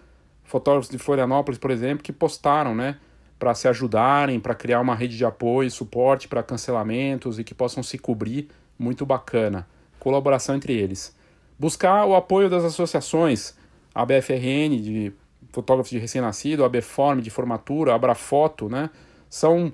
Fotógrafos 0.43 0.91
de 0.91 0.99
Florianópolis, 0.99 1.59
por 1.59 1.71
exemplo, 1.71 2.03
que 2.03 2.13
postaram, 2.13 2.75
né? 2.75 2.97
para 3.41 3.55
se 3.55 3.67
ajudarem, 3.67 4.39
para 4.39 4.55
criar 4.55 4.83
uma 4.83 4.95
rede 4.95 5.17
de 5.17 5.25
apoio 5.25 5.67
e 5.67 5.71
suporte 5.71 6.29
para 6.29 6.43
cancelamentos 6.43 7.39
e 7.39 7.43
que 7.43 7.55
possam 7.55 7.83
se 7.83 7.97
cobrir, 7.97 8.51
muito 8.79 9.07
bacana. 9.07 9.67
Colaboração 9.99 10.55
entre 10.55 10.75
eles. 10.75 11.17
Buscar 11.59 12.05
o 12.05 12.15
apoio 12.15 12.51
das 12.51 12.63
associações, 12.65 13.55
a 13.95 14.05
BFRN 14.05 14.79
de 14.79 15.13
fotógrafos 15.53 15.91
de 15.91 15.99
recém-nascido, 15.99 16.65
a 16.65 16.69
BForm 16.69 17.21
de 17.21 17.31
formatura, 17.31 17.93
a 17.93 17.95
Abrafoto, 17.95 18.69
né? 18.69 18.91
São 19.31 19.73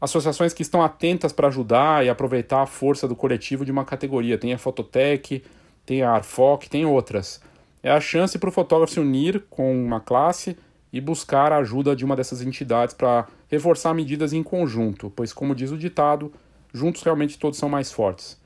associações 0.00 0.52
que 0.52 0.62
estão 0.62 0.82
atentas 0.82 1.32
para 1.32 1.48
ajudar 1.48 2.04
e 2.04 2.08
aproveitar 2.08 2.62
a 2.62 2.66
força 2.66 3.08
do 3.08 3.16
coletivo 3.16 3.64
de 3.64 3.72
uma 3.72 3.84
categoria. 3.84 4.38
Tem 4.38 4.52
a 4.52 4.58
Fototec, 4.58 5.42
tem 5.84 6.02
a 6.02 6.12
Arfoc, 6.12 6.64
tem 6.68 6.84
outras. 6.84 7.40
É 7.82 7.90
a 7.90 8.00
chance 8.00 8.38
para 8.38 8.48
o 8.48 8.52
fotógrafo 8.52 8.94
se 8.94 9.00
unir 9.00 9.44
com 9.48 9.72
uma 9.84 10.00
classe 10.00 10.56
e 10.92 11.00
buscar 11.00 11.52
a 11.52 11.58
ajuda 11.58 11.94
de 11.94 12.04
uma 12.04 12.16
dessas 12.16 12.42
entidades 12.42 12.94
para 12.94 13.26
reforçar 13.48 13.94
medidas 13.94 14.32
em 14.32 14.42
conjunto, 14.42 15.12
pois, 15.14 15.32
como 15.32 15.54
diz 15.54 15.70
o 15.70 15.78
ditado, 15.78 16.32
juntos 16.72 17.02
realmente 17.02 17.38
todos 17.38 17.58
são 17.58 17.68
mais 17.68 17.92
fortes. 17.92 18.40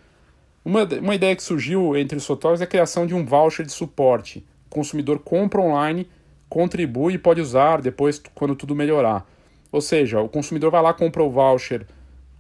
Uma, 0.64 0.84
uma 0.84 1.14
ideia 1.14 1.34
que 1.34 1.42
surgiu 1.42 1.96
entre 1.96 2.18
os 2.18 2.26
fotógrafos 2.26 2.60
é 2.60 2.64
a 2.64 2.68
criação 2.68 3.06
de 3.06 3.14
um 3.14 3.24
voucher 3.24 3.64
de 3.64 3.72
suporte. 3.72 4.44
O 4.66 4.74
consumidor 4.74 5.20
compra 5.20 5.60
online, 5.60 6.06
contribui 6.48 7.14
e 7.14 7.18
pode 7.18 7.40
usar 7.40 7.80
depois 7.80 8.20
quando 8.34 8.54
tudo 8.54 8.74
melhorar. 8.74 9.26
Ou 9.72 9.80
seja, 9.80 10.20
o 10.20 10.28
consumidor 10.28 10.70
vai 10.70 10.83
lá, 10.83 10.92
compra 10.92 11.22
o 11.22 11.30
voucher 11.30 11.87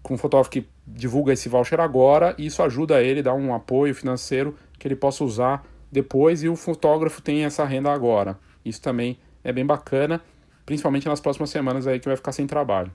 com 0.02 0.14
o 0.14 0.18
fotógrafo 0.18 0.50
que 0.50 0.66
divulga 0.86 1.32
esse 1.32 1.48
voucher 1.48 1.78
agora, 1.80 2.34
e 2.38 2.46
isso 2.46 2.62
ajuda 2.62 3.02
ele, 3.02 3.22
dá 3.22 3.34
um 3.34 3.54
apoio 3.54 3.94
financeiro 3.94 4.56
que 4.78 4.88
ele 4.88 4.96
possa 4.96 5.22
usar 5.22 5.64
depois, 5.92 6.42
e 6.42 6.48
o 6.48 6.56
fotógrafo 6.56 7.20
tem 7.20 7.44
essa 7.44 7.64
renda 7.64 7.92
agora. 7.92 8.38
Isso 8.64 8.80
também 8.80 9.18
é 9.44 9.52
bem 9.52 9.64
bacana, 9.64 10.20
principalmente 10.64 11.06
nas 11.08 11.20
próximas 11.20 11.50
semanas 11.50 11.86
aí 11.86 11.98
que 11.98 12.06
vai 12.08 12.16
ficar 12.16 12.32
sem 12.32 12.46
trabalho. 12.46 12.90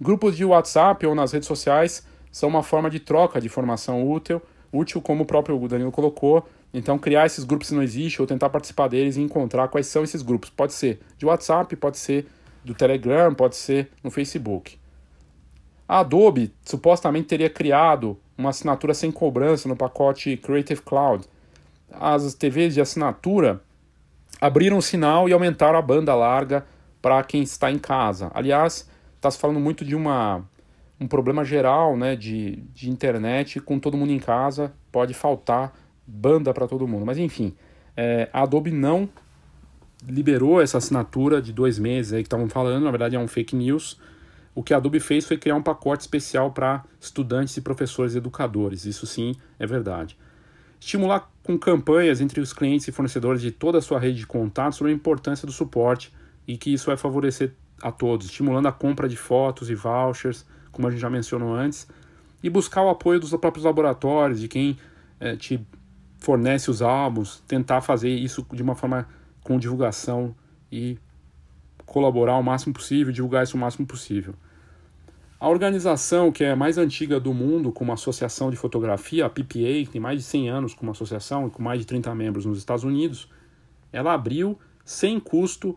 Grupos 0.00 0.36
de 0.36 0.44
WhatsApp 0.44 1.04
ou 1.06 1.14
nas 1.14 1.32
redes 1.32 1.46
sociais 1.46 2.06
são 2.32 2.48
uma 2.48 2.62
forma 2.62 2.88
de 2.88 3.00
troca 3.00 3.40
de 3.40 3.46
informação 3.46 4.08
útil, 4.08 4.40
útil 4.72 5.00
como 5.02 5.24
o 5.24 5.26
próprio 5.26 5.58
Danilo 5.68 5.92
colocou. 5.92 6.48
Então, 6.72 6.98
criar 6.98 7.26
esses 7.26 7.44
grupos 7.44 7.68
se 7.68 7.74
não 7.74 7.82
existe 7.82 8.20
ou 8.20 8.26
tentar 8.26 8.48
participar 8.48 8.88
deles 8.88 9.16
e 9.16 9.20
encontrar 9.20 9.68
quais 9.68 9.88
são 9.88 10.04
esses 10.04 10.22
grupos. 10.22 10.48
Pode 10.50 10.72
ser 10.72 11.00
de 11.18 11.26
WhatsApp, 11.26 11.74
pode 11.76 11.98
ser 11.98 12.26
do 12.64 12.74
Telegram, 12.74 13.34
pode 13.34 13.56
ser 13.56 13.90
no 14.02 14.10
Facebook. 14.10 14.78
A 15.88 16.00
Adobe 16.00 16.52
supostamente 16.64 17.28
teria 17.28 17.50
criado 17.50 18.16
uma 18.38 18.50
assinatura 18.50 18.94
sem 18.94 19.10
cobrança 19.10 19.68
no 19.68 19.76
pacote 19.76 20.36
Creative 20.36 20.80
Cloud. 20.82 21.24
As 21.90 22.34
TVs 22.34 22.74
de 22.74 22.80
assinatura 22.80 23.60
abriram 24.40 24.78
o 24.78 24.82
sinal 24.82 25.28
e 25.28 25.32
aumentaram 25.32 25.78
a 25.78 25.82
banda 25.82 26.14
larga 26.14 26.64
para 27.02 27.22
quem 27.22 27.42
está 27.42 27.70
em 27.70 27.78
casa. 27.78 28.30
Aliás, 28.34 28.88
está 29.16 29.30
se 29.30 29.38
falando 29.38 29.60
muito 29.60 29.84
de 29.84 29.94
uma, 29.94 30.44
um 31.00 31.06
problema 31.06 31.44
geral 31.44 31.96
né, 31.96 32.16
de, 32.16 32.56
de 32.74 32.88
internet 32.88 33.60
com 33.60 33.78
todo 33.78 33.96
mundo 33.96 34.12
em 34.12 34.18
casa, 34.18 34.72
pode 34.90 35.12
faltar 35.12 35.74
banda 36.06 36.54
para 36.54 36.66
todo 36.66 36.86
mundo. 36.86 37.04
Mas 37.04 37.18
enfim, 37.18 37.54
é, 37.96 38.28
a 38.32 38.42
Adobe 38.42 38.70
não 38.70 39.08
liberou 40.06 40.60
essa 40.60 40.78
assinatura 40.78 41.42
de 41.42 41.52
dois 41.52 41.78
meses 41.78 42.12
aí 42.12 42.22
que 42.22 42.26
estavam 42.26 42.48
falando, 42.48 42.84
na 42.84 42.90
verdade 42.90 43.16
é 43.16 43.18
um 43.18 43.28
fake 43.28 43.54
news. 43.54 43.98
O 44.54 44.62
que 44.62 44.74
a 44.74 44.78
Adobe 44.78 44.98
fez 44.98 45.26
foi 45.26 45.36
criar 45.36 45.54
um 45.54 45.62
pacote 45.62 46.02
especial 46.02 46.50
para 46.50 46.84
estudantes 47.00 47.56
e 47.56 47.60
professores 47.60 48.14
e 48.14 48.18
educadores. 48.18 48.84
Isso 48.84 49.06
sim 49.06 49.34
é 49.58 49.66
verdade. 49.66 50.16
Estimular 50.80 51.30
com 51.42 51.58
campanhas 51.58 52.20
entre 52.20 52.40
os 52.40 52.52
clientes 52.52 52.88
e 52.88 52.92
fornecedores 52.92 53.40
de 53.40 53.50
toda 53.50 53.78
a 53.78 53.82
sua 53.82 54.00
rede 54.00 54.18
de 54.18 54.26
contatos 54.26 54.78
sobre 54.78 54.92
a 54.92 54.96
importância 54.96 55.46
do 55.46 55.52
suporte 55.52 56.12
e 56.46 56.56
que 56.56 56.72
isso 56.72 56.86
vai 56.86 56.96
favorecer 56.96 57.52
a 57.82 57.92
todos, 57.92 58.26
estimulando 58.26 58.66
a 58.66 58.72
compra 58.72 59.08
de 59.08 59.16
fotos 59.16 59.70
e 59.70 59.74
vouchers, 59.74 60.44
como 60.72 60.88
a 60.88 60.90
gente 60.90 61.00
já 61.00 61.10
mencionou 61.10 61.54
antes, 61.54 61.86
e 62.42 62.50
buscar 62.50 62.82
o 62.82 62.88
apoio 62.88 63.20
dos 63.20 63.30
próprios 63.30 63.64
laboratórios, 63.64 64.40
de 64.40 64.48
quem 64.48 64.78
é, 65.18 65.36
te 65.36 65.64
fornece 66.18 66.70
os 66.70 66.82
álbuns, 66.82 67.42
tentar 67.46 67.80
fazer 67.80 68.10
isso 68.10 68.46
de 68.52 68.62
uma 68.62 68.74
forma 68.74 69.06
com 69.50 69.58
divulgação 69.58 70.32
e 70.70 70.96
colaborar 71.84 72.36
o 72.36 72.42
máximo 72.42 72.72
possível, 72.72 73.12
divulgar 73.12 73.42
isso 73.42 73.56
o 73.56 73.60
máximo 73.60 73.84
possível. 73.84 74.32
A 75.40 75.48
organização 75.48 76.30
que 76.30 76.44
é 76.44 76.52
a 76.52 76.56
mais 76.56 76.78
antiga 76.78 77.18
do 77.18 77.34
mundo 77.34 77.72
como 77.72 77.92
associação 77.92 78.48
de 78.48 78.56
fotografia, 78.56 79.26
a 79.26 79.28
PPA, 79.28 79.82
que 79.82 79.88
tem 79.90 80.00
mais 80.00 80.20
de 80.20 80.24
100 80.24 80.50
anos 80.50 80.72
como 80.72 80.92
associação 80.92 81.48
e 81.48 81.50
com 81.50 81.60
mais 81.60 81.80
de 81.80 81.86
30 81.86 82.14
membros 82.14 82.46
nos 82.46 82.58
Estados 82.58 82.84
Unidos, 82.84 83.28
ela 83.92 84.14
abriu 84.14 84.56
sem 84.84 85.18
custo 85.18 85.76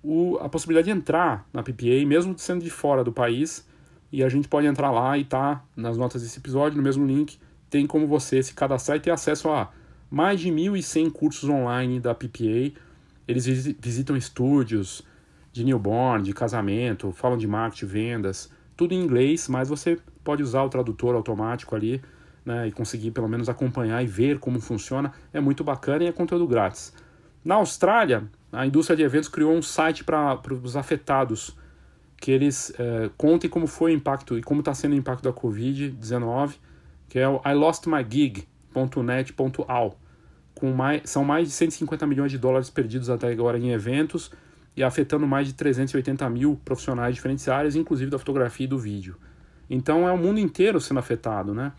o, 0.00 0.38
a 0.40 0.48
possibilidade 0.48 0.84
de 0.84 0.96
entrar 0.96 1.48
na 1.52 1.64
PPA, 1.64 2.06
mesmo 2.06 2.38
sendo 2.38 2.62
de 2.62 2.70
fora 2.70 3.02
do 3.02 3.10
país, 3.12 3.66
e 4.12 4.22
a 4.22 4.28
gente 4.28 4.46
pode 4.46 4.68
entrar 4.68 4.92
lá 4.92 5.18
e 5.18 5.24
tá 5.24 5.64
nas 5.74 5.98
notas 5.98 6.22
desse 6.22 6.38
episódio, 6.38 6.76
no 6.76 6.82
mesmo 6.84 7.04
link, 7.04 7.40
tem 7.68 7.88
como 7.88 8.06
você 8.06 8.40
se 8.40 8.54
cadastrar 8.54 8.98
e 8.98 9.00
ter 9.00 9.10
acesso 9.10 9.50
a 9.50 9.72
mais 10.14 10.38
de 10.38 10.48
1.100 10.48 11.10
cursos 11.10 11.50
online 11.50 11.98
da 11.98 12.14
PPA, 12.14 12.70
eles 13.26 13.46
visitam 13.46 14.16
estúdios 14.16 15.02
de 15.50 15.64
newborn, 15.64 16.22
de 16.22 16.32
casamento, 16.32 17.10
falam 17.10 17.36
de 17.36 17.48
marketing, 17.48 17.86
vendas, 17.86 18.48
tudo 18.76 18.94
em 18.94 19.02
inglês, 19.02 19.48
mas 19.48 19.68
você 19.68 19.98
pode 20.22 20.40
usar 20.40 20.62
o 20.62 20.68
tradutor 20.68 21.16
automático 21.16 21.74
ali 21.74 22.00
né, 22.44 22.68
e 22.68 22.72
conseguir 22.72 23.10
pelo 23.10 23.28
menos 23.28 23.48
acompanhar 23.48 24.04
e 24.04 24.06
ver 24.06 24.38
como 24.38 24.60
funciona. 24.60 25.12
É 25.32 25.40
muito 25.40 25.64
bacana 25.64 26.04
e 26.04 26.06
é 26.06 26.12
conteúdo 26.12 26.46
grátis. 26.46 26.92
Na 27.44 27.56
Austrália, 27.56 28.22
a 28.52 28.64
indústria 28.64 28.96
de 28.96 29.02
eventos 29.02 29.28
criou 29.28 29.52
um 29.52 29.62
site 29.62 30.04
para 30.04 30.40
os 30.62 30.76
afetados, 30.76 31.58
que 32.18 32.30
eles 32.30 32.72
é, 32.78 33.10
contem 33.16 33.50
como 33.50 33.66
foi 33.66 33.92
o 33.92 33.96
impacto 33.96 34.38
e 34.38 34.44
como 34.44 34.60
está 34.60 34.72
sendo 34.74 34.92
o 34.92 34.96
impacto 34.96 35.24
da 35.24 35.32
Covid-19, 35.32 36.54
que 37.08 37.18
é 37.18 37.28
o 37.28 37.40
ilostmygig.net.al. 37.44 40.03
Com 40.64 40.72
mais, 40.72 41.02
são 41.04 41.22
mais 41.22 41.46
de 41.46 41.52
150 41.52 42.06
milhões 42.06 42.32
de 42.32 42.38
dólares 42.38 42.70
perdidos 42.70 43.10
até 43.10 43.30
agora 43.30 43.58
em 43.58 43.72
eventos 43.72 44.30
e 44.74 44.82
afetando 44.82 45.26
mais 45.26 45.46
de 45.46 45.52
380 45.52 46.26
mil 46.30 46.58
profissionais 46.64 47.10
de 47.10 47.16
diferentes 47.16 47.46
áreas, 47.48 47.76
inclusive 47.76 48.10
da 48.10 48.18
fotografia 48.18 48.64
e 48.64 48.66
do 48.66 48.78
vídeo. 48.78 49.16
Então 49.68 50.08
é 50.08 50.10
o 50.10 50.16
mundo 50.16 50.40
inteiro 50.40 50.80
sendo 50.80 51.00
afetado, 51.00 51.52
né? 51.52 51.70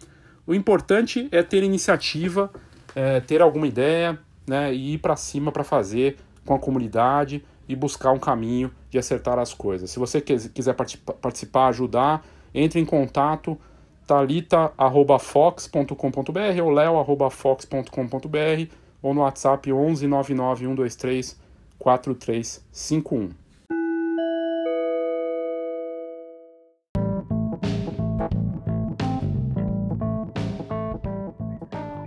O 0.45 0.53
importante 0.53 1.27
é 1.31 1.41
ter 1.41 1.63
iniciativa, 1.63 2.53
é, 2.95 3.19
ter 3.21 3.41
alguma 3.41 3.65
ideia, 3.65 4.19
né, 4.45 4.71
e 4.71 4.93
ir 4.93 4.97
para 4.99 5.15
cima 5.15 5.51
para 5.51 5.63
fazer 5.63 6.17
com 6.45 6.53
a 6.53 6.59
comunidade 6.59 7.43
e 7.67 7.75
buscar 7.75 8.11
um 8.11 8.19
caminho 8.19 8.71
de 8.91 8.99
acertar 8.99 9.39
as 9.39 9.51
coisas. 9.51 9.89
Se 9.89 9.97
você 9.97 10.21
quiser 10.21 10.75
participar, 10.75 11.69
ajudar, 11.69 12.23
entre 12.53 12.79
em 12.79 12.85
contato 12.85 13.59
talita@fox.com.br 14.05 16.61
ou 16.63 16.69
leo@fox.com.br 16.69 18.69
ou 19.01 19.13
no 19.13 19.21
WhatsApp 19.21 19.71
11 19.71 20.07
99 20.07 20.65
123 20.65 21.39
4351. 21.77 23.29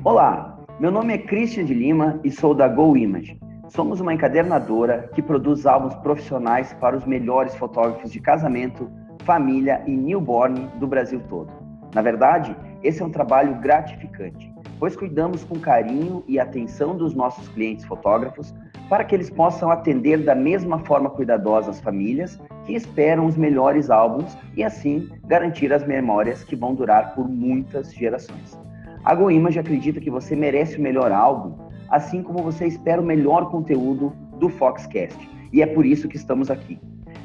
Olá, 0.04 0.58
meu 0.80 0.90
nome 0.90 1.12
é 1.12 1.18
Christian 1.18 1.64
de 1.64 1.74
Lima 1.74 2.18
e 2.24 2.30
sou 2.30 2.54
da 2.54 2.66
Go 2.66 2.96
Image. 2.96 3.38
Somos 3.68 4.00
uma 4.00 4.14
encadernadora 4.14 5.10
que 5.14 5.20
produz 5.20 5.66
álbuns 5.66 5.94
profissionais 5.96 6.72
para 6.80 6.96
os 6.96 7.04
melhores 7.04 7.54
fotógrafos 7.54 8.10
de 8.10 8.18
casamento, 8.18 8.90
família 9.24 9.82
e 9.86 9.94
newborn 9.94 10.66
do 10.80 10.86
Brasil 10.86 11.20
todo. 11.28 11.57
Na 11.94 12.02
verdade, 12.02 12.54
esse 12.82 13.02
é 13.02 13.04
um 13.04 13.10
trabalho 13.10 13.56
gratificante, 13.56 14.52
pois 14.78 14.94
cuidamos 14.94 15.42
com 15.44 15.58
carinho 15.58 16.22
e 16.28 16.38
atenção 16.38 16.96
dos 16.96 17.14
nossos 17.14 17.48
clientes 17.48 17.84
fotógrafos 17.84 18.54
para 18.88 19.04
que 19.04 19.14
eles 19.14 19.28
possam 19.28 19.70
atender 19.70 20.24
da 20.24 20.34
mesma 20.34 20.78
forma 20.80 21.10
cuidadosa 21.10 21.70
as 21.70 21.80
famílias 21.80 22.40
que 22.64 22.74
esperam 22.74 23.26
os 23.26 23.36
melhores 23.36 23.90
álbuns 23.90 24.36
e 24.56 24.64
assim 24.64 25.08
garantir 25.26 25.72
as 25.72 25.86
memórias 25.86 26.42
que 26.42 26.56
vão 26.56 26.74
durar 26.74 27.14
por 27.14 27.28
muitas 27.28 27.92
gerações. 27.92 28.58
A 29.04 29.14
GoImage 29.14 29.58
acredita 29.58 30.00
que 30.00 30.10
você 30.10 30.34
merece 30.34 30.78
o 30.78 30.82
melhor 30.82 31.12
álbum, 31.12 31.56
assim 31.88 32.22
como 32.22 32.42
você 32.42 32.66
espera 32.66 33.00
o 33.00 33.04
melhor 33.04 33.50
conteúdo 33.50 34.12
do 34.38 34.48
Foxcast, 34.48 35.18
e 35.52 35.62
é 35.62 35.66
por 35.66 35.84
isso 35.84 36.08
que 36.08 36.16
estamos 36.16 36.50
aqui. 36.50 36.78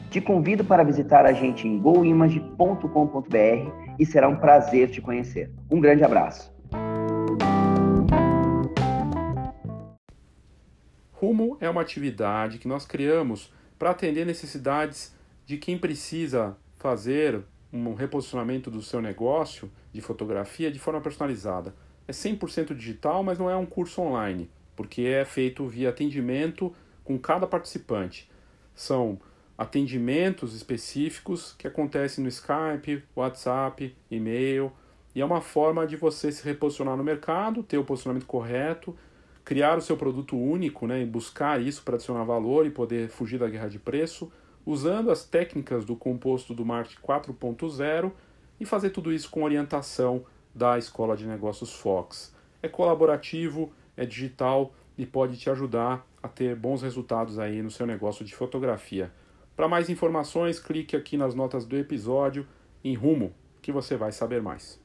Te 0.10 0.22
convido 0.22 0.64
para 0.64 0.84
visitar 0.84 1.26
a 1.26 1.34
gente 1.34 1.68
em 1.68 1.80
goimage.com.br 1.80 3.83
e 4.00 4.06
será 4.06 4.28
um 4.28 4.36
prazer 4.36 4.90
te 4.90 5.02
conhecer. 5.02 5.52
Um 5.70 5.80
grande 5.80 6.04
abraço. 6.04 6.52
Rumo 11.12 11.58
é 11.62 11.70
uma 11.70 11.82
atividade 11.82 12.58
que 12.58 12.68
nós 12.68 12.86
criamos 12.86 13.54
para 13.80 13.92
atender 13.92 14.26
necessidades 14.26 15.16
de 15.46 15.58
quem 15.58 15.78
precisa 15.78 16.58
fazer 16.76 17.44
um 17.72 17.94
reposicionamento 17.94 18.70
do 18.70 18.82
seu 18.82 19.02
negócio 19.02 19.72
de 19.92 20.02
fotografia 20.02 20.72
de 20.72 20.80
forma 20.80 21.02
personalizada. 21.02 21.74
É 22.08 22.12
100% 22.12 22.76
digital, 22.76 23.24
mas 23.24 23.40
não 23.40 23.50
é 23.50 23.56
um 23.56 23.66
curso 23.66 24.02
online, 24.02 24.50
porque 24.76 25.04
é 25.04 25.24
feito 25.24 25.66
via 25.68 25.90
atendimento 25.90 26.74
com 27.04 27.18
cada 27.18 27.48
participante. 27.48 28.30
São 28.76 29.20
atendimentos 29.58 30.56
específicos 30.56 31.54
que 31.58 31.68
acontecem 31.68 32.24
no 32.24 32.30
Skype, 32.30 33.04
WhatsApp, 33.16 33.96
e-mail, 34.10 34.72
e 35.16 35.22
é 35.22 35.26
uma 35.26 35.42
forma 35.42 35.86
de 35.86 35.96
você 35.96 36.32
se 36.32 36.44
reposicionar 36.44 36.98
no 36.98 37.04
mercado, 37.04 37.62
ter 37.62 37.78
o 37.78 37.84
posicionamento 37.84 38.26
correto 38.26 38.96
criar 39.44 39.78
o 39.78 39.82
seu 39.82 39.98
produto 39.98 40.38
único 40.38 40.88
né, 40.88 41.02
e 41.02 41.06
buscar 41.06 41.62
isso 41.62 41.84
para 41.84 41.96
adicionar 41.96 42.24
valor 42.24 42.66
e 42.66 42.72
poder 42.72 43.10
fugir 43.10 43.38
da 43.38 43.50
guerra 43.50 43.68
de 43.68 43.80
preço, 43.80 44.32
usando 44.66 45.12
as 45.12 45.26
técnicas 45.26 45.84
do 45.84 45.96
composto 45.96 46.54
do 46.54 46.66
marketing 46.66 47.02
4.0 47.02 48.12
e 48.60 48.66
fazer 48.66 48.92
tudo 48.92 49.12
isso 49.12 49.30
com 49.30 49.44
orientação 49.44 50.24
da 50.56 50.78
Escola 50.78 51.18
de 51.18 51.26
Negócios 51.26 51.74
Fox. 51.74 52.34
É 52.62 52.70
colaborativo, 52.70 53.74
é 53.98 54.06
digital 54.06 54.74
e 54.98 55.06
pode 55.06 55.38
te 55.38 55.50
ajudar 55.50 56.08
a 56.22 56.28
ter 56.30 56.56
bons 56.56 56.82
resultados 56.82 57.38
aí 57.38 57.62
no 57.62 57.72
seu 57.72 57.86
negócio 57.86 58.24
de 58.24 58.34
fotografia. 58.34 59.12
Para 59.56 59.68
mais 59.68 59.88
informações, 59.90 60.60
clique 60.60 60.96
aqui 60.96 61.16
nas 61.16 61.36
notas 61.36 61.66
do 61.66 61.78
episódio 61.78 62.48
em 62.84 62.96
Rumo, 62.96 63.32
que 63.62 63.72
você 63.72 63.96
vai 63.96 64.12
saber 64.12 64.42
mais. 64.42 64.82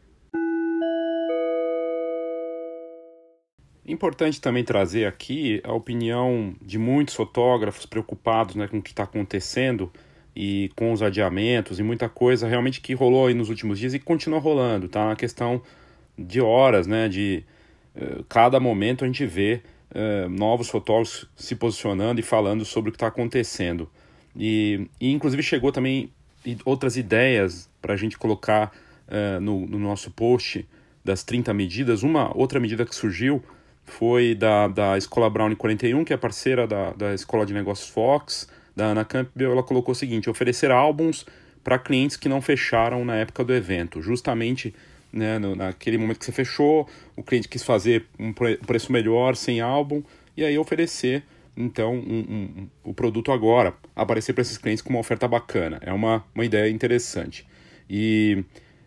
Importante 3.87 4.39
também 4.39 4.63
trazer 4.63 5.07
aqui 5.07 5.63
a 5.65 5.73
opinião 5.73 6.55
de 6.61 6.79
muitos 6.79 7.15
fotógrafos 7.15 7.87
preocupados 7.87 8.55
né, 8.55 8.69
com 8.69 8.79
o 8.79 8.83
que 8.83 8.91
está 8.91 9.05
acontecendo 9.05 9.91
e 10.37 10.71
com 10.77 10.93
os 10.93 11.03
adiamentos 11.03 11.81
e 11.81 11.83
muita 11.83 12.07
coisa 12.07 12.47
realmente 12.47 12.83
que 12.83 12.93
rolou 12.93 13.29
aí 13.29 13.35
nos 13.35 13.49
últimos 13.49 13.79
dias 13.79 13.95
e 13.95 13.99
continua 13.99 14.39
rolando, 14.39 14.87
tá? 14.87 15.03
Uma 15.07 15.17
questão 15.17 15.63
de 16.19 16.43
horas, 16.43 16.87
né? 16.87 17.09
De 17.09 17.43
uh, 17.97 18.23
cada 18.25 18.61
momento 18.61 19.05
a 19.05 19.07
gente 19.07 19.25
vê 19.25 19.63
uh, 19.91 20.29
novos 20.29 20.69
fotógrafos 20.69 21.27
se 21.35 21.57
posicionando 21.57 22.21
e 22.21 22.23
falando 22.23 22.67
sobre 22.67 22.91
o 22.91 22.93
que 22.93 22.97
está 22.97 23.07
acontecendo. 23.07 23.91
E, 24.37 24.89
e, 25.01 25.13
inclusive 25.13 25.43
chegou 25.43 25.73
também 25.73 26.11
outras 26.65 26.97
ideias 26.97 27.69
para 27.83 27.95
a 27.95 27.97
gente 27.97 28.17
colocar 28.17 28.73
uh, 29.09 29.41
no, 29.41 29.67
no 29.67 29.79
nosso 29.79 30.11
post 30.11 30.67
das 31.05 31.23
30 31.25 31.53
medidas. 31.55 32.03
Uma 32.03 32.37
outra 32.37 32.61
medida 32.61 32.85
que 32.85 32.95
surgiu 32.95 33.43
foi 33.85 34.35
da, 34.35 34.69
da 34.69 34.99
Escola 34.99 35.29
Brown 35.31 35.55
41, 35.55 36.05
que 36.05 36.13
é 36.13 36.17
parceira 36.17 36.67
da, 36.67 36.93
da 36.93 37.15
Escola 37.15 37.47
de 37.47 37.55
Negócios 37.55 37.89
Fox, 37.89 38.49
da 38.77 38.87
Ana 38.87 39.05
Campbell, 39.05 39.53
ela 39.53 39.63
colocou 39.63 39.93
o 39.93 39.95
seguinte, 39.95 40.31
oferecer 40.31 40.71
álbuns 40.71 41.27
para 41.65 41.79
clientes 41.79 42.17
que 42.17 42.29
não 42.29 42.41
fecharam 42.41 43.05
na 43.05 43.17
época 43.17 43.43
do 43.43 43.53
evento, 43.53 44.01
justamente 44.01 44.75
né, 45.13 45.39
no, 45.39 45.57
naquele 45.57 45.99
momento 45.99 46.19
que 46.19 46.25
você 46.25 46.33
fechou, 46.33 46.89
o 47.17 47.23
cliente 47.23 47.49
quis 47.49 47.65
fazer 47.65 48.07
um 48.19 48.33
preço 48.33 48.93
melhor, 48.93 49.35
sem 49.35 49.61
álbum, 49.61 50.03
e 50.37 50.45
aí 50.45 50.57
oferecer 50.57 51.25
então 51.59 51.95
um, 51.95 52.21
um, 52.21 52.69
o 52.85 52.95
produto 52.95 53.33
agora, 53.33 53.75
aparecer 53.97 54.33
para 54.33 54.43
esses 54.43 54.57
clientes 54.57 54.81
com 54.81 54.91
uma 54.91 55.01
oferta 55.01 55.27
bacana. 55.27 55.81
É 55.83 55.93
uma, 55.93 56.25
uma 56.33 56.45
ideia 56.45 56.71
interessante. 56.71 57.45
E, 57.91 58.45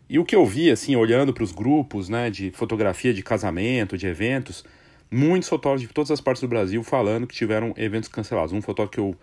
e 0.09 0.17
o 0.17 0.23
que 0.23 0.35
eu 0.35 0.45
vi, 0.45 0.71
assim, 0.71 0.95
olhando 0.95 1.33
para 1.33 1.43
os 1.43 1.51
grupos 1.51 2.07
né, 2.07 2.29
de 2.29 2.49
fotografia 2.51 3.13
de 3.13 3.21
casamento, 3.21 3.97
de 3.97 4.07
eventos, 4.07 4.63
muitos 5.11 5.49
fotógrafos 5.49 5.85
de 5.85 5.93
todas 5.93 6.11
as 6.11 6.21
partes 6.21 6.41
do 6.41 6.47
Brasil 6.47 6.81
falando 6.81 7.27
que 7.27 7.35
tiveram 7.35 7.73
eventos 7.75 8.07
cancelados. 8.07 8.53
Um 8.53 8.61
fotógrafo 8.61 8.91
que 8.93 8.99
eu 8.99 9.15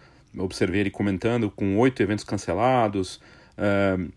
observei 0.45 0.83
ele 0.83 0.91
comentando 0.91 1.51
com 1.51 1.79
oito 1.79 2.03
eventos 2.03 2.25
cancelados. 2.25 3.17
Uh, 3.57 4.13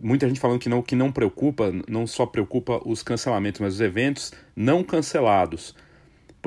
muita 0.00 0.28
gente 0.28 0.38
falando 0.38 0.60
que 0.60 0.68
não, 0.68 0.82
que 0.82 0.94
não 0.94 1.10
preocupa, 1.10 1.72
não 1.88 2.06
só 2.06 2.26
preocupa 2.26 2.80
os 2.84 3.02
cancelamentos, 3.02 3.60
mas 3.60 3.74
os 3.74 3.80
eventos 3.80 4.32
não 4.54 4.84
cancelados. 4.84 5.74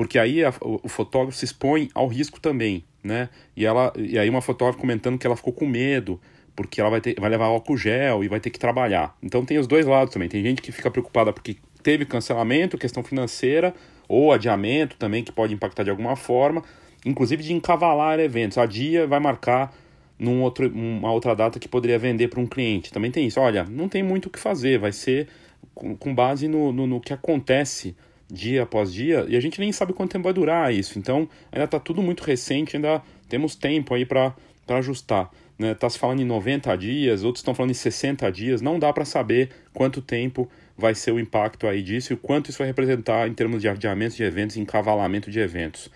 Porque 0.02 0.18
aí 0.18 0.44
a, 0.44 0.52
o, 0.60 0.80
o, 0.82 0.88
fotógrafo 0.88 1.38
se 1.38 1.44
expõe 1.44 1.88
ao 1.94 2.08
risco 2.08 2.40
também, 2.40 2.82
né? 3.04 3.28
E, 3.56 3.64
ela, 3.64 3.92
e 3.96 4.18
aí 4.18 4.28
uma 4.28 4.42
fotógrafa 4.42 4.76
comentando 4.76 5.16
que 5.16 5.24
ela 5.24 5.36
ficou 5.36 5.52
com 5.52 5.64
medo, 5.64 6.20
porque 6.56 6.80
ela 6.80 6.90
vai, 6.90 7.00
ter, 7.00 7.14
vai 7.20 7.30
levar 7.30 7.44
álcool 7.44 7.76
gel 7.76 8.24
e 8.24 8.26
vai 8.26 8.40
ter 8.40 8.50
que 8.50 8.58
trabalhar. 8.58 9.16
Então 9.22 9.44
tem 9.44 9.58
os 9.58 9.68
dois 9.68 9.86
lados 9.86 10.12
também. 10.12 10.28
Tem 10.28 10.42
gente 10.42 10.60
que 10.60 10.72
fica 10.72 10.90
preocupada 10.90 11.32
porque 11.32 11.56
teve 11.84 12.04
cancelamento, 12.04 12.76
questão 12.76 13.04
financeira, 13.04 13.72
ou 14.08 14.32
adiamento 14.32 14.96
também, 14.96 15.22
que 15.22 15.30
pode 15.30 15.54
impactar 15.54 15.84
de 15.84 15.90
alguma 15.90 16.16
forma, 16.16 16.64
inclusive 17.06 17.40
de 17.44 17.52
encavalar 17.52 18.18
eventos. 18.18 18.58
A 18.58 18.66
dia 18.66 19.06
vai 19.06 19.20
marcar 19.20 19.72
num 20.18 20.42
outro, 20.42 20.68
uma 20.68 21.12
outra 21.12 21.32
data 21.36 21.60
que 21.60 21.68
poderia 21.68 21.96
vender 21.96 22.26
para 22.26 22.40
um 22.40 22.46
cliente. 22.46 22.92
Também 22.92 23.12
tem 23.12 23.24
isso. 23.24 23.38
Olha, 23.38 23.62
não 23.70 23.88
tem 23.88 24.02
muito 24.02 24.26
o 24.26 24.30
que 24.30 24.40
fazer, 24.40 24.80
vai 24.80 24.90
ser 24.90 25.28
com, 25.72 25.96
com 25.96 26.12
base 26.12 26.48
no, 26.48 26.72
no, 26.72 26.88
no, 26.88 27.00
que 27.00 27.12
acontece 27.12 27.94
dia 28.32 28.62
após 28.62 28.92
dia 28.92 29.26
e 29.28 29.36
a 29.36 29.40
gente 29.40 29.60
nem 29.60 29.70
sabe 29.70 29.92
quanto 29.92 30.12
tempo 30.12 30.24
vai 30.24 30.32
durar 30.32 30.72
isso. 30.72 30.98
Então, 30.98 31.28
ainda 31.52 31.66
está 31.66 31.78
tudo 31.78 32.02
muito 32.02 32.24
recente, 32.24 32.76
ainda 32.76 33.02
temos 33.28 33.54
tempo 33.54 33.94
aí 33.94 34.06
para 34.06 34.34
ajustar. 34.68 35.30
Está 35.52 35.66
né? 35.66 35.74
Tá 35.74 35.90
se 35.90 35.98
falando 35.98 36.20
em 36.20 36.24
90 36.24 36.74
dias, 36.76 37.22
outros 37.22 37.40
estão 37.40 37.54
falando 37.54 37.72
em 37.72 37.74
60 37.74 38.32
dias, 38.32 38.62
não 38.62 38.78
dá 38.78 38.90
para 38.92 39.04
saber 39.04 39.50
quanto 39.74 40.00
tempo 40.00 40.48
vai 40.76 40.94
ser 40.94 41.12
o 41.12 41.20
impacto 41.20 41.66
aí 41.68 41.82
disso 41.82 42.12
e 42.12 42.14
o 42.14 42.16
quanto 42.16 42.48
isso 42.48 42.58
vai 42.58 42.66
representar 42.66 43.28
em 43.28 43.34
termos 43.34 43.60
de 43.60 43.68
adiamentos 43.68 44.16
de 44.16 44.24
eventos, 44.24 44.56
encavalamento 44.56 45.30
de 45.30 45.38
eventos. 45.38 45.90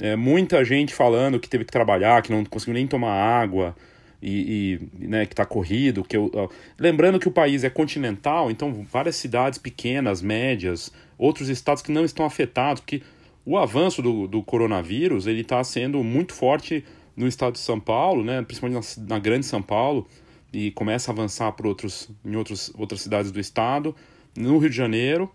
É, 0.00 0.16
muita 0.16 0.64
gente 0.64 0.92
falando 0.92 1.38
que 1.38 1.48
teve 1.48 1.64
que 1.64 1.70
trabalhar, 1.70 2.22
que 2.22 2.32
não 2.32 2.44
conseguiu 2.44 2.74
nem 2.74 2.86
tomar 2.86 3.12
água 3.12 3.76
e, 4.24 4.80
e 5.00 5.06
né, 5.06 5.26
que 5.26 5.34
está 5.34 5.44
corrido. 5.44 6.02
Que 6.02 6.16
eu, 6.16 6.50
lembrando 6.78 7.20
que 7.20 7.28
o 7.28 7.30
país 7.30 7.62
é 7.62 7.68
continental, 7.68 8.50
então 8.50 8.86
várias 8.90 9.16
cidades 9.16 9.58
pequenas, 9.58 10.22
médias, 10.22 10.90
outros 11.18 11.50
estados 11.50 11.82
que 11.82 11.92
não 11.92 12.04
estão 12.04 12.24
afetados, 12.24 12.80
porque 12.80 13.02
o 13.44 13.58
avanço 13.58 14.00
do, 14.00 14.26
do 14.26 14.42
coronavírus 14.42 15.26
ele 15.26 15.42
está 15.42 15.62
sendo 15.62 16.02
muito 16.02 16.32
forte 16.32 16.82
no 17.14 17.28
estado 17.28 17.52
de 17.52 17.58
São 17.58 17.78
Paulo, 17.78 18.24
né, 18.24 18.42
principalmente 18.42 18.98
na, 19.00 19.06
na 19.14 19.18
grande 19.18 19.44
São 19.44 19.60
Paulo, 19.60 20.08
e 20.52 20.70
começa 20.70 21.10
a 21.10 21.12
avançar 21.12 21.52
por 21.52 21.66
outros, 21.66 22.08
em 22.24 22.34
outros, 22.34 22.72
outras 22.76 23.02
cidades 23.02 23.30
do 23.30 23.38
estado, 23.38 23.94
no 24.36 24.56
Rio 24.58 24.70
de 24.70 24.76
Janeiro, 24.76 25.30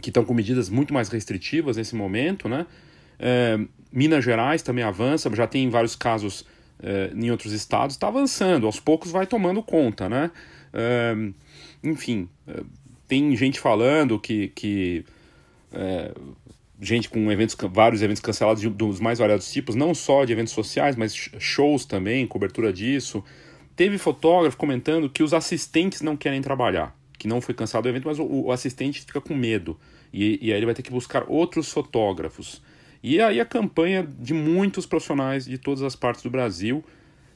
que 0.00 0.10
estão 0.10 0.24
com 0.24 0.32
medidas 0.32 0.70
muito 0.70 0.94
mais 0.94 1.08
restritivas 1.08 1.76
nesse 1.76 1.94
momento, 1.94 2.48
né? 2.48 2.66
É, 3.18 3.58
Minas 3.92 4.24
Gerais 4.24 4.62
também 4.62 4.84
avança, 4.84 5.28
já 5.34 5.46
tem 5.46 5.68
vários 5.68 5.96
casos 5.96 6.46
é, 6.82 7.10
em 7.14 7.30
outros 7.30 7.52
estados, 7.52 7.96
está 7.96 8.08
avançando, 8.08 8.66
aos 8.66 8.80
poucos 8.80 9.10
vai 9.10 9.26
tomando 9.26 9.62
conta, 9.62 10.08
né? 10.08 10.30
É, 10.72 11.14
enfim, 11.82 12.28
é, 12.46 12.62
tem 13.06 13.34
gente 13.36 13.58
falando 13.58 14.18
que, 14.18 14.48
que 14.48 15.04
é, 15.72 16.12
gente 16.80 17.08
com 17.08 17.30
eventos, 17.30 17.56
vários 17.70 18.02
eventos 18.02 18.22
cancelados 18.22 18.60
de, 18.60 18.68
dos 18.68 19.00
mais 19.00 19.18
variados 19.18 19.50
tipos, 19.50 19.74
não 19.74 19.94
só 19.94 20.24
de 20.24 20.32
eventos 20.32 20.52
sociais, 20.52 20.96
mas 20.96 21.14
shows 21.14 21.84
também, 21.84 22.26
cobertura 22.26 22.72
disso. 22.72 23.24
Teve 23.74 23.98
fotógrafo 23.98 24.56
comentando 24.56 25.08
que 25.08 25.22
os 25.22 25.32
assistentes 25.32 26.00
não 26.02 26.16
querem 26.16 26.40
trabalhar, 26.40 26.96
que 27.18 27.28
não 27.28 27.40
foi 27.40 27.54
cancelado 27.54 27.88
o 27.88 27.90
evento, 27.90 28.06
mas 28.06 28.18
o, 28.18 28.24
o 28.24 28.52
assistente 28.52 29.00
fica 29.00 29.20
com 29.20 29.34
medo. 29.34 29.78
E, 30.12 30.38
e 30.40 30.52
aí 30.52 30.58
ele 30.58 30.66
vai 30.66 30.74
ter 30.74 30.82
que 30.82 30.90
buscar 30.90 31.24
outros 31.28 31.70
fotógrafos. 31.70 32.62
E 33.02 33.20
aí 33.20 33.40
a 33.40 33.44
campanha 33.44 34.06
de 34.18 34.34
muitos 34.34 34.86
profissionais 34.86 35.44
de 35.44 35.58
todas 35.58 35.82
as 35.82 35.94
partes 35.94 36.22
do 36.22 36.30
Brasil, 36.30 36.84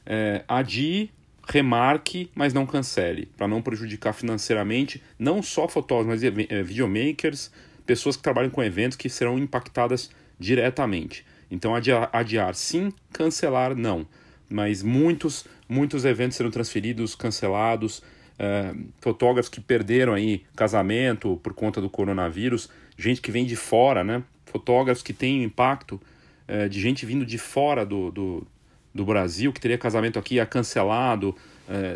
é, 0.04 0.44
adie, 0.48 1.10
remarque, 1.48 2.30
mas 2.34 2.52
não 2.52 2.66
cancele, 2.66 3.28
para 3.36 3.48
não 3.48 3.62
prejudicar 3.62 4.12
financeiramente 4.12 5.02
não 5.18 5.42
só 5.42 5.68
fotógrafos, 5.68 6.22
mas 6.22 6.50
é, 6.50 6.62
videomakers, 6.62 7.50
pessoas 7.84 8.16
que 8.16 8.22
trabalham 8.22 8.50
com 8.50 8.62
eventos 8.62 8.96
que 8.96 9.08
serão 9.08 9.38
impactadas 9.38 10.10
diretamente. 10.38 11.24
Então, 11.50 11.74
adiar, 11.74 12.08
adiar 12.12 12.54
sim, 12.54 12.92
cancelar 13.12 13.76
não. 13.76 14.06
Mas 14.48 14.82
muitos, 14.82 15.44
muitos 15.68 16.04
eventos 16.04 16.36
serão 16.36 16.50
transferidos, 16.50 17.14
cancelados. 17.14 18.02
É, 18.38 18.74
fotógrafos 19.00 19.48
que 19.48 19.60
perderam 19.60 20.14
aí 20.14 20.44
casamento 20.56 21.38
por 21.42 21.52
conta 21.52 21.80
do 21.80 21.90
coronavírus, 21.90 22.68
gente 22.96 23.20
que 23.20 23.30
vem 23.30 23.44
de 23.44 23.54
fora, 23.54 24.02
né? 24.02 24.22
Fotógrafos 24.52 25.02
que 25.02 25.12
têm 25.12 25.42
impacto 25.42 26.00
é, 26.46 26.68
de 26.68 26.80
gente 26.80 27.06
vindo 27.06 27.24
de 27.24 27.38
fora 27.38 27.84
do, 27.84 28.10
do, 28.10 28.46
do 28.94 29.04
Brasil, 29.04 29.52
que 29.52 29.60
teria 29.60 29.78
casamento 29.78 30.18
aqui, 30.18 30.38
é 30.38 30.46
cancelado, 30.46 31.34
é, 31.68 31.94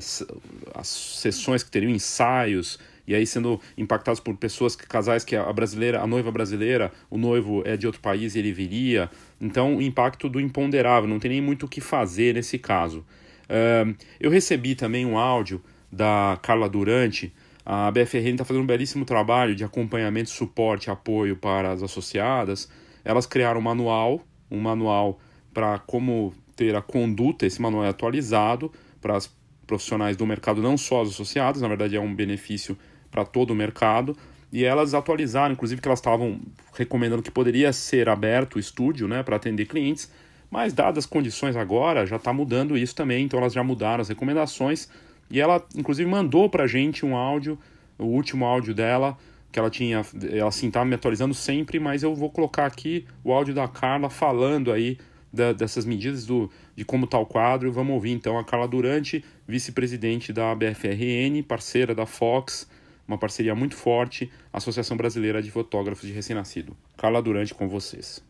as 0.74 0.88
sessões 0.88 1.62
que 1.62 1.70
teriam 1.70 1.90
ensaios, 1.90 2.78
e 3.06 3.14
aí 3.14 3.26
sendo 3.26 3.60
impactados 3.76 4.18
por 4.18 4.36
pessoas, 4.36 4.74
casais 4.74 5.24
que 5.24 5.36
a 5.36 5.52
brasileira, 5.52 6.00
a 6.00 6.06
noiva 6.06 6.32
brasileira, 6.32 6.92
o 7.08 7.16
noivo 7.16 7.62
é 7.64 7.76
de 7.76 7.86
outro 7.86 8.00
país 8.00 8.34
e 8.34 8.38
ele 8.40 8.52
viria. 8.52 9.10
Então, 9.40 9.76
o 9.76 9.82
impacto 9.82 10.28
do 10.28 10.40
imponderável, 10.40 11.08
não 11.08 11.20
tem 11.20 11.30
nem 11.32 11.40
muito 11.40 11.66
o 11.66 11.68
que 11.68 11.80
fazer 11.80 12.34
nesse 12.34 12.58
caso. 12.58 13.04
Uh, 13.44 13.94
eu 14.18 14.30
recebi 14.30 14.74
também 14.74 15.06
um 15.06 15.16
áudio 15.16 15.62
da 15.90 16.38
Carla 16.42 16.68
Durante. 16.68 17.32
A 17.68 17.90
BFRN 17.90 18.30
está 18.30 18.44
fazendo 18.44 18.62
um 18.62 18.66
belíssimo 18.66 19.04
trabalho 19.04 19.52
de 19.52 19.64
acompanhamento, 19.64 20.30
suporte, 20.30 20.88
apoio 20.88 21.36
para 21.36 21.72
as 21.72 21.82
associadas. 21.82 22.70
Elas 23.04 23.26
criaram 23.26 23.58
um 23.58 23.62
manual, 23.64 24.20
um 24.48 24.60
manual 24.60 25.18
para 25.52 25.76
como 25.80 26.32
ter 26.54 26.76
a 26.76 26.80
conduta, 26.80 27.44
esse 27.44 27.60
manual 27.60 27.84
é 27.84 27.88
atualizado 27.88 28.70
para 29.00 29.16
as 29.16 29.28
profissionais 29.66 30.16
do 30.16 30.24
mercado, 30.24 30.62
não 30.62 30.76
só 30.76 31.02
as 31.02 31.08
associadas, 31.08 31.60
na 31.60 31.66
verdade 31.66 31.96
é 31.96 32.00
um 32.00 32.14
benefício 32.14 32.78
para 33.10 33.24
todo 33.24 33.50
o 33.50 33.54
mercado. 33.54 34.16
E 34.52 34.64
elas 34.64 34.94
atualizaram, 34.94 35.52
inclusive, 35.52 35.80
que 35.80 35.88
elas 35.88 35.98
estavam 35.98 36.40
recomendando 36.72 37.20
que 37.20 37.32
poderia 37.32 37.72
ser 37.72 38.08
aberto 38.08 38.56
o 38.56 38.58
estúdio 38.60 39.08
né, 39.08 39.24
para 39.24 39.34
atender 39.34 39.66
clientes, 39.66 40.08
mas 40.48 40.72
dadas 40.72 40.98
as 40.98 41.06
condições 41.06 41.56
agora, 41.56 42.06
já 42.06 42.14
está 42.14 42.32
mudando 42.32 42.78
isso 42.78 42.94
também, 42.94 43.24
então 43.24 43.40
elas 43.40 43.52
já 43.52 43.64
mudaram 43.64 44.02
as 44.02 44.08
recomendações. 44.08 44.88
E 45.30 45.40
ela, 45.40 45.64
inclusive, 45.74 46.08
mandou 46.08 46.48
para 46.48 46.64
a 46.64 46.66
gente 46.66 47.04
um 47.04 47.16
áudio, 47.16 47.58
o 47.98 48.04
último 48.04 48.44
áudio 48.44 48.74
dela, 48.74 49.16
que 49.50 49.58
ela 49.58 49.70
tinha, 49.70 50.02
ela 50.30 50.48
assim, 50.48 50.70
tá 50.70 50.84
me 50.84 50.94
atualizando 50.94 51.34
sempre, 51.34 51.80
mas 51.80 52.02
eu 52.02 52.14
vou 52.14 52.30
colocar 52.30 52.66
aqui 52.66 53.06
o 53.24 53.32
áudio 53.32 53.54
da 53.54 53.66
Carla 53.66 54.10
falando 54.10 54.70
aí 54.70 54.98
da, 55.32 55.52
dessas 55.52 55.84
medidas 55.84 56.26
do, 56.26 56.50
de 56.74 56.84
como 56.84 57.04
está 57.04 57.18
o 57.18 57.26
quadro. 57.26 57.72
Vamos 57.72 57.94
ouvir 57.94 58.12
então 58.12 58.38
a 58.38 58.44
Carla 58.44 58.68
Durante, 58.68 59.24
vice-presidente 59.46 60.32
da 60.32 60.54
BFRN, 60.54 61.42
parceira 61.46 61.94
da 61.94 62.06
Fox, 62.06 62.68
uma 63.06 63.18
parceria 63.18 63.54
muito 63.54 63.76
forte, 63.76 64.30
Associação 64.52 64.96
Brasileira 64.96 65.42
de 65.42 65.50
Fotógrafos 65.50 66.06
de 66.06 66.12
Recém-Nascido. 66.12 66.76
Carla 66.96 67.22
Durante 67.22 67.54
com 67.54 67.68
vocês. 67.68 68.22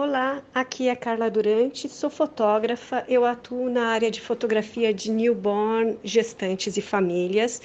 Olá, 0.00 0.44
aqui 0.54 0.88
é 0.88 0.94
Carla 0.94 1.28
Durante, 1.28 1.88
sou 1.88 2.08
fotógrafa, 2.08 3.04
eu 3.08 3.24
atuo 3.24 3.68
na 3.68 3.88
área 3.88 4.12
de 4.12 4.20
fotografia 4.20 4.94
de 4.94 5.10
newborn, 5.10 5.98
gestantes 6.04 6.76
e 6.76 6.80
famílias. 6.80 7.60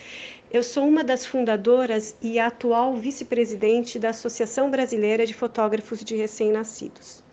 Eu 0.52 0.64
sou 0.64 0.88
uma 0.88 1.04
das 1.04 1.28
fundadoras 1.28 2.16
e 2.20 2.40
atual 2.40 2.96
vice-presidente 2.96 4.00
da 4.00 4.10
Associação 4.10 4.72
Brasileira 4.72 5.28
de 5.28 5.34
Fotógrafos 5.36 6.04
de 6.04 6.16
Recém-Nascidos. 6.16 7.24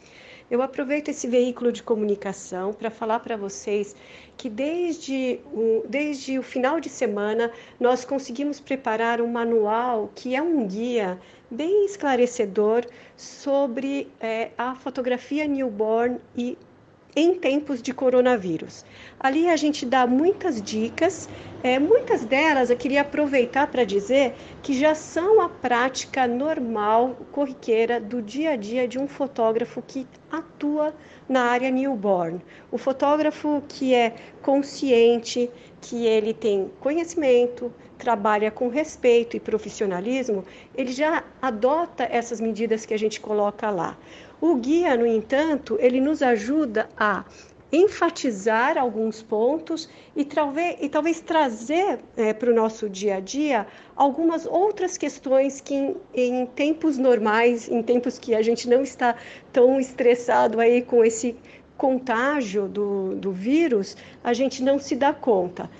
Eu 0.51 0.61
aproveito 0.61 1.09
esse 1.09 1.26
veículo 1.26 1.72
de 1.72 1.82
comunicação 1.82 2.74
para 2.74 2.90
falar 2.90 3.20
para 3.20 3.38
vocês 3.38 3.96
que 4.36 4.51
desde 4.51 5.40
o, 5.46 5.82
desde 5.88 6.38
o 6.38 6.42
final 6.42 6.78
de 6.78 6.90
semana 6.90 7.51
nós 7.78 8.05
conseguimos 8.05 8.61
preparar 8.61 9.22
um 9.22 9.28
manual 9.28 10.11
que 10.14 10.36
é 10.36 10.42
um 10.42 10.66
guia 10.66 11.18
bem 11.51 11.84
esclarecedor 11.84 12.86
sobre 13.16 14.09
é, 14.20 14.51
a 14.57 14.74
fotografia 14.74 15.46
newborn 15.46 16.18
e 16.36 16.57
em 17.14 17.34
tempos 17.34 17.82
de 17.82 17.92
coronavírus. 17.92 18.84
Ali 19.18 19.48
a 19.48 19.57
gente 19.57 19.84
dá 19.84 20.07
muitas 20.07 20.62
dicas, 20.62 21.28
é, 21.62 21.78
muitas 21.78 22.24
delas 22.24 22.70
eu 22.70 22.76
queria 22.76 23.01
aproveitar 23.01 23.66
para 23.66 23.84
dizer 23.84 24.34
que 24.62 24.72
já 24.78 24.94
são 24.94 25.40
a 25.40 25.48
prática 25.48 26.26
normal, 26.26 27.16
corriqueira 27.32 28.01
do 28.01 28.22
dia 28.22 28.53
a 28.53 28.57
dia 28.57 28.86
de 28.86 28.98
um 28.98 29.09
fotógrafo 29.09 29.82
que 29.82 30.07
atua 30.30 30.94
na 31.28 31.42
área 31.42 31.70
newborn. 31.70 32.40
O 32.70 32.78
fotógrafo 32.78 33.62
que 33.68 33.94
é 33.94 34.14
consciente, 34.40 35.51
que 35.80 36.07
ele 36.07 36.32
tem 36.32 36.70
conhecimento, 36.80 37.72
trabalha 38.01 38.51
com 38.51 38.68
respeito 38.68 39.36
e 39.36 39.40
profissionalismo, 39.40 40.44
ele 40.74 40.92
já 40.92 41.22
adota 41.40 42.05
essas 42.05 42.40
medidas 42.40 42.86
que 42.86 42.94
a 42.94 42.98
gente 42.98 43.20
coloca 43.20 43.70
lá. 43.70 43.96
O 44.40 44.57
guia, 44.57 44.96
no 44.96 45.07
entanto, 45.07 45.76
ele 45.78 46.01
nos 46.01 46.22
ajuda 46.22 46.88
a 46.96 47.24
enfatizar 47.72 48.76
alguns 48.76 49.22
pontos 49.22 49.88
e 50.16 50.24
talvez, 50.24 50.76
e 50.80 50.88
talvez 50.88 51.20
trazer 51.20 52.01
é, 52.16 52.32
para 52.32 52.51
o 52.51 52.55
nosso 52.55 52.88
dia 52.88 53.16
a 53.16 53.20
dia 53.20 53.66
algumas 53.94 54.44
outras 54.44 54.96
questões 54.96 55.61
que 55.61 55.74
em, 55.74 55.96
em, 56.12 56.46
tempos 56.46 56.98
normais, 56.98 57.68
em 57.68 57.82
tempos 57.82 58.18
que 58.18 58.34
a 58.34 58.42
gente 58.42 58.68
não 58.68 58.82
está 58.82 59.14
tão 59.53 59.78
estressado 59.78 60.59
aí 60.59 60.82
com 60.82 61.05
esse 61.05 61.36
contágio 61.76 62.66
do, 62.66 63.14
do 63.14 63.30
vírus, 63.30 63.96
a 64.24 64.32
gente 64.32 64.62
não 64.62 64.78
se 64.78 64.96
dá 64.96 65.12
conta. 65.12 65.70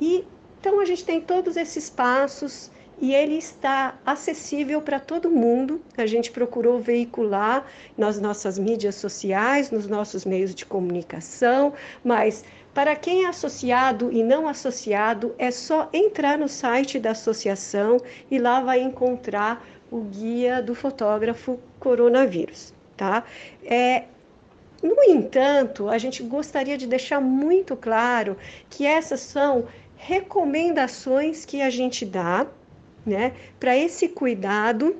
E 0.00 0.24
então 0.62 0.78
a 0.78 0.84
gente 0.84 1.04
tem 1.04 1.20
todos 1.20 1.56
esses 1.56 1.90
passos 1.90 2.70
e 3.00 3.12
ele 3.12 3.34
está 3.34 3.98
acessível 4.06 4.80
para 4.80 5.00
todo 5.00 5.28
mundo. 5.28 5.82
A 5.98 6.06
gente 6.06 6.30
procurou 6.30 6.78
veicular 6.78 7.66
nas 7.98 8.20
nossas 8.20 8.60
mídias 8.60 8.94
sociais, 8.94 9.72
nos 9.72 9.88
nossos 9.88 10.24
meios 10.24 10.54
de 10.54 10.64
comunicação, 10.64 11.72
mas 12.04 12.44
para 12.72 12.94
quem 12.94 13.24
é 13.24 13.28
associado 13.28 14.12
e 14.12 14.22
não 14.22 14.46
associado, 14.46 15.34
é 15.36 15.50
só 15.50 15.90
entrar 15.92 16.38
no 16.38 16.48
site 16.48 17.00
da 17.00 17.10
associação 17.10 18.00
e 18.30 18.38
lá 18.38 18.60
vai 18.60 18.80
encontrar 18.80 19.66
o 19.90 20.02
guia 20.02 20.62
do 20.62 20.76
fotógrafo 20.76 21.58
coronavírus, 21.80 22.72
tá? 22.96 23.24
É, 23.64 24.04
no 24.82 25.00
entanto, 25.04 25.88
a 25.88 25.96
gente 25.96 26.24
gostaria 26.24 26.76
de 26.76 26.88
deixar 26.88 27.20
muito 27.20 27.76
claro 27.76 28.36
que 28.68 28.84
essas 28.84 29.20
são 29.20 29.68
recomendações 30.04 31.44
que 31.44 31.62
a 31.62 31.70
gente 31.70 32.04
dá 32.04 32.48
né, 33.06 33.32
para 33.60 33.76
esse 33.76 34.08
cuidado 34.08 34.96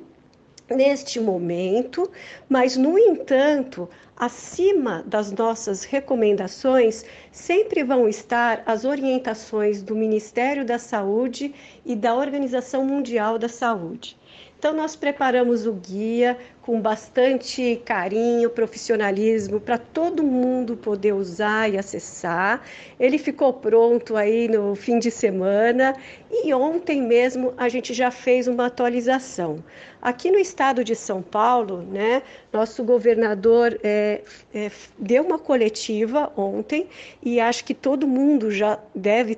neste 0.71 1.19
momento, 1.19 2.09
mas, 2.49 2.77
no 2.77 2.97
entanto, 2.97 3.89
acima 4.17 5.03
das 5.05 5.33
nossas 5.33 5.83
recomendações 5.83 7.05
sempre 7.33 7.83
vão 7.83 8.09
estar 8.09 8.63
as 8.65 8.85
orientações 8.85 9.83
do 9.83 9.97
Ministério 9.97 10.65
da 10.65 10.79
Saúde 10.79 11.53
e 11.85 11.97
da 11.97 12.15
Organização 12.15 12.85
Mundial 12.85 13.41
da 13.41 13.49
Saúde. 13.49 14.17
Então, 14.63 14.73
nós 14.73 14.95
preparamos 14.95 15.67
o 15.67 15.73
guia 15.73 16.39
com 16.63 16.81
bastante 16.81 17.83
carinho, 17.85 18.49
profissionalismo, 18.49 19.59
para 19.61 19.77
todo 19.77 20.23
mundo 20.23 20.77
poder 20.77 21.15
usar 21.15 21.69
e 21.69 21.77
acessar. 21.77 22.63
Ele 23.01 23.19
ficou 23.19 23.53
pronto 23.53 24.17
aí 24.17 24.47
no 24.47 24.77
fim 24.77 25.01
de 25.01 25.11
semana 25.11 25.97
e 26.31 26.55
ontem 26.55 27.03
mesmo 27.03 27.53
a 27.57 27.69
gente 27.69 27.93
já 27.93 28.13
fez 28.13 28.47
uma 28.47 28.67
atualização. 28.67 29.65
Aqui 30.01 30.31
no 30.31 30.39
estado 30.39 30.85
de 30.85 30.95
São 30.95 31.23
Paulo, 31.23 31.83
né, 31.83 32.23
nosso 32.53 32.85
governador 32.85 33.77
é, 33.83 34.23
é, 34.55 34.71
deu 34.97 35.25
uma 35.25 35.41
coletiva 35.41 36.33
ontem 36.37 36.87
e 37.21 37.41
acho 37.41 37.65
que 37.65 37.75
todo 37.75 38.07
mundo 38.07 38.49
já 38.49 38.79
deve 38.95 39.37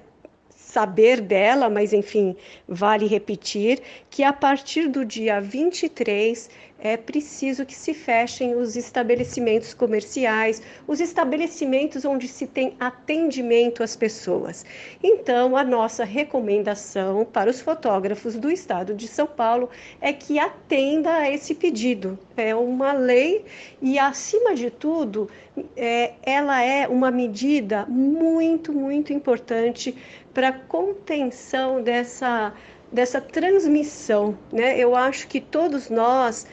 saber 0.75 1.21
dela, 1.21 1.71
mas 1.71 1.93
enfim, 1.93 2.35
vale 2.67 3.07
repetir 3.07 3.81
que 4.11 4.25
a 4.25 4.33
partir 4.33 4.89
do 4.89 5.05
dia 5.05 5.41
23 5.41 6.51
é 6.85 6.99
preciso 6.99 7.65
que 7.65 7.75
se 7.75 7.95
fechem 7.95 8.55
os 8.55 8.77
estabelecimentos 8.77 9.73
comerciais, 9.73 10.61
os 10.87 11.01
estabelecimentos 11.01 12.05
onde 12.05 12.29
se 12.29 12.47
tem 12.47 12.77
atendimento 12.79 13.83
às 13.83 13.97
pessoas. 13.97 14.67
Então, 15.03 15.57
a 15.57 15.65
nossa 15.65 16.05
recomendação 16.05 17.25
para 17.25 17.49
os 17.49 17.59
fotógrafos 17.59 18.37
do 18.37 18.51
estado 18.51 18.93
de 18.93 19.09
São 19.09 19.27
Paulo 19.27 19.71
é 19.99 20.13
que 20.13 20.39
atenda 20.39 21.11
a 21.11 21.31
esse 21.31 21.55
pedido. 21.55 22.19
É 22.37 22.55
uma 22.55 22.93
lei 22.93 23.47
e, 23.81 23.99
acima 23.99 24.55
de 24.55 24.69
tudo, 24.69 25.31
é, 25.75 26.13
ela 26.23 26.63
é 26.63 26.87
uma 26.87 27.11
medida 27.11 27.87
muito, 27.87 28.75
muito 28.75 29.11
importante 29.11 29.97
para 30.35 30.53
contenção 30.53 31.83
dessa, 31.83 32.53
dessa 32.93 33.23
transmissão. 33.23 34.37
Né? 34.53 34.79
Eu 34.79 34.95
acho 34.95 35.27
que 35.29 35.41
todos 35.41 35.89
nós 35.89 36.47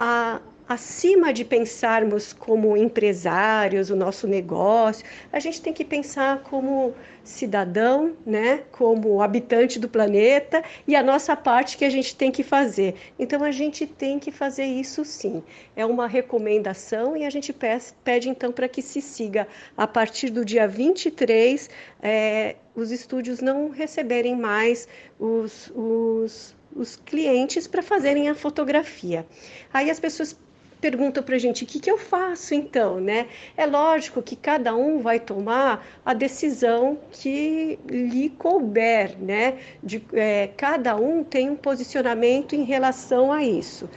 a, 0.00 0.40
acima 0.66 1.32
de 1.32 1.44
pensarmos 1.44 2.32
como 2.32 2.76
empresários, 2.76 3.90
o 3.90 3.96
nosso 3.96 4.26
negócio, 4.26 5.04
a 5.30 5.38
gente 5.38 5.60
tem 5.60 5.74
que 5.74 5.84
pensar 5.84 6.42
como 6.44 6.94
cidadão, 7.24 8.16
né, 8.24 8.62
como 8.70 9.20
habitante 9.20 9.78
do 9.78 9.88
planeta 9.88 10.62
e 10.86 10.96
a 10.96 11.02
nossa 11.02 11.36
parte 11.36 11.76
que 11.76 11.84
a 11.84 11.90
gente 11.90 12.16
tem 12.16 12.30
que 12.30 12.42
fazer. 12.42 12.94
Então 13.18 13.44
a 13.44 13.50
gente 13.50 13.86
tem 13.86 14.18
que 14.18 14.30
fazer 14.30 14.64
isso 14.64 15.04
sim. 15.04 15.42
É 15.76 15.84
uma 15.84 16.06
recomendação 16.06 17.16
e 17.16 17.26
a 17.26 17.30
gente 17.30 17.52
pede, 17.52 17.86
pede 18.02 18.28
então 18.30 18.52
para 18.52 18.68
que 18.68 18.80
se 18.80 19.02
siga 19.02 19.46
a 19.76 19.86
partir 19.86 20.30
do 20.30 20.44
dia 20.44 20.66
23 20.66 21.68
é, 22.00 22.56
os 22.74 22.90
estúdios 22.90 23.40
não 23.40 23.70
receberem 23.70 24.36
mais 24.36 24.88
os, 25.18 25.70
os 25.74 26.54
os 26.74 26.96
clientes 26.96 27.66
para 27.66 27.82
fazerem 27.82 28.28
a 28.28 28.34
fotografia. 28.34 29.26
Aí 29.72 29.90
as 29.90 30.00
pessoas 30.00 30.36
perguntam 30.80 31.22
para 31.22 31.36
a 31.36 31.38
gente 31.38 31.62
o 31.62 31.66
que, 31.66 31.78
que 31.78 31.90
eu 31.90 31.98
faço 31.98 32.54
então, 32.54 32.98
né? 33.00 33.26
É 33.56 33.66
lógico 33.66 34.22
que 34.22 34.34
cada 34.34 34.74
um 34.74 35.00
vai 35.00 35.20
tomar 35.20 35.86
a 36.04 36.14
decisão 36.14 36.98
que 37.10 37.78
lhe 37.88 38.30
couber, 38.30 39.16
né? 39.20 39.58
De, 39.82 40.02
é, 40.12 40.48
cada 40.56 40.96
um 40.96 41.22
tem 41.22 41.50
um 41.50 41.56
posicionamento 41.56 42.54
em 42.54 42.64
relação 42.64 43.30
a 43.32 43.44
isso. 43.44 43.88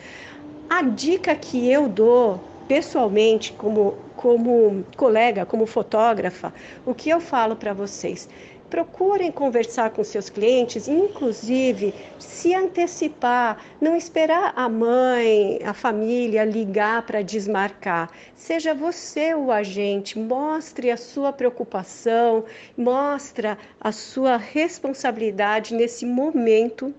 A 0.69 0.82
dica 0.82 1.36
que 1.36 1.71
eu 1.71 1.88
dou 1.88 2.41
pessoalmente, 2.67 3.53
como, 3.53 3.97
como 4.15 4.84
colega, 4.95 5.45
como 5.45 5.65
fotógrafa, 5.65 6.53
o 6.86 6.93
que 6.93 7.09
eu 7.09 7.19
falo 7.19 7.55
para 7.55 7.74
vocês? 7.74 8.28
Procurem 8.74 9.32
conversar 9.32 9.91
com 9.91 10.03
seus 10.03 10.32
clientes, 10.32 10.88
inclusive 10.88 11.93
se 12.17 12.55
antecipar, 12.55 13.63
não 13.80 13.95
esperar 13.95 14.51
a 14.55 14.67
mãe, 14.67 15.59
a 15.63 15.76
família 15.76 16.43
ligar 16.43 17.05
para 17.05 17.21
desmarcar. 17.21 18.09
Seja 18.36 18.74
você 18.74 19.36
o 19.36 19.51
agente, 19.51 20.17
mostre 20.17 20.89
a 20.89 20.97
sua 20.97 21.32
preocupação, 21.32 22.45
mostre 22.76 23.55
a 23.80 23.91
sua 23.91 24.38
responsabilidade 24.38 25.76
nesse 25.76 26.03
momento 26.03 26.91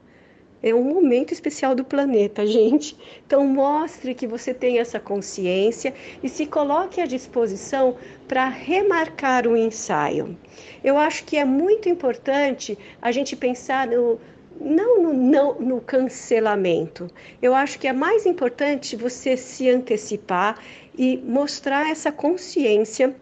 é 0.65 0.75
um 0.75 0.83
momento 0.83 1.33
especial 1.33 1.75
do 1.75 1.85
planeta, 1.85 2.45
gente. 2.49 2.97
Então, 3.27 3.47
mostre 3.47 4.15
que 4.15 4.27
você 4.27 4.55
tem 4.55 4.79
essa 4.79 4.99
consciência 4.99 5.93
e 6.23 6.29
se 6.29 6.47
coloque 6.47 7.03
à 7.03 7.07
disposição 7.07 7.97
para 8.27 8.49
remarcar 8.49 9.47
o 9.47 9.57
ensaio. 9.57 10.37
Eu 10.83 10.97
acho 10.97 11.25
que 11.25 11.37
é 11.37 11.45
muito 11.45 11.89
importante 11.89 12.79
a 13.03 13.13
gente 13.13 13.37
pensar 13.37 13.87
no, 13.87 14.19
não 14.59 15.03
no, 15.03 15.13
não 15.13 15.55
no 15.61 15.81
cancelamento. 15.83 17.09
Eu 17.43 17.55
acho 17.55 17.79
que 17.79 17.87
é 17.87 17.93
mais 17.93 18.25
importante 18.25 18.97
você 18.97 19.37
se 19.37 19.69
antecipar 19.69 20.59
e 20.97 21.19
mostrar 21.19 21.91
essa 21.91 22.11
consciência 22.11 23.15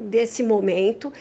desse 0.00 0.42
momento 0.42 1.12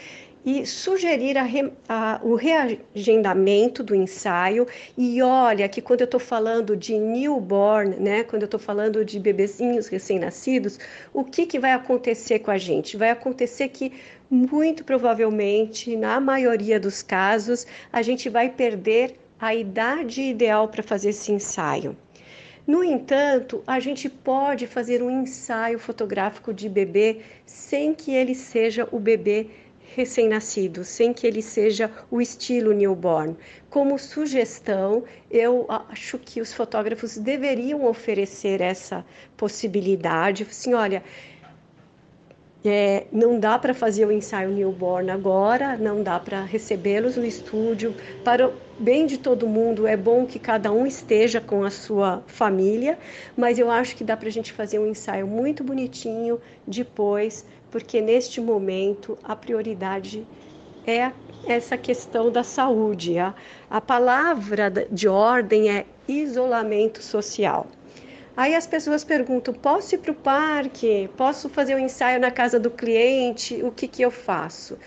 e 0.48 0.66
sugerir 0.66 1.38
a 1.38 1.44
re, 1.44 1.74
a, 1.90 2.22
o 2.24 2.34
reagendamento 2.34 3.84
do 3.84 3.94
ensaio. 3.94 4.66
E 4.98 5.22
olha 5.22 5.68
que 5.68 5.82
quando 5.82 6.00
eu 6.00 6.06
estou 6.06 6.22
falando 6.22 6.74
de 6.74 6.98
newborn, 6.98 7.98
né, 7.98 8.24
quando 8.24 8.44
eu 8.44 8.46
estou 8.46 8.60
falando 8.60 9.04
de 9.04 9.20
bebezinhos 9.20 9.90
recém-nascidos, 9.90 10.80
o 11.14 11.26
que, 11.26 11.46
que 11.46 11.60
vai 11.60 11.74
acontecer 11.74 12.40
com 12.40 12.50
a 12.50 12.58
gente? 12.58 12.96
Vai 12.96 13.10
acontecer 13.10 13.68
que 13.68 13.92
muito 14.32 14.86
provavelmente, 14.86 15.98
na 15.98 16.18
maioria 16.22 16.80
dos 16.80 17.04
casos, 17.04 17.68
a 17.92 18.02
gente 18.02 18.30
vai 18.30 18.48
perder 18.50 19.20
a 19.38 19.54
idade 19.54 20.22
ideal 20.22 20.70
para 20.70 20.82
fazer 20.82 21.10
esse 21.10 21.30
ensaio. 21.30 21.94
No 22.66 22.86
entanto, 22.86 23.62
a 23.68 23.82
gente 23.82 24.10
pode 24.10 24.66
fazer 24.66 25.04
um 25.04 25.10
ensaio 25.10 25.78
fotográfico 25.78 26.54
de 26.54 26.70
bebê 26.70 27.20
sem 27.46 27.94
que 27.94 28.14
ele 28.14 28.36
seja 28.36 28.88
o 28.92 29.00
bebê 29.00 29.48
recém-nascido, 29.98 30.84
sem 30.84 31.12
que 31.12 31.26
ele 31.26 31.42
seja 31.42 31.90
o 32.12 32.22
estilo 32.22 32.72
newborn. 32.72 33.36
Como 33.68 33.98
sugestão, 33.98 35.04
eu 35.32 35.66
acho 35.68 36.20
que 36.20 36.40
os 36.40 36.54
fotógrafos 36.54 37.18
deveriam 37.18 37.84
oferecer 37.84 38.62
essa 38.62 39.04
possibilidade. 39.36 40.46
Assim, 40.48 40.76
olha, 40.76 41.02
é, 42.64 43.08
não 43.12 43.40
dá 43.40 43.58
para 43.58 43.74
fazer 43.74 44.06
o 44.06 44.12
ensaio 44.12 44.52
newborn 44.52 45.10
agora, 45.10 45.76
não 45.78 46.04
dá 46.04 46.20
para 46.20 46.44
recebê-los 46.44 47.18
no 47.18 47.26
estúdio. 47.26 47.96
Para 48.24 48.50
o 48.50 48.54
bem 48.80 49.08
de 49.08 49.18
todo 49.18 49.48
mundo, 49.48 49.88
é 49.88 49.98
bom 49.98 50.26
que 50.26 50.38
cada 50.38 50.72
um 50.72 50.86
esteja 50.86 51.42
com 51.42 51.64
a 51.64 51.72
sua 51.72 52.24
família, 52.28 52.98
mas 53.36 53.58
eu 53.58 53.72
acho 53.72 53.96
que 53.96 54.04
dá 54.04 54.16
para 54.16 54.28
a 54.28 54.32
gente 54.32 54.54
fazer 54.54 54.78
um 54.80 54.88
ensaio 54.88 55.26
muito 55.26 55.64
bonitinho 55.64 56.40
depois, 56.68 57.46
porque 57.72 58.02
neste 58.02 58.40
momento 58.40 59.18
a 59.24 59.36
prioridade 59.36 60.26
é 60.86 61.12
essa 61.46 61.78
questão 61.78 62.32
da 62.32 62.44
saúde. 62.44 63.18
A, 63.18 63.34
a 63.70 63.82
palavra 63.82 64.70
de 64.92 65.08
ordem 65.08 65.70
é 65.70 65.86
isolamento 66.08 67.02
social. 67.04 67.68
Aí 68.36 68.56
as 68.56 68.68
pessoas 68.68 69.04
perguntam: 69.04 69.54
posso 69.54 69.96
ir 69.96 69.98
para 69.98 70.12
o 70.12 70.16
parque? 70.16 71.10
Posso 71.18 71.50
fazer 71.50 71.76
um 71.76 71.80
ensaio 71.80 72.20
na 72.20 72.32
casa 72.32 72.60
do 72.60 72.72
cliente? 72.72 73.62
O 73.64 73.72
que, 73.72 73.88
que 73.88 74.02
eu 74.02 74.12
faço? 74.12 74.78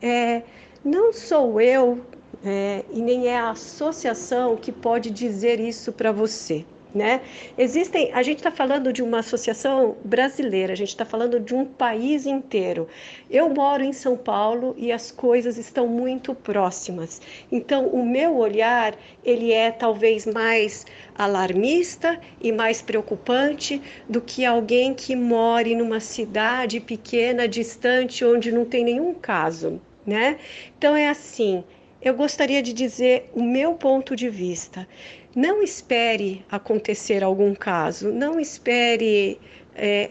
É, 0.00 0.42
não 0.84 1.12
sou 1.12 1.60
eu 1.60 2.04
é, 2.44 2.84
e 2.90 3.00
nem 3.00 3.28
é 3.28 3.38
a 3.38 3.50
associação 3.50 4.56
que 4.56 4.72
pode 4.72 5.10
dizer 5.10 5.60
isso 5.60 5.92
para 5.92 6.12
você 6.12 6.64
né? 6.94 7.20
Existem, 7.58 8.12
a 8.12 8.22
gente 8.22 8.38
está 8.38 8.50
falando 8.50 8.92
de 8.92 9.02
uma 9.02 9.18
associação 9.18 9.96
brasileira, 10.04 10.72
a 10.72 10.76
gente 10.76 10.90
está 10.90 11.04
falando 11.04 11.40
de 11.40 11.54
um 11.54 11.64
país 11.64 12.24
inteiro. 12.24 12.86
Eu 13.28 13.48
moro 13.48 13.82
em 13.82 13.92
São 13.92 14.16
Paulo 14.16 14.74
e 14.78 14.92
as 14.92 15.10
coisas 15.10 15.58
estão 15.58 15.88
muito 15.88 16.34
próximas. 16.34 17.20
Então, 17.50 17.88
o 17.88 18.06
meu 18.06 18.36
olhar 18.36 18.94
ele 19.24 19.52
é 19.52 19.72
talvez 19.72 20.24
mais 20.24 20.86
alarmista 21.16 22.20
e 22.40 22.52
mais 22.52 22.80
preocupante 22.80 23.82
do 24.08 24.20
que 24.20 24.44
alguém 24.44 24.94
que 24.94 25.16
more 25.16 25.74
numa 25.74 25.98
cidade 25.98 26.78
pequena, 26.78 27.48
distante, 27.48 28.24
onde 28.24 28.52
não 28.52 28.64
tem 28.64 28.84
nenhum 28.84 29.14
caso, 29.14 29.80
né? 30.06 30.38
Então 30.78 30.94
é 30.94 31.08
assim. 31.08 31.64
Eu 32.04 32.12
gostaria 32.12 32.62
de 32.62 32.74
dizer 32.74 33.30
o 33.32 33.42
meu 33.42 33.72
ponto 33.72 34.14
de 34.14 34.28
vista. 34.28 34.86
Não 35.34 35.62
espere 35.62 36.44
acontecer 36.50 37.24
algum 37.24 37.54
caso, 37.54 38.12
não 38.12 38.38
espere, 38.38 39.40
é, 39.74 40.10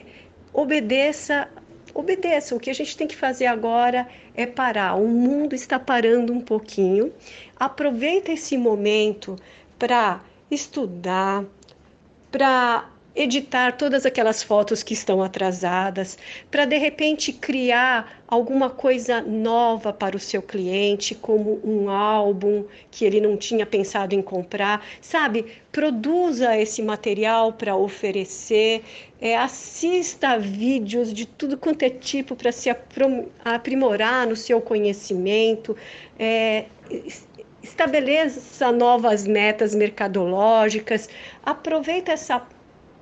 obedeça, 0.51 1.47
obedeça. 1.93 2.55
O 2.55 2.59
que 2.59 2.71
a 2.71 2.73
gente 2.73 2.97
tem 2.97 3.07
que 3.07 3.15
fazer 3.15 3.45
agora 3.45 4.07
é 4.33 4.47
parar. 4.47 4.95
O 4.95 5.07
mundo 5.07 5.53
está 5.53 5.77
parando 5.77 6.33
um 6.33 6.41
pouquinho. 6.41 7.13
Aproveita 7.55 8.31
esse 8.31 8.57
momento 8.57 9.35
para 9.77 10.19
estudar, 10.49 11.45
para 12.31 12.89
editar 13.15 13.73
todas 13.77 14.05
aquelas 14.05 14.41
fotos 14.41 14.81
que 14.81 14.93
estão 14.93 15.21
atrasadas, 15.21 16.17
para 16.49 16.65
de 16.65 16.77
repente 16.77 17.31
criar 17.31 18.23
alguma 18.27 18.69
coisa 18.69 19.21
nova 19.21 19.93
para 19.93 20.17
o 20.17 20.19
seu 20.19 20.41
cliente, 20.41 21.13
como 21.13 21.61
um 21.63 21.89
álbum 21.89 22.65
que 22.89 23.05
ele 23.05 23.21
não 23.21 23.37
tinha 23.37 23.65
pensado 23.65 24.15
em 24.15 24.21
comprar, 24.21 24.83
sabe? 24.99 25.45
Produza 25.71 26.57
esse 26.57 26.81
material 26.81 27.53
para 27.53 27.75
oferecer, 27.75 28.83
é, 29.21 29.37
assista 29.37 30.39
vídeos 30.39 31.13
de 31.13 31.25
tudo 31.27 31.57
quanto 31.57 31.83
é 31.83 31.89
tipo 31.89 32.35
para 32.35 32.51
se 32.51 32.69
aprimorar 33.45 34.27
no 34.27 34.35
seu 34.35 34.59
conhecimento. 34.59 35.77
É, 36.17 36.65
estabeleça 37.61 38.71
novas 38.71 39.25
metas 39.25 39.73
mercadológicas, 39.73 41.07
aproveita 41.45 42.11
essa 42.11 42.45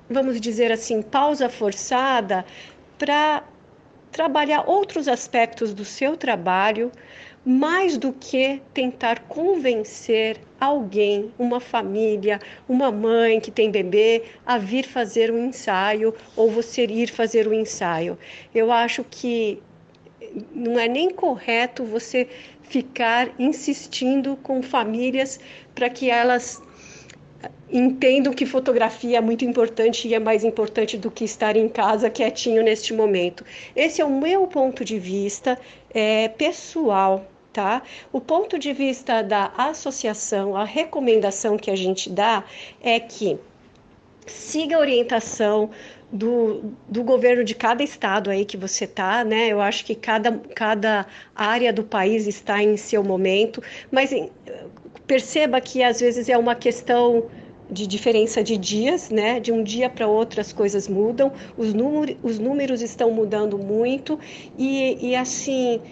vamos 0.08 0.40
dizer 0.40 0.70
assim, 0.72 1.02
pausa 1.02 1.48
forçada 1.48 2.44
para 2.98 3.42
trabalhar 4.10 4.68
outros 4.68 5.08
aspectos 5.08 5.72
do 5.72 5.84
seu 5.84 6.16
trabalho, 6.16 6.92
mais 7.44 7.96
do 7.96 8.12
que 8.12 8.60
tentar 8.72 9.20
convencer 9.20 10.38
alguém, 10.60 11.32
uma 11.38 11.58
família, 11.58 12.38
uma 12.68 12.92
mãe 12.92 13.40
que 13.40 13.50
tem 13.50 13.70
bebê, 13.70 14.22
a 14.46 14.58
vir 14.58 14.84
fazer 14.84 15.32
um 15.32 15.46
ensaio 15.46 16.14
ou 16.36 16.50
você 16.50 16.84
ir 16.84 17.08
fazer 17.08 17.48
o 17.48 17.50
um 17.50 17.54
ensaio. 17.54 18.16
Eu 18.54 18.70
acho 18.70 19.02
que 19.02 19.60
não 20.54 20.78
é 20.78 20.86
nem 20.86 21.10
correto 21.10 21.84
você 21.84 22.28
ficar 22.62 23.28
insistindo 23.38 24.36
com 24.36 24.62
famílias 24.62 25.40
para 25.74 25.90
que 25.90 26.08
elas 26.08 26.62
entendo 27.70 28.32
que 28.32 28.44
fotografia 28.44 29.18
é 29.18 29.20
muito 29.20 29.44
importante 29.44 30.06
e 30.06 30.14
é 30.14 30.18
mais 30.18 30.44
importante 30.44 30.96
do 30.96 31.10
que 31.10 31.24
estar 31.24 31.56
em 31.56 31.68
casa 31.68 32.10
quietinho 32.10 32.62
neste 32.62 32.92
momento. 32.92 33.44
Esse 33.74 34.00
é 34.00 34.04
o 34.04 34.10
meu 34.10 34.46
ponto 34.46 34.84
de 34.84 34.98
vista 34.98 35.58
é, 35.92 36.28
pessoal. 36.28 37.26
Tá? 37.52 37.82
O 38.10 38.18
ponto 38.18 38.58
de 38.58 38.72
vista 38.72 39.20
da 39.20 39.52
associação, 39.58 40.56
a 40.56 40.64
recomendação 40.64 41.58
que 41.58 41.70
a 41.70 41.76
gente 41.76 42.08
dá 42.08 42.44
é 42.80 42.98
que 42.98 43.38
siga 44.26 44.76
a 44.76 44.78
orientação 44.78 45.68
do, 46.12 46.72
do 46.88 47.02
governo 47.02 47.42
de 47.42 47.54
cada 47.54 47.82
estado 47.82 48.30
aí 48.30 48.44
que 48.44 48.56
você 48.56 48.86
tá, 48.86 49.24
né? 49.24 49.48
Eu 49.48 49.60
acho 49.60 49.84
que 49.84 49.94
cada, 49.94 50.32
cada 50.54 51.06
área 51.34 51.72
do 51.72 51.82
país 51.82 52.26
está 52.26 52.62
em 52.62 52.76
seu 52.76 53.02
momento, 53.02 53.62
mas 53.90 54.12
perceba 55.12 55.60
que 55.60 55.82
às 55.82 56.00
vezes 56.00 56.30
é 56.30 56.38
uma 56.38 56.54
questão 56.54 57.26
de 57.70 57.86
diferença 57.86 58.42
de 58.42 58.56
dias, 58.56 59.10
né? 59.10 59.38
De 59.38 59.52
um 59.52 59.62
dia 59.62 59.90
para 59.90 60.06
outro 60.06 60.40
as 60.40 60.54
coisas 60.54 60.88
mudam, 60.88 61.30
os, 61.54 61.68
os 62.22 62.38
números 62.38 62.80
estão 62.80 63.10
mudando 63.10 63.58
muito 63.58 64.18
e, 64.56 65.10
e 65.10 65.14
assim, 65.14 65.82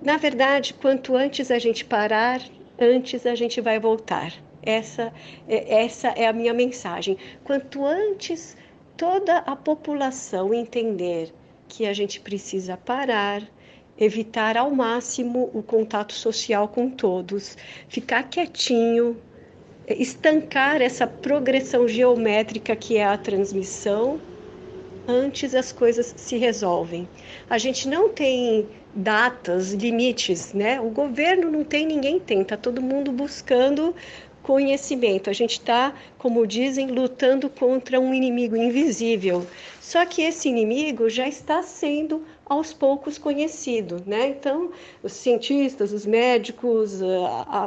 na 0.00 0.16
verdade, 0.16 0.72
quanto 0.72 1.14
antes 1.14 1.50
a 1.50 1.58
gente 1.58 1.84
parar, 1.84 2.40
antes 2.78 3.26
a 3.26 3.34
gente 3.34 3.60
vai 3.60 3.78
voltar. 3.78 4.32
Essa, 4.62 5.12
é, 5.46 5.82
essa 5.84 6.08
é 6.08 6.26
a 6.26 6.32
minha 6.32 6.54
mensagem. 6.54 7.18
Quanto 7.44 7.84
antes 7.84 8.56
toda 8.96 9.36
a 9.36 9.54
população 9.54 10.54
entender 10.54 11.30
que 11.68 11.84
a 11.84 11.92
gente 11.92 12.20
precisa 12.20 12.74
parar, 12.74 13.42
evitar 13.98 14.56
ao 14.56 14.70
máximo 14.70 15.50
o 15.54 15.62
contato 15.62 16.12
social 16.12 16.68
com 16.68 16.90
todos, 16.90 17.56
ficar 17.88 18.24
quietinho, 18.24 19.16
estancar 19.88 20.82
essa 20.82 21.06
progressão 21.06 21.86
geométrica 21.86 22.74
que 22.74 22.96
é 22.96 23.04
a 23.04 23.16
transmissão, 23.16 24.20
antes 25.06 25.54
as 25.54 25.72
coisas 25.72 26.12
se 26.16 26.36
resolvem. 26.36 27.08
A 27.48 27.58
gente 27.58 27.88
não 27.88 28.08
tem 28.08 28.66
datas, 28.94 29.72
limites, 29.72 30.52
né? 30.52 30.80
O 30.80 30.90
governo 30.90 31.50
não 31.50 31.62
tem, 31.62 31.86
ninguém 31.86 32.18
tem, 32.18 32.42
tá 32.42 32.56
todo 32.56 32.82
mundo 32.82 33.12
buscando 33.12 33.94
conhecimento. 34.42 35.28
A 35.28 35.32
gente 35.32 35.52
está, 35.52 35.92
como 36.18 36.46
dizem, 36.46 36.88
lutando 36.88 37.48
contra 37.50 38.00
um 38.00 38.14
inimigo 38.14 38.56
invisível. 38.56 39.46
Só 39.80 40.04
que 40.06 40.22
esse 40.22 40.48
inimigo 40.48 41.08
já 41.10 41.28
está 41.28 41.62
sendo 41.62 42.24
aos 42.48 42.72
poucos 42.72 43.18
conhecido, 43.18 44.02
né? 44.06 44.28
Então, 44.28 44.70
os 45.02 45.12
cientistas, 45.12 45.92
os 45.92 46.06
médicos, 46.06 47.02
a, 47.02 47.06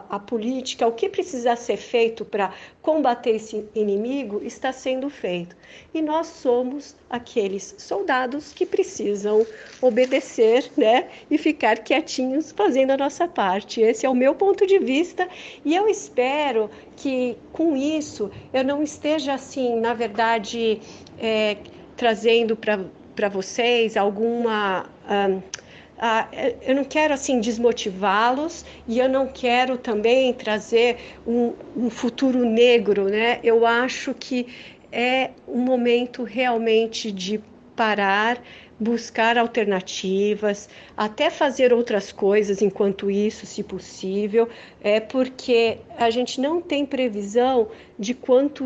a, 0.10 0.16
a 0.16 0.20
política, 0.20 0.88
o 0.88 0.94
que 0.94 1.10
precisar 1.10 1.58
ser 1.58 1.76
feito 1.76 2.24
para 2.24 2.54
combater 2.82 3.32
esse 3.32 3.66
inimigo 3.76 4.42
está 4.42 4.72
sendo 4.72 5.10
feito. 5.10 5.56
E 5.94 6.02
nós 6.02 6.28
somos 6.28 6.96
aqueles 7.10 7.76
soldados 7.78 8.54
que 8.54 8.66
precisam 8.66 9.46
obedecer, 9.82 10.72
né? 10.78 11.10
E 11.30 11.38
ficar 11.38 11.80
quietinhos 11.80 12.54
fazendo 12.54 12.92
a 12.92 12.98
nossa 12.98 13.28
parte. 13.28 13.82
Esse 13.82 14.06
é 14.06 14.10
o 14.10 14.16
meu 14.16 14.34
ponto 14.34 14.66
de 14.66 14.80
vista 14.80 15.28
e 15.66 15.76
eu 15.76 15.90
espero 15.90 16.70
que 16.96 17.38
com 17.52 17.76
isso 17.76 18.32
eu 18.54 18.64
não 18.64 18.82
esteja 18.82 19.34
assim, 19.34 19.78
na 19.80 19.94
verdade, 19.94 20.82
é, 21.18 21.58
trazendo 21.98 22.56
para 22.56 22.80
para 23.20 23.28
vocês 23.28 23.98
alguma. 23.98 24.86
Um, 25.10 25.40
uh, 25.40 26.56
eu 26.62 26.74
não 26.74 26.86
quero 26.86 27.14
assim 27.14 27.42
desmotivá-los 27.42 28.64
e 28.88 28.98
eu 28.98 29.10
não 29.10 29.28
quero 29.28 29.78
também 29.78 30.34
trazer 30.34 30.96
um, 31.28 31.54
um 31.76 31.90
futuro 31.90 32.46
negro, 32.46 33.10
né? 33.10 33.42
Eu 33.44 33.66
acho 33.66 34.14
que 34.14 34.48
é 34.90 35.32
um 35.46 35.58
momento 35.60 36.24
realmente 36.24 37.12
de 37.12 37.42
parar, 37.76 38.42
buscar 38.80 39.38
alternativas, 39.38 40.70
até 40.96 41.30
fazer 41.30 41.74
outras 41.74 42.14
coisas 42.14 42.62
enquanto 42.62 43.12
isso, 43.12 43.46
se 43.46 43.62
possível, 43.64 44.48
é 44.82 45.02
porque 45.02 45.80
a 45.98 46.10
gente 46.10 46.40
não 46.40 46.62
tem 46.62 46.86
previsão 46.86 47.68
de 47.98 48.14
quanto, 48.14 48.64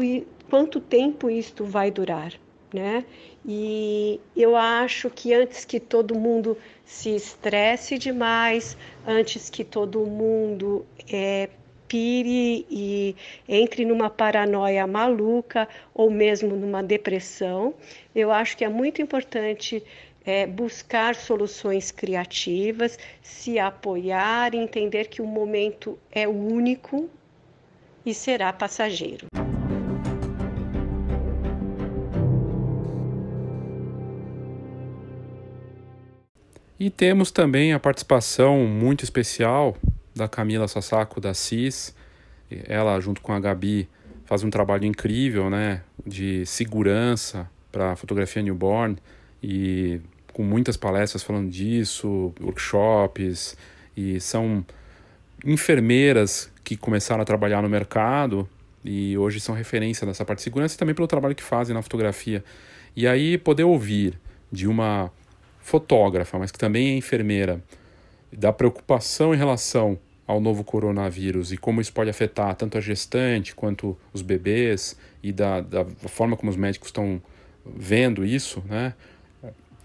quanto 0.47 0.79
tempo 0.79 1.27
isto 1.27 1.65
vai 1.65 1.89
durar 1.89 2.33
né? 2.73 3.05
E 3.45 4.21
eu 4.35 4.55
acho 4.55 5.09
que 5.09 5.33
antes 5.33 5.65
que 5.65 5.79
todo 5.79 6.17
mundo 6.17 6.57
se 6.85 7.13
estresse 7.15 7.97
demais, 7.97 8.77
antes 9.05 9.49
que 9.49 9.63
todo 9.65 10.05
mundo 10.05 10.85
é, 11.11 11.49
pire 11.87 12.65
e 12.71 13.15
entre 13.47 13.85
numa 13.85 14.09
paranoia 14.09 14.87
maluca 14.87 15.67
ou 15.93 16.09
mesmo 16.09 16.55
numa 16.55 16.81
depressão, 16.81 17.73
eu 18.15 18.31
acho 18.31 18.55
que 18.55 18.63
é 18.63 18.69
muito 18.69 19.01
importante 19.01 19.83
é, 20.25 20.47
buscar 20.47 21.13
soluções 21.13 21.91
criativas, 21.91 22.97
se 23.21 23.59
apoiar, 23.59 24.55
entender 24.55 25.07
que 25.07 25.21
o 25.21 25.27
momento 25.27 25.99
é 26.11 26.27
único 26.27 27.09
e 28.05 28.13
será 28.13 28.51
passageiro. 28.53 29.27
E 36.84 36.89
temos 36.89 37.31
também 37.31 37.71
a 37.71 37.79
participação 37.79 38.65
muito 38.67 39.05
especial 39.05 39.77
da 40.13 40.27
Camila 40.27 40.67
Sassaco 40.67 41.21
da 41.21 41.34
CIS. 41.34 41.95
Ela, 42.67 42.99
junto 42.99 43.21
com 43.21 43.31
a 43.31 43.39
Gabi, 43.39 43.88
faz 44.25 44.43
um 44.43 44.49
trabalho 44.49 44.84
incrível 44.84 45.49
né, 45.49 45.81
de 46.05 46.45
segurança 46.45 47.49
para 47.71 47.95
fotografia 47.95 48.41
newborn 48.41 48.97
e 49.41 50.01
com 50.34 50.43
muitas 50.43 50.75
palestras 50.75 51.23
falando 51.23 51.49
disso, 51.49 52.34
workshops, 52.41 53.55
e 53.95 54.19
são 54.19 54.65
enfermeiras 55.45 56.51
que 56.65 56.75
começaram 56.75 57.21
a 57.21 57.25
trabalhar 57.25 57.61
no 57.61 57.69
mercado 57.69 58.45
e 58.84 59.17
hoje 59.17 59.39
são 59.39 59.55
referência 59.55 60.05
nessa 60.05 60.25
parte 60.25 60.39
de 60.39 60.43
segurança 60.43 60.75
e 60.75 60.77
também 60.77 60.93
pelo 60.93 61.07
trabalho 61.07 61.34
que 61.34 61.43
fazem 61.43 61.73
na 61.73 61.81
fotografia. 61.81 62.43
E 62.93 63.07
aí 63.07 63.38
poder 63.38 63.63
ouvir 63.63 64.19
de 64.51 64.67
uma 64.67 65.09
fotógrafa, 65.64 66.38
mas 66.38 66.51
que 66.51 66.59
também 66.59 66.89
é 66.89 66.97
enfermeira, 66.97 67.64
da 68.32 68.51
preocupação 68.51 69.34
em 69.34 69.38
relação 69.38 69.97
ao 70.28 70.39
novo 70.39 70.64
coronavírus 70.64 71.51
e 71.51 71.57
como 71.57 71.82
isso 71.82 71.93
pode 71.93 72.09
afetar 72.09 72.55
tanto 72.55 72.78
a 72.78 72.82
gestante 72.82 73.55
quanto 73.55 73.97
os 74.14 74.22
bebês 74.22 74.97
e 75.22 75.32
da, 75.32 75.61
da 75.61 75.86
forma 76.07 76.36
como 76.36 76.49
os 76.49 76.57
médicos 76.57 76.89
estão 76.89 77.22
vendo 77.66 78.26
isso, 78.26 78.64
né? 78.68 78.93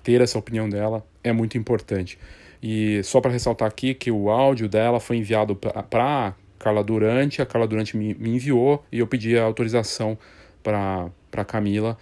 Ter 0.02 0.20
essa 0.20 0.38
opinião 0.38 0.68
dela 0.68 1.04
é 1.22 1.32
muito 1.32 1.56
importante. 1.58 2.18
E 2.62 3.02
só 3.04 3.20
para 3.20 3.30
ressaltar 3.30 3.68
aqui 3.68 3.94
que 3.94 4.10
o 4.10 4.30
áudio 4.30 4.68
dela 4.68 4.98
foi 4.98 5.16
enviado 5.16 5.54
para 5.54 6.34
Carla 6.58 6.82
Durante, 6.82 7.40
a 7.42 7.46
Carla 7.46 7.68
Durante 7.68 7.96
me, 7.96 8.14
me 8.14 8.30
enviou 8.30 8.84
e 8.90 8.98
eu 8.98 9.06
pedi 9.06 9.38
a 9.38 9.44
autorização 9.44 10.18
para 10.62 11.44
Camila 11.46 11.96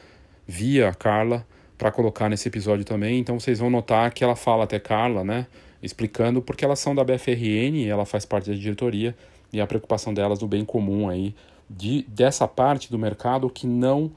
via 0.47 0.95
Carla 0.95 1.47
para 1.77 1.91
colocar 1.91 2.29
nesse 2.29 2.49
episódio 2.49 2.85
também. 2.85 3.19
Então 3.19 3.39
vocês 3.39 3.59
vão 3.59 3.71
notar 3.71 4.13
que 4.13 4.25
ela 4.25 4.37
fala 4.37 4.65
até 4.65 4.79
Carla, 4.79 5.25
né? 5.25 5.47
Explicando 5.83 6.41
porque 6.41 6.65
elas 6.65 6.79
são 6.79 6.95
da 6.95 7.05
BFRN, 7.05 7.87
ela 7.89 8.05
faz 8.05 8.25
parte 8.25 8.51
da 8.51 8.57
diretoria 8.57 9.15
e 9.53 9.61
a 9.61 9.67
preocupação 9.67 10.13
delas 10.13 10.39
do 10.39 10.47
bem 10.47 10.65
comum 10.65 11.09
aí, 11.09 11.35
de, 11.69 12.05
dessa 12.09 12.49
parte 12.49 12.91
do 12.91 12.99
mercado 12.99 13.49
que 13.49 13.67
não 13.67 14.11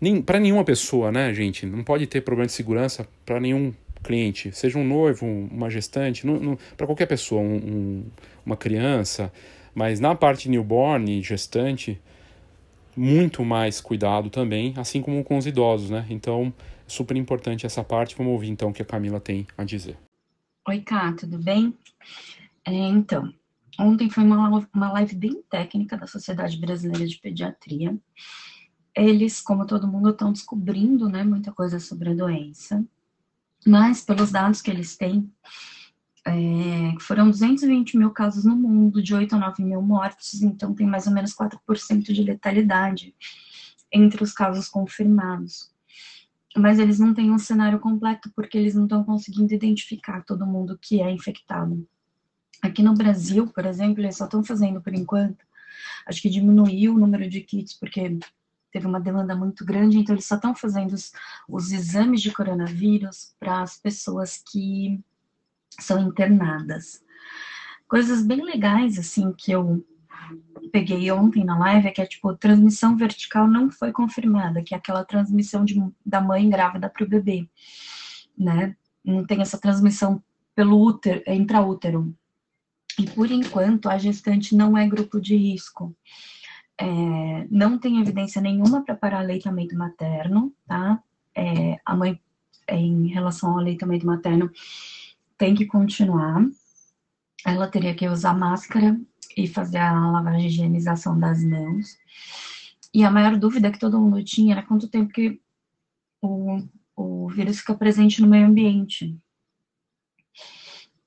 nem 0.00 0.20
para 0.20 0.38
nenhuma 0.38 0.64
pessoa, 0.64 1.10
né, 1.10 1.32
gente? 1.32 1.64
Não 1.64 1.82
pode 1.82 2.06
ter 2.06 2.20
problema 2.20 2.46
de 2.46 2.52
segurança 2.52 3.08
para 3.24 3.40
nenhum 3.40 3.72
cliente, 4.02 4.52
seja 4.52 4.78
um 4.78 4.86
noivo, 4.86 5.24
uma 5.24 5.70
gestante, 5.70 6.26
para 6.76 6.86
qualquer 6.86 7.06
pessoa, 7.06 7.40
um, 7.40 7.56
um, 7.56 8.04
uma 8.44 8.56
criança. 8.56 9.32
Mas 9.74 9.98
na 9.98 10.14
parte 10.14 10.48
newborn 10.48 11.18
e 11.18 11.22
gestante, 11.22 11.98
muito 12.96 13.44
mais 13.44 13.80
cuidado 13.80 14.28
também, 14.30 14.74
assim 14.76 15.00
como 15.00 15.24
com 15.24 15.38
os 15.38 15.46
idosos, 15.46 15.90
né? 15.90 16.04
Então, 16.10 16.52
super 16.94 17.16
importante 17.16 17.66
essa 17.66 17.82
parte. 17.82 18.16
Vamos 18.16 18.32
ouvir 18.32 18.48
então 18.48 18.70
o 18.70 18.72
que 18.72 18.82
a 18.82 18.86
Camila 18.86 19.20
tem 19.20 19.46
a 19.58 19.64
dizer. 19.64 19.98
Oi, 20.66 20.80
Cá, 20.80 21.12
tudo 21.12 21.38
bem? 21.38 21.76
É, 22.64 22.72
então, 22.72 23.32
ontem 23.78 24.08
foi 24.08 24.24
uma, 24.24 24.66
uma 24.72 24.92
live 24.92 25.14
bem 25.14 25.42
técnica 25.50 25.96
da 25.96 26.06
Sociedade 26.06 26.56
Brasileira 26.58 27.06
de 27.06 27.18
Pediatria. 27.18 27.96
Eles, 28.96 29.40
como 29.40 29.66
todo 29.66 29.88
mundo, 29.88 30.10
estão 30.10 30.32
descobrindo 30.32 31.08
né, 31.08 31.24
muita 31.24 31.52
coisa 31.52 31.80
sobre 31.80 32.10
a 32.10 32.14
doença, 32.14 32.84
mas 33.66 34.02
pelos 34.02 34.30
dados 34.30 34.62
que 34.62 34.70
eles 34.70 34.96
têm, 34.96 35.30
é, 36.26 36.94
foram 37.00 37.28
220 37.28 37.98
mil 37.98 38.10
casos 38.10 38.44
no 38.44 38.56
mundo, 38.56 39.02
de 39.02 39.14
8 39.14 39.34
a 39.34 39.38
9 39.38 39.62
mil 39.62 39.82
mortes, 39.82 40.42
então 40.42 40.74
tem 40.74 40.86
mais 40.86 41.06
ou 41.06 41.12
menos 41.12 41.34
4% 41.34 42.12
de 42.12 42.22
letalidade 42.22 43.14
entre 43.92 44.22
os 44.22 44.32
casos 44.32 44.68
confirmados. 44.68 45.73
Mas 46.56 46.78
eles 46.78 46.98
não 46.98 47.12
têm 47.12 47.32
um 47.32 47.38
cenário 47.38 47.80
completo 47.80 48.30
porque 48.34 48.56
eles 48.56 48.74
não 48.74 48.84
estão 48.84 49.02
conseguindo 49.02 49.52
identificar 49.52 50.24
todo 50.24 50.46
mundo 50.46 50.78
que 50.80 51.02
é 51.02 51.10
infectado. 51.10 51.86
Aqui 52.62 52.82
no 52.82 52.94
Brasil, 52.94 53.46
por 53.48 53.66
exemplo, 53.66 54.00
eles 54.00 54.16
só 54.16 54.24
estão 54.24 54.42
fazendo 54.44 54.80
por 54.80 54.94
enquanto, 54.94 55.44
acho 56.06 56.22
que 56.22 56.30
diminuiu 56.30 56.94
o 56.94 56.98
número 56.98 57.28
de 57.28 57.40
kits 57.40 57.74
porque 57.74 58.18
teve 58.72 58.86
uma 58.86 59.00
demanda 59.00 59.36
muito 59.36 59.64
grande, 59.64 59.98
então 59.98 60.14
eles 60.14 60.26
só 60.26 60.36
estão 60.36 60.54
fazendo 60.54 60.92
os, 60.92 61.12
os 61.48 61.72
exames 61.72 62.22
de 62.22 62.32
coronavírus 62.32 63.34
para 63.38 63.62
as 63.62 63.78
pessoas 63.78 64.42
que 64.50 65.00
são 65.78 66.00
internadas. 66.00 67.02
Coisas 67.86 68.24
bem 68.24 68.42
legais, 68.42 68.98
assim, 68.98 69.32
que 69.32 69.52
eu 69.52 69.84
peguei 70.74 71.08
ontem 71.12 71.44
na 71.44 71.56
live 71.56 71.86
é 71.86 71.92
que 71.92 72.02
é 72.02 72.06
tipo, 72.06 72.34
transmissão 72.34 72.96
vertical 72.96 73.46
não 73.46 73.70
foi 73.70 73.92
confirmada, 73.92 74.60
que 74.60 74.74
é 74.74 74.76
aquela 74.76 75.04
transmissão 75.04 75.64
de, 75.64 75.80
da 76.04 76.20
mãe 76.20 76.50
grávida 76.50 76.90
para 76.90 77.04
o 77.04 77.08
bebê, 77.08 77.48
né? 78.36 78.74
Não 79.04 79.24
tem 79.24 79.40
essa 79.40 79.56
transmissão 79.56 80.20
pelo 80.52 80.82
útero, 80.82 81.22
é 81.26 81.34
intraútero. 81.36 82.12
E 82.98 83.08
por 83.08 83.30
enquanto 83.30 83.88
a 83.88 83.96
gestante 83.98 84.56
não 84.56 84.76
é 84.76 84.84
grupo 84.88 85.20
de 85.20 85.36
risco. 85.36 85.94
É, 86.76 87.46
não 87.48 87.78
tem 87.78 88.00
evidência 88.00 88.42
nenhuma 88.42 88.84
para 88.84 88.96
parar 88.96 89.20
aleitamento 89.20 89.76
materno, 89.76 90.52
tá? 90.66 91.00
É, 91.36 91.78
a 91.86 91.94
mãe, 91.94 92.20
é, 92.66 92.76
em 92.76 93.06
relação 93.06 93.52
ao 93.52 93.58
aleitamento 93.60 94.04
materno, 94.04 94.50
tem 95.38 95.54
que 95.54 95.66
continuar. 95.66 96.44
Ela 97.46 97.68
teria 97.68 97.94
que 97.94 98.08
usar 98.08 98.34
máscara 98.34 98.98
e 99.36 99.46
fazer 99.46 99.78
a 99.78 100.10
lavagem 100.10 100.42
de 100.42 100.46
higienização 100.46 101.18
das 101.18 101.42
mãos. 101.42 101.98
E 102.92 103.04
a 103.04 103.10
maior 103.10 103.36
dúvida 103.36 103.72
que 103.72 103.78
todo 103.78 104.00
mundo 104.00 104.22
tinha 104.22 104.54
era 104.54 104.62
quanto 104.62 104.88
tempo 104.88 105.12
que 105.12 105.40
o, 106.22 106.62
o 106.96 107.28
vírus 107.28 107.58
fica 107.58 107.74
presente 107.74 108.22
no 108.22 108.28
meio 108.28 108.46
ambiente. 108.46 109.18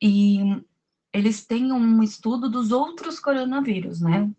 E 0.02 0.40
eles 1.14 1.46
têm 1.46 1.72
um 1.72 2.04
estudo 2.04 2.50
dos 2.50 2.72
outros 2.72 3.20
coronavírus, 3.20 4.02
né? 4.02 4.30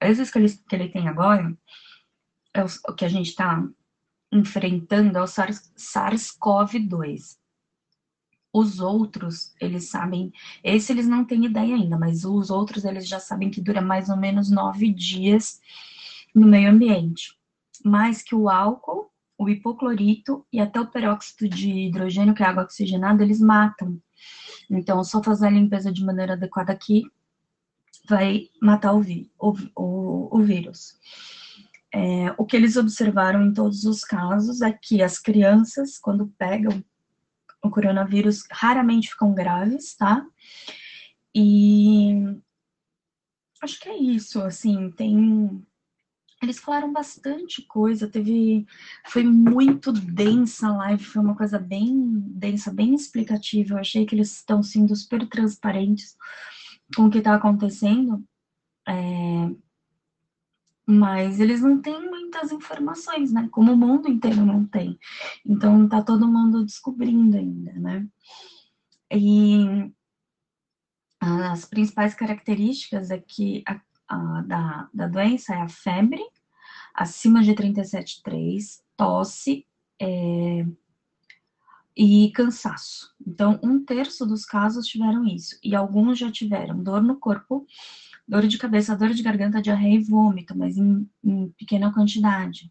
Esses 0.00 0.30
que 0.30 0.38
ele, 0.38 0.48
que 0.48 0.74
ele 0.74 0.88
tem 0.88 1.08
agora, 1.08 1.56
é 2.54 2.64
o 2.64 2.94
que 2.94 3.04
a 3.04 3.08
gente 3.08 3.28
está 3.28 3.62
enfrentando 4.32 5.18
é 5.18 5.22
o 5.22 5.26
SARS-CoV-2. 5.26 7.36
Os 8.58 8.80
outros, 8.80 9.54
eles 9.60 9.90
sabem, 9.90 10.32
esse 10.64 10.90
eles 10.90 11.06
não 11.06 11.26
têm 11.26 11.44
ideia 11.44 11.74
ainda, 11.74 11.98
mas 11.98 12.24
os 12.24 12.48
outros 12.48 12.86
eles 12.86 13.06
já 13.06 13.20
sabem 13.20 13.50
que 13.50 13.60
dura 13.60 13.82
mais 13.82 14.08
ou 14.08 14.16
menos 14.16 14.50
nove 14.50 14.90
dias 14.90 15.60
no 16.34 16.46
meio 16.46 16.70
ambiente. 16.70 17.36
Mais 17.84 18.22
que 18.22 18.34
o 18.34 18.48
álcool, 18.48 19.10
o 19.36 19.46
hipoclorito 19.50 20.42
e 20.50 20.58
até 20.58 20.80
o 20.80 20.86
peróxido 20.86 21.46
de 21.46 21.70
hidrogênio, 21.70 22.32
que 22.32 22.42
é 22.42 22.46
água 22.46 22.62
oxigenada, 22.62 23.22
eles 23.22 23.40
matam. 23.40 24.00
Então, 24.70 25.04
só 25.04 25.22
fazer 25.22 25.48
a 25.48 25.50
limpeza 25.50 25.92
de 25.92 26.02
maneira 26.02 26.32
adequada 26.32 26.72
aqui 26.72 27.02
vai 28.08 28.48
matar 28.62 28.94
o, 28.94 29.02
o, 29.38 29.52
o, 29.76 30.38
o 30.38 30.42
vírus. 30.42 30.98
É, 31.92 32.34
o 32.38 32.46
que 32.46 32.56
eles 32.56 32.74
observaram 32.78 33.44
em 33.44 33.52
todos 33.52 33.84
os 33.84 34.00
casos 34.00 34.62
é 34.62 34.72
que 34.72 35.02
as 35.02 35.18
crianças, 35.18 35.98
quando 35.98 36.32
pegam 36.38 36.82
o 37.66 37.70
coronavírus 37.70 38.44
raramente 38.50 39.10
ficam 39.10 39.34
graves, 39.34 39.96
tá? 39.96 40.26
E 41.34 42.14
acho 43.62 43.80
que 43.80 43.88
é 43.88 43.96
isso, 43.96 44.40
assim, 44.40 44.90
tem 44.90 45.66
eles 46.42 46.58
falaram 46.58 46.92
bastante 46.92 47.62
coisa, 47.62 48.08
teve 48.08 48.66
foi 49.06 49.24
muito 49.24 49.90
densa 49.90 50.68
a 50.68 50.76
live, 50.76 51.02
foi 51.02 51.22
uma 51.22 51.34
coisa 51.34 51.58
bem 51.58 52.20
densa, 52.30 52.72
bem 52.72 52.94
explicativa. 52.94 53.74
Eu 53.74 53.78
achei 53.78 54.04
que 54.04 54.14
eles 54.14 54.36
estão 54.36 54.62
sendo 54.62 54.94
super 54.94 55.26
transparentes 55.28 56.14
com 56.94 57.06
o 57.06 57.10
que 57.10 57.18
está 57.18 57.34
acontecendo. 57.34 58.22
É, 58.86 58.92
mas 60.86 61.40
eles 61.40 61.60
não 61.60 61.80
têm 61.80 62.08
muitas 62.08 62.52
informações, 62.52 63.32
né? 63.32 63.48
Como 63.50 63.72
o 63.72 63.76
mundo 63.76 64.08
inteiro 64.08 64.44
não 64.44 64.64
tem. 64.64 64.98
Então 65.44 65.88
tá 65.88 66.02
todo 66.02 66.28
mundo 66.28 66.64
descobrindo 66.64 67.36
ainda, 67.36 67.72
né? 67.72 68.06
E 69.10 69.92
as 71.20 71.64
principais 71.64 72.14
características 72.14 73.10
é 73.10 73.18
que 73.18 73.64
a, 73.66 73.80
a, 74.08 74.42
da, 74.42 74.88
da 74.94 75.08
doença 75.08 75.54
é 75.54 75.60
a 75.60 75.68
febre, 75.68 76.22
acima 76.94 77.42
de 77.42 77.52
37,3, 77.52 78.80
tosse 78.96 79.66
é, 80.00 80.64
e 81.96 82.30
cansaço. 82.32 83.14
Então, 83.26 83.58
um 83.62 83.84
terço 83.84 84.26
dos 84.26 84.44
casos 84.44 84.86
tiveram 84.86 85.26
isso, 85.26 85.58
e 85.62 85.74
alguns 85.74 86.18
já 86.18 86.30
tiveram 86.30 86.82
dor 86.82 87.02
no 87.02 87.16
corpo, 87.16 87.66
dor 88.26 88.46
de 88.46 88.58
cabeça, 88.58 88.96
dor 88.96 89.10
de 89.10 89.22
garganta, 89.22 89.62
diarreia 89.62 89.96
e 89.96 90.02
vômito, 90.02 90.56
mas 90.56 90.76
em, 90.76 91.08
em 91.22 91.48
pequena 91.50 91.92
quantidade. 91.92 92.70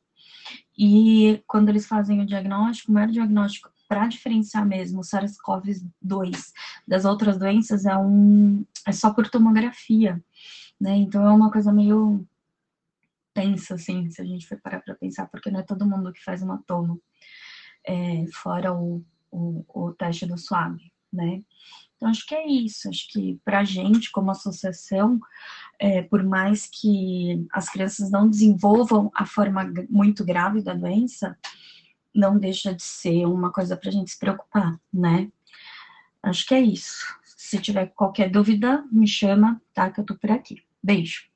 E 0.78 1.42
quando 1.48 1.70
eles 1.70 1.86
fazem 1.86 2.22
o 2.22 2.26
diagnóstico, 2.26 2.92
o 2.92 2.94
maior 2.94 3.10
diagnóstico 3.10 3.72
para 3.88 4.08
diferenciar 4.08 4.66
mesmo 4.66 5.00
o 5.00 5.04
SARS-CoV-2 5.04 6.52
das 6.88 7.06
outras 7.06 7.38
doenças 7.38 7.86
é 7.86 7.96
um 7.96 8.66
é 8.86 8.92
só 8.92 9.14
por 9.14 9.30
tomografia, 9.30 10.24
né? 10.80 10.96
Então 10.98 11.26
é 11.26 11.32
uma 11.32 11.52
coisa 11.52 11.72
meio 11.72 12.28
tensa, 13.34 13.76
assim, 13.76 14.10
se 14.10 14.22
a 14.22 14.26
gente 14.26 14.48
for 14.48 14.60
parar 14.62 14.80
para 14.80 14.96
pensar, 14.96 15.28
porque 15.28 15.52
não 15.52 15.60
é 15.60 15.64
todo 15.64 15.86
mundo 15.86 16.14
que 16.14 16.24
faz 16.24 16.42
uma 16.42 16.62
tomo, 16.66 17.02
é, 17.86 18.26
fora 18.32 18.74
o, 18.74 19.04
o, 19.30 19.66
o 19.68 19.94
teste 19.94 20.26
do 20.26 20.38
SWAB, 20.38 20.80
né? 21.12 21.44
Então, 21.96 22.10
acho 22.10 22.26
que 22.26 22.36
é 22.36 22.48
isso. 22.48 22.90
Acho 22.90 23.08
que 23.10 23.40
para 23.44 23.60
a 23.60 23.64
gente, 23.64 24.12
como 24.12 24.32
associação, 24.32 25.20
é, 25.80 26.02
por 26.02 26.24
mais 26.24 26.68
que 26.68 27.46
as 27.52 27.70
crianças 27.70 28.12
não 28.12 28.30
desenvolvam 28.30 29.12
a 29.14 29.26
forma 29.26 29.72
muito 29.90 30.26
grave 30.26 30.62
da 30.62 30.74
doença, 30.74 31.38
não 32.14 32.38
deixa 32.38 32.74
de 32.74 32.84
ser 32.84 33.26
uma 33.26 33.52
coisa 33.52 33.76
para 33.76 33.90
a 33.90 33.92
gente 33.92 34.12
se 34.12 34.20
preocupar, 34.20 34.80
né? 34.94 35.30
Acho 36.24 36.46
que 36.46 36.54
é 36.56 36.62
isso. 36.62 37.06
Se 37.24 37.60
tiver 37.60 37.88
qualquer 37.88 38.30
dúvida, 38.30 38.84
me 38.92 39.08
chama, 39.08 39.62
tá? 39.74 39.92
Que 39.92 40.00
eu 40.00 40.06
tô 40.06 40.16
por 40.16 40.32
aqui. 40.32 40.64
Beijo. 40.82 41.30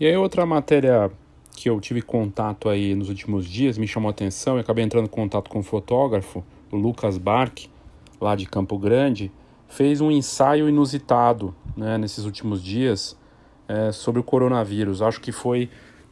E 0.00 0.06
aí 0.06 0.16
outra 0.16 0.46
matéria 0.46 1.10
que 1.54 1.68
eu 1.68 1.78
tive 1.78 2.00
contato 2.00 2.70
aí 2.70 2.94
nos 2.94 3.10
últimos 3.10 3.44
dias, 3.44 3.76
me 3.76 3.86
chamou 3.86 4.08
a 4.08 4.12
atenção 4.12 4.56
e 4.56 4.60
acabei 4.60 4.82
entrando 4.82 5.04
em 5.04 5.10
contato 5.10 5.50
com 5.50 5.58
um 5.58 5.62
fotógrafo, 5.62 6.42
o 6.72 6.76
Lucas 6.76 7.18
Bark, 7.18 7.68
lá 8.18 8.34
de 8.34 8.46
Campo 8.46 8.78
Grande, 8.78 9.30
fez 9.68 10.00
um 10.00 10.10
ensaio 10.10 10.70
inusitado 10.70 11.54
né, 11.76 11.98
nesses 11.98 12.24
últimos 12.24 12.64
dias 12.64 13.14
é, 13.68 13.92
sobre 13.92 14.18
o 14.18 14.24
coronavírus. 14.24 15.02
Acho 15.02 15.20
que 15.20 15.32
foi 15.32 15.68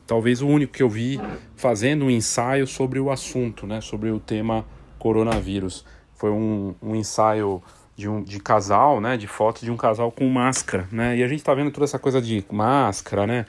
talvez 0.06 0.42
o 0.42 0.46
único 0.46 0.74
que 0.74 0.82
eu 0.82 0.90
vi 0.90 1.18
fazendo 1.56 2.04
um 2.04 2.10
ensaio 2.10 2.66
sobre 2.66 3.00
o 3.00 3.10
assunto, 3.10 3.66
né, 3.66 3.80
sobre 3.80 4.10
o 4.10 4.20
tema 4.20 4.66
coronavírus. 4.98 5.82
Foi 6.12 6.30
um, 6.30 6.74
um 6.82 6.94
ensaio 6.94 7.62
de, 7.98 8.08
um, 8.08 8.22
de 8.22 8.38
casal, 8.38 9.00
né? 9.00 9.16
De 9.16 9.26
fotos 9.26 9.62
de 9.62 9.72
um 9.72 9.76
casal 9.76 10.12
com 10.12 10.24
máscara, 10.28 10.86
né? 10.92 11.16
E 11.16 11.24
a 11.24 11.26
gente 11.26 11.42
tá 11.42 11.52
vendo 11.52 11.72
toda 11.72 11.84
essa 11.84 11.98
coisa 11.98 12.22
de 12.22 12.44
máscara, 12.48 13.26
né? 13.26 13.44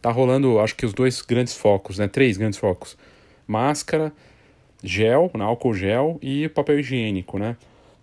Tá 0.00 0.10
rolando, 0.10 0.58
acho 0.58 0.74
que 0.74 0.84
os 0.84 0.92
dois 0.92 1.22
grandes 1.22 1.56
focos, 1.56 1.98
né? 1.98 2.08
Três 2.08 2.36
grandes 2.36 2.58
focos. 2.58 2.98
Máscara, 3.46 4.12
gel, 4.82 5.30
né? 5.32 5.44
álcool 5.44 5.72
gel 5.72 6.18
e 6.20 6.48
papel 6.48 6.80
higiênico, 6.80 7.38
né? 7.38 7.56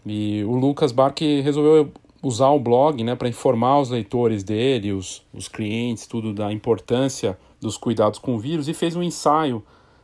E 0.06 0.42
o 0.46 0.56
Lucas 0.56 0.94
Barque 0.94 1.42
resolveu 1.42 1.92
usar 2.24 2.48
o 2.50 2.60
blog 2.60 3.04
né, 3.04 3.16
para 3.16 3.28
informar 3.28 3.80
os 3.80 3.90
leitores 3.90 4.42
dele, 4.44 4.94
os, 4.94 5.22
os 5.34 5.50
clientes, 5.50 6.08
tudo 6.08 6.34
da 6.34 6.52
importância 6.52 7.38
dos 7.60 7.78
cuidados 7.78 8.20
com 8.20 8.36
o 8.36 8.40
vírus 8.40 8.70
e 8.70 8.74
fez 8.74 8.96
um 8.96 9.04
ensaio 9.04 9.62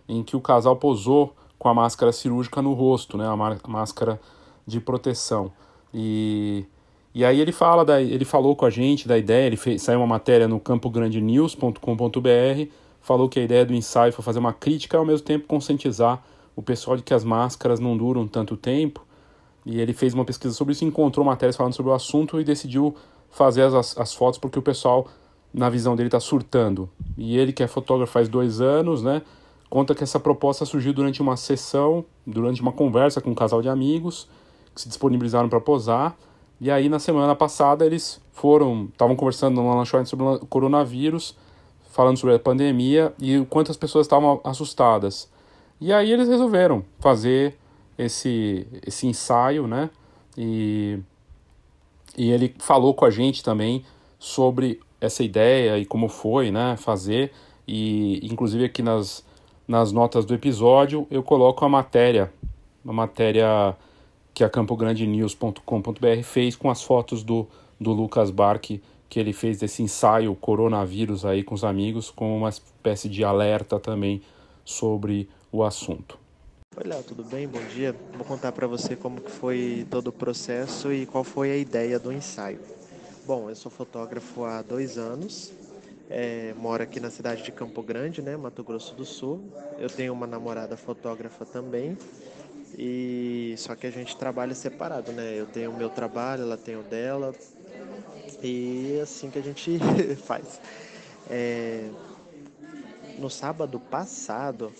em 0.07 0.23
que 0.23 0.35
o 0.35 0.41
casal 0.41 0.75
posou 0.75 1.33
com 1.57 1.69
a 1.69 1.73
máscara 1.73 2.11
cirúrgica 2.11 2.61
no 2.61 2.73
rosto, 2.73 3.17
né, 3.17 3.25
a, 3.25 3.67
máscara 3.67 4.19
de 4.67 4.79
proteção. 4.81 5.51
E, 5.97 6.65
e 7.13 7.23
aí 7.23 7.39
ele 7.39 7.53
fala, 7.53 7.85
da, 7.85 8.01
ele 8.01 8.25
falou 8.25 8.53
com 8.53 8.65
a 8.65 8.69
gente 8.69 9.07
da 9.07 9.17
ideia, 9.17 9.47
ele 9.47 9.55
fez, 9.55 9.81
saiu 9.81 9.99
uma 9.99 10.07
matéria 10.07 10.45
no 10.45 10.59
campograndenews.com.br, 10.59 12.69
falou 12.99 13.29
que 13.29 13.39
a 13.39 13.43
ideia 13.43 13.65
do 13.65 13.73
ensaio 13.73 14.11
foi 14.11 14.21
fazer 14.21 14.39
uma 14.39 14.51
crítica 14.51 14.97
e 14.97 14.99
ao 14.99 15.05
mesmo 15.05 15.25
tempo 15.25 15.47
conscientizar 15.47 16.21
o 16.53 16.61
pessoal 16.61 16.97
de 16.97 17.03
que 17.03 17.13
as 17.13 17.23
máscaras 17.23 17.79
não 17.79 17.95
duram 17.95 18.27
tanto 18.27 18.57
tempo. 18.57 19.05
E 19.65 19.79
ele 19.79 19.93
fez 19.93 20.13
uma 20.13 20.25
pesquisa 20.25 20.53
sobre 20.53 20.73
isso, 20.73 20.83
encontrou 20.83 21.25
matérias 21.25 21.55
falando 21.55 21.73
sobre 21.73 21.93
o 21.93 21.95
assunto 21.95 22.41
e 22.41 22.43
decidiu 22.43 22.93
fazer 23.29 23.61
as, 23.61 23.97
as 23.97 24.13
fotos 24.13 24.37
porque 24.37 24.59
o 24.59 24.61
pessoal, 24.61 25.07
na 25.53 25.69
visão 25.69 25.95
dele, 25.95 26.09
está 26.09 26.19
surtando. 26.19 26.89
E 27.17 27.37
ele, 27.37 27.53
que 27.53 27.63
é 27.63 27.67
fotógrafo 27.67 28.11
faz 28.11 28.27
dois 28.27 28.59
anos, 28.59 29.01
né? 29.01 29.21
Conta 29.69 29.95
que 29.95 30.03
essa 30.03 30.19
proposta 30.19 30.65
surgiu 30.65 30.93
durante 30.93 31.21
uma 31.21 31.37
sessão, 31.37 32.03
durante 32.27 32.61
uma 32.61 32.73
conversa 32.73 33.21
com 33.21 33.31
um 33.31 33.35
casal 33.35 33.61
de 33.61 33.69
amigos 33.69 34.27
se 34.75 34.87
disponibilizaram 34.87 35.49
para 35.49 35.59
posar. 35.59 36.15
E 36.59 36.71
aí, 36.71 36.89
na 36.89 36.99
semana 36.99 37.35
passada, 37.35 37.85
eles 37.85 38.21
foram, 38.31 38.89
estavam 38.91 39.15
conversando 39.15 39.55
numa 39.55 39.75
lanchonete 39.75 40.09
sobre 40.09 40.25
o 40.25 40.39
coronavírus, 40.45 41.35
falando 41.91 42.17
sobre 42.17 42.35
a 42.35 42.39
pandemia 42.39 43.13
e 43.19 43.37
o 43.37 43.45
quanto 43.45 43.71
as 43.71 43.77
pessoas 43.77 44.05
estavam 44.05 44.41
assustadas. 44.43 45.29
E 45.79 45.91
aí 45.93 46.11
eles 46.11 46.27
resolveram 46.27 46.83
fazer 46.99 47.57
esse, 47.97 48.67
esse 48.85 49.07
ensaio, 49.07 49.67
né? 49.67 49.89
E, 50.37 50.99
e 52.17 52.31
ele 52.31 52.53
falou 52.59 52.93
com 52.93 53.05
a 53.05 53.09
gente 53.09 53.43
também 53.43 53.85
sobre 54.19 54.81
essa 54.99 55.23
ideia 55.23 55.77
e 55.77 55.85
como 55.85 56.09
foi, 56.09 56.51
né? 56.51 56.75
Fazer. 56.77 57.31
E 57.67 58.19
inclusive 58.25 58.65
aqui 58.65 58.81
nas, 58.81 59.25
nas 59.67 59.91
notas 59.91 60.25
do 60.25 60.33
episódio 60.33 61.07
eu 61.09 61.23
coloco 61.23 61.63
a 61.63 61.69
matéria, 61.69 62.31
uma 62.83 62.93
matéria 62.93 63.75
que 64.35 64.43
a 64.43 64.49
campograndenews.com.br 64.49 66.23
fez 66.23 66.57
com 66.57 66.69
as 66.69 66.83
fotos 66.83 67.23
do, 67.23 67.47
do 67.79 67.93
Lucas 67.93 68.29
Barque, 68.29 68.83
que 69.07 69.17
ele 69.17 69.31
fez 69.31 69.59
desse 69.59 69.81
ensaio 69.81 70.35
coronavírus 70.35 71.23
aí 71.23 71.41
com 71.41 71.55
os 71.55 71.63
amigos, 71.63 72.11
com 72.11 72.37
uma 72.37 72.49
espécie 72.49 73.07
de 73.07 73.23
alerta 73.23 73.79
também 73.79 74.21
sobre 74.65 75.29
o 75.53 75.63
assunto. 75.63 76.19
Oi, 76.75 76.83
Léo, 76.83 77.01
tudo 77.03 77.23
bem? 77.23 77.47
Bom 77.47 77.63
dia. 77.73 77.95
Vou 78.13 78.25
contar 78.25 78.51
para 78.51 78.67
você 78.67 78.93
como 78.93 79.21
que 79.21 79.31
foi 79.31 79.87
todo 79.89 80.07
o 80.07 80.11
processo 80.11 80.91
e 80.91 81.05
qual 81.05 81.23
foi 81.23 81.51
a 81.51 81.55
ideia 81.55 81.97
do 81.97 82.11
ensaio. 82.11 82.59
Bom, 83.25 83.49
eu 83.49 83.55
sou 83.55 83.71
fotógrafo 83.71 84.43
há 84.43 84.61
dois 84.61 84.97
anos, 84.97 85.53
é, 86.09 86.53
moro 86.57 86.83
aqui 86.83 86.99
na 86.99 87.09
cidade 87.09 87.41
de 87.41 87.53
Campo 87.53 87.81
Grande, 87.81 88.21
né, 88.21 88.35
Mato 88.35 88.65
Grosso 88.65 88.93
do 88.95 89.05
Sul. 89.05 89.41
Eu 89.79 89.89
tenho 89.89 90.11
uma 90.11 90.27
namorada 90.27 90.75
fotógrafa 90.75 91.45
também 91.45 91.97
e 92.77 93.55
só 93.57 93.75
que 93.75 93.87
a 93.87 93.91
gente 93.91 94.15
trabalha 94.17 94.53
separado, 94.55 95.11
né? 95.11 95.33
Eu 95.37 95.45
tenho 95.45 95.71
o 95.71 95.77
meu 95.77 95.89
trabalho, 95.89 96.43
ela 96.43 96.57
tem 96.57 96.75
o 96.75 96.83
dela 96.83 97.33
e 98.43 98.97
é 98.99 99.01
assim 99.01 99.29
que 99.29 99.39
a 99.39 99.41
gente 99.41 99.79
faz. 100.25 100.59
É, 101.29 101.89
no 103.17 103.29
sábado 103.29 103.79
passado 103.79 104.71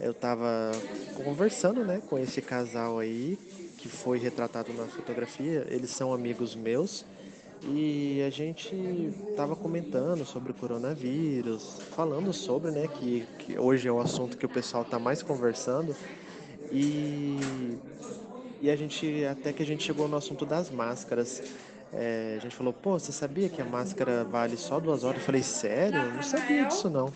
eu 0.00 0.12
estava 0.12 0.72
conversando 1.14 1.84
né, 1.84 2.00
com 2.08 2.18
esse 2.18 2.42
casal 2.42 2.98
aí 2.98 3.38
que 3.78 3.88
foi 3.88 4.18
retratado 4.18 4.72
na 4.72 4.86
fotografia. 4.86 5.66
Eles 5.68 5.90
são 5.90 6.12
amigos 6.12 6.54
meus 6.54 7.04
e 7.64 8.22
a 8.26 8.30
gente 8.30 8.74
estava 9.30 9.54
comentando 9.54 10.24
sobre 10.24 10.50
o 10.50 10.54
coronavírus, 10.54 11.80
falando 11.94 12.32
sobre, 12.32 12.70
né, 12.70 12.88
que, 12.88 13.24
que 13.38 13.58
hoje 13.58 13.86
é 13.86 13.92
o 13.92 14.00
assunto 14.00 14.36
que 14.36 14.46
o 14.46 14.48
pessoal 14.48 14.82
está 14.82 14.98
mais 14.98 15.22
conversando. 15.22 15.94
E, 16.72 17.38
e 18.62 18.70
a 18.70 18.76
gente, 18.76 19.24
até 19.26 19.52
que 19.52 19.62
a 19.62 19.66
gente 19.66 19.84
chegou 19.84 20.08
no 20.08 20.16
assunto 20.16 20.46
das 20.46 20.70
máscaras. 20.70 21.42
É, 21.92 22.36
a 22.38 22.40
gente 22.40 22.56
falou, 22.56 22.72
pô, 22.72 22.98
você 22.98 23.12
sabia 23.12 23.50
que 23.50 23.60
a 23.60 23.64
máscara 23.66 24.24
vale 24.24 24.56
só 24.56 24.80
duas 24.80 25.04
horas? 25.04 25.20
Eu 25.20 25.26
falei, 25.26 25.42
sério? 25.42 26.00
Eu 26.00 26.14
não 26.14 26.22
sabia 26.22 26.64
disso 26.64 26.88
não. 26.88 27.12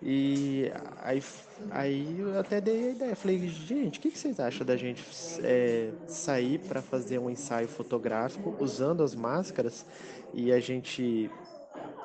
E 0.00 0.70
aí, 1.02 1.22
aí 1.70 2.20
eu 2.20 2.38
até 2.38 2.60
dei 2.60 2.88
a 2.88 2.90
ideia. 2.92 3.16
Falei, 3.16 3.48
gente, 3.48 3.98
o 3.98 4.02
que, 4.02 4.10
que 4.12 4.18
vocês 4.18 4.38
acham 4.38 4.64
da 4.64 4.76
gente 4.76 5.02
é, 5.42 5.90
sair 6.06 6.60
para 6.60 6.80
fazer 6.80 7.18
um 7.18 7.28
ensaio 7.28 7.66
fotográfico 7.66 8.54
usando 8.60 9.02
as 9.02 9.14
máscaras 9.14 9.84
e 10.32 10.52
a 10.52 10.60
gente 10.60 11.28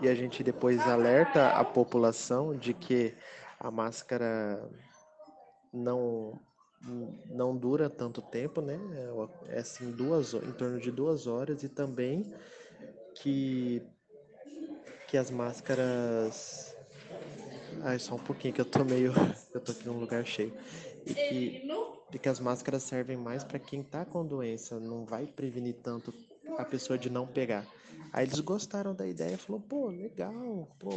e 0.02 0.10
a 0.10 0.16
gente 0.16 0.44
depois 0.44 0.80
alerta 0.82 1.50
a 1.50 1.64
população 1.64 2.56
de 2.56 2.74
que 2.74 3.14
a 3.60 3.70
máscara 3.70 4.68
não 5.72 6.40
não 7.30 7.56
dura 7.56 7.90
tanto 7.90 8.22
tempo, 8.22 8.62
né? 8.62 8.78
É, 9.48 9.56
é 9.56 9.60
assim 9.60 9.92
duas 9.92 10.34
em 10.34 10.52
torno 10.54 10.80
de 10.80 10.92
duas 10.92 11.28
horas 11.28 11.64
e 11.64 11.70
também 11.70 12.32
que 13.16 13.82
que 15.08 15.18
as 15.18 15.30
máscaras 15.30 16.74
Ai, 17.84 18.00
só 18.00 18.16
um 18.16 18.20
pouquinho 18.20 18.54
que 18.54 18.62
eu 18.62 18.66
tô 18.66 18.84
meio. 18.84 19.12
Eu 19.54 19.60
tô 19.60 19.72
aqui 19.72 19.86
num 19.86 20.00
lugar 20.00 20.26
cheio. 20.26 20.54
E 21.06 21.14
que, 21.14 21.62
e 22.14 22.20
que 22.20 22.30
as 22.30 22.40
máscaras 22.40 22.84
servem 22.84 23.18
mais 23.18 23.44
para 23.44 23.60
quem 23.60 23.84
tá 23.84 24.06
com 24.06 24.26
doença, 24.26 24.80
não 24.80 25.04
vai 25.06 25.26
prevenir 25.26 25.76
tanto 25.84 26.14
a 26.58 26.64
pessoa 26.64 26.98
de 26.98 27.10
não 27.10 27.28
pegar. 27.28 27.66
Aí 28.14 28.26
eles 28.26 28.40
gostaram 28.42 28.94
da 28.94 29.08
ideia, 29.08 29.38
falou, 29.38 29.62
pô, 29.62 29.88
legal, 29.88 30.68
pô, 30.78 30.90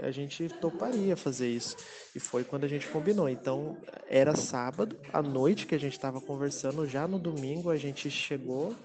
a 0.00 0.10
gente 0.12 0.48
toparia 0.48 1.16
fazer 1.16 1.48
isso. 1.48 1.76
E 2.14 2.20
foi 2.20 2.44
quando 2.44 2.64
a 2.64 2.68
gente 2.68 2.86
combinou. 2.88 3.28
Então, 3.28 3.76
era 4.06 4.36
sábado, 4.36 4.96
à 5.12 5.20
noite 5.20 5.66
que 5.66 5.74
a 5.74 5.78
gente 5.78 5.94
estava 5.94 6.20
conversando, 6.20 6.86
já 6.86 7.08
no 7.08 7.18
domingo 7.18 7.68
a 7.68 7.76
gente 7.76 8.08
chegou 8.08 8.76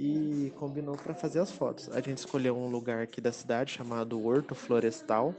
e 0.00 0.50
combinou 0.56 0.96
para 0.96 1.14
fazer 1.14 1.40
as 1.40 1.52
fotos. 1.52 1.90
A 1.90 2.00
gente 2.00 2.18
escolheu 2.18 2.56
um 2.56 2.68
lugar 2.68 3.02
aqui 3.02 3.20
da 3.20 3.30
cidade 3.30 3.72
chamado 3.72 4.24
Horto 4.24 4.54
Florestal, 4.54 5.34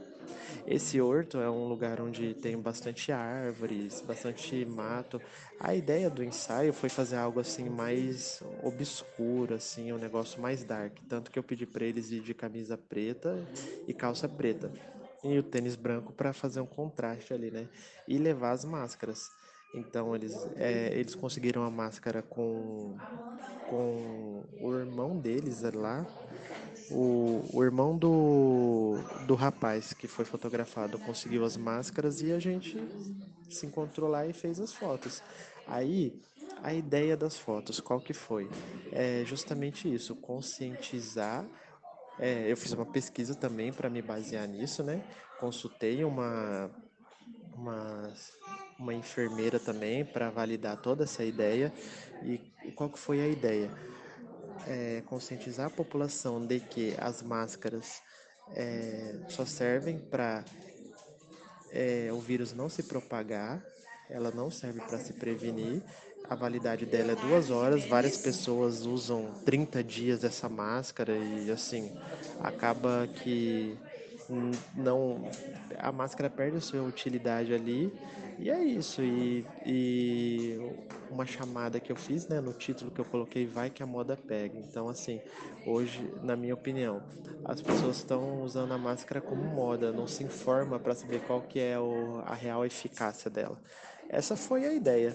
esse 0.66 1.00
horto 1.00 1.38
é 1.38 1.50
um 1.50 1.66
lugar 1.66 2.00
onde 2.00 2.34
tem 2.34 2.56
bastante 2.56 3.10
árvores, 3.10 4.00
bastante 4.02 4.64
mato. 4.64 5.20
A 5.58 5.74
ideia 5.74 6.08
do 6.08 6.22
ensaio 6.22 6.72
foi 6.72 6.88
fazer 6.88 7.16
algo 7.16 7.40
assim 7.40 7.68
mais 7.68 8.42
obscuro, 8.62 9.54
assim, 9.54 9.92
um 9.92 9.98
negócio 9.98 10.40
mais 10.40 10.62
dark. 10.64 10.96
Tanto 11.08 11.30
que 11.30 11.38
eu 11.38 11.42
pedi 11.42 11.66
para 11.66 11.84
eles 11.84 12.10
ir 12.10 12.20
de 12.20 12.34
camisa 12.34 12.78
preta 12.78 13.36
e 13.86 13.92
calça 13.92 14.28
preta. 14.28 14.70
E 15.24 15.38
o 15.38 15.42
tênis 15.42 15.76
branco 15.76 16.12
para 16.12 16.32
fazer 16.32 16.60
um 16.60 16.66
contraste 16.66 17.32
ali, 17.32 17.50
né? 17.50 17.68
E 18.06 18.18
levar 18.18 18.52
as 18.52 18.64
máscaras. 18.64 19.30
Então 19.74 20.14
eles, 20.14 20.46
é, 20.56 20.92
eles 20.92 21.14
conseguiram 21.14 21.64
a 21.64 21.70
máscara 21.70 22.22
com, 22.22 22.94
com 23.68 24.44
o 24.60 24.74
irmão 24.74 25.18
deles 25.18 25.62
lá, 25.62 26.06
o, 26.90 27.48
o 27.52 27.64
irmão 27.64 27.96
do, 27.96 28.98
do 29.26 29.34
rapaz 29.34 29.92
que 29.94 30.06
foi 30.06 30.24
fotografado 30.24 30.98
conseguiu 30.98 31.44
as 31.44 31.56
máscaras 31.56 32.20
e 32.20 32.32
a 32.32 32.38
gente 32.38 32.76
se 33.48 33.66
encontrou 33.66 34.08
lá 34.10 34.26
e 34.26 34.32
fez 34.32 34.60
as 34.60 34.72
fotos. 34.72 35.22
Aí, 35.66 36.12
a 36.62 36.72
ideia 36.74 37.16
das 37.16 37.38
fotos, 37.38 37.80
qual 37.80 38.00
que 38.00 38.12
foi? 38.12 38.48
É 38.92 39.24
justamente 39.24 39.92
isso, 39.92 40.14
conscientizar. 40.16 41.44
É, 42.18 42.50
eu 42.50 42.56
fiz 42.56 42.72
uma 42.72 42.86
pesquisa 42.86 43.34
também 43.34 43.72
para 43.72 43.88
me 43.88 44.02
basear 44.02 44.46
nisso, 44.46 44.82
né? 44.82 45.02
Consultei 45.40 46.04
uma, 46.04 46.70
uma, 47.56 48.12
uma 48.82 48.94
enfermeira 48.94 49.58
também 49.58 50.04
para 50.04 50.28
validar 50.28 50.76
toda 50.76 51.04
essa 51.04 51.24
ideia. 51.24 51.72
E, 52.22 52.38
qual 52.72 52.90
que 52.90 52.98
foi 52.98 53.20
a 53.20 53.28
ideia? 53.28 53.70
é, 54.66 55.02
conscientizar 55.06 55.66
a 55.66 55.70
população 55.70 56.44
de 56.44 56.60
que 56.60 56.94
as 56.98 57.22
máscaras 57.22 58.02
é, 58.54 59.14
só 59.28 59.44
servem 59.44 59.98
para 59.98 60.44
é, 61.70 62.10
o 62.12 62.20
vírus 62.20 62.52
não 62.52 62.68
se 62.68 62.82
propagar, 62.82 63.62
ela 64.10 64.30
não 64.30 64.50
serve 64.50 64.80
para 64.80 64.98
se 64.98 65.12
prevenir. 65.14 65.82
A 66.28 66.34
validade 66.34 66.86
dela 66.86 67.12
é 67.12 67.16
duas 67.16 67.50
horas. 67.50 67.84
Várias 67.84 68.16
pessoas 68.16 68.86
usam 68.86 69.34
30 69.44 69.82
dias 69.82 70.22
essa 70.22 70.48
máscara 70.48 71.16
e 71.16 71.50
assim 71.50 71.92
acaba 72.40 73.08
que 73.22 73.76
não 74.74 75.24
a 75.78 75.92
máscara 75.92 76.30
perde 76.30 76.56
a 76.56 76.60
sua 76.60 76.82
utilidade 76.82 77.52
ali 77.52 77.92
e 78.38 78.50
é 78.50 78.62
isso. 78.62 79.02
E, 79.02 79.46
e 79.64 80.58
uma 81.10 81.26
chamada 81.26 81.78
que 81.78 81.92
eu 81.92 81.96
fiz, 81.96 82.26
né, 82.26 82.40
no 82.40 82.52
título 82.52 82.90
que 82.90 83.00
eu 83.00 83.04
coloquei, 83.04 83.46
vai 83.46 83.70
que 83.70 83.82
a 83.82 83.86
moda 83.86 84.16
pega. 84.16 84.58
Então, 84.58 84.88
assim, 84.88 85.20
hoje, 85.66 86.12
na 86.22 86.36
minha 86.36 86.54
opinião, 86.54 87.02
as 87.44 87.60
pessoas 87.60 87.98
estão 87.98 88.42
usando 88.42 88.72
a 88.72 88.78
máscara 88.78 89.20
como 89.20 89.42
moda, 89.42 89.92
não 89.92 90.06
se 90.06 90.24
informa 90.24 90.78
para 90.78 90.94
saber 90.94 91.20
qual 91.20 91.40
que 91.42 91.60
é 91.60 91.78
o, 91.78 92.22
a 92.26 92.34
real 92.34 92.64
eficácia 92.64 93.30
dela. 93.30 93.60
Essa 94.08 94.36
foi 94.36 94.66
a 94.66 94.72
ideia. 94.72 95.14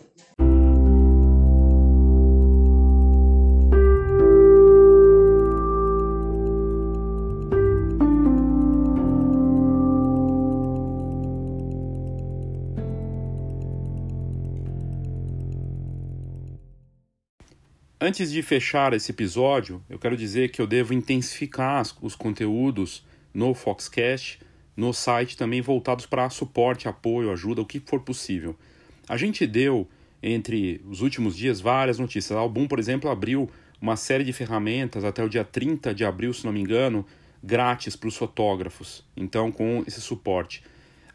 Antes 18.08 18.32
de 18.32 18.41
fechar 18.41 18.93
esse 18.93 19.12
episódio, 19.12 19.84
eu 19.89 19.99
quero 19.99 20.16
dizer 20.16 20.49
que 20.49 20.62
eu 20.62 20.66
devo 20.66 20.93
intensificar 20.93 21.86
os 22.01 22.16
conteúdos 22.16 23.05
no 23.34 23.53
Foxcast, 23.53 24.39
no 24.78 24.93
site 24.93 25.36
também 25.36 25.60
voltados 25.60 26.05
para 26.05 26.30
suporte, 26.30 26.88
apoio, 26.88 27.34
ajuda, 27.34 27.62
o 27.62 27.66
que 27.66 27.82
for 27.82 27.99
possível. 27.99 28.55
A 29.10 29.18
gente 29.18 29.45
deu, 29.45 29.86
entre 30.24 30.80
os 30.89 31.01
últimos 31.01 31.36
dias, 31.36 31.60
várias 31.60 31.99
notícias. 31.99 32.32
A 32.32 32.39
Album, 32.39 32.66
por 32.66 32.80
exemplo, 32.80 33.10
abriu 33.10 33.49
uma 33.82 33.97
série 33.97 34.24
de 34.24 34.32
ferramentas 34.32 35.03
até 35.03 35.22
o 35.22 35.28
dia 35.28 35.43
30 35.43 35.93
de 35.93 36.05
abril, 36.05 36.34
se 36.34 36.45
não 36.45 36.53
me 36.53 36.62
engano, 36.62 37.05
grátis 37.43 37.97
para 37.97 38.08
os 38.08 38.16
fotógrafos. 38.16 39.03
Então, 39.18 39.51
com 39.51 39.84
esse 39.86 39.99
suporte. 39.99 40.64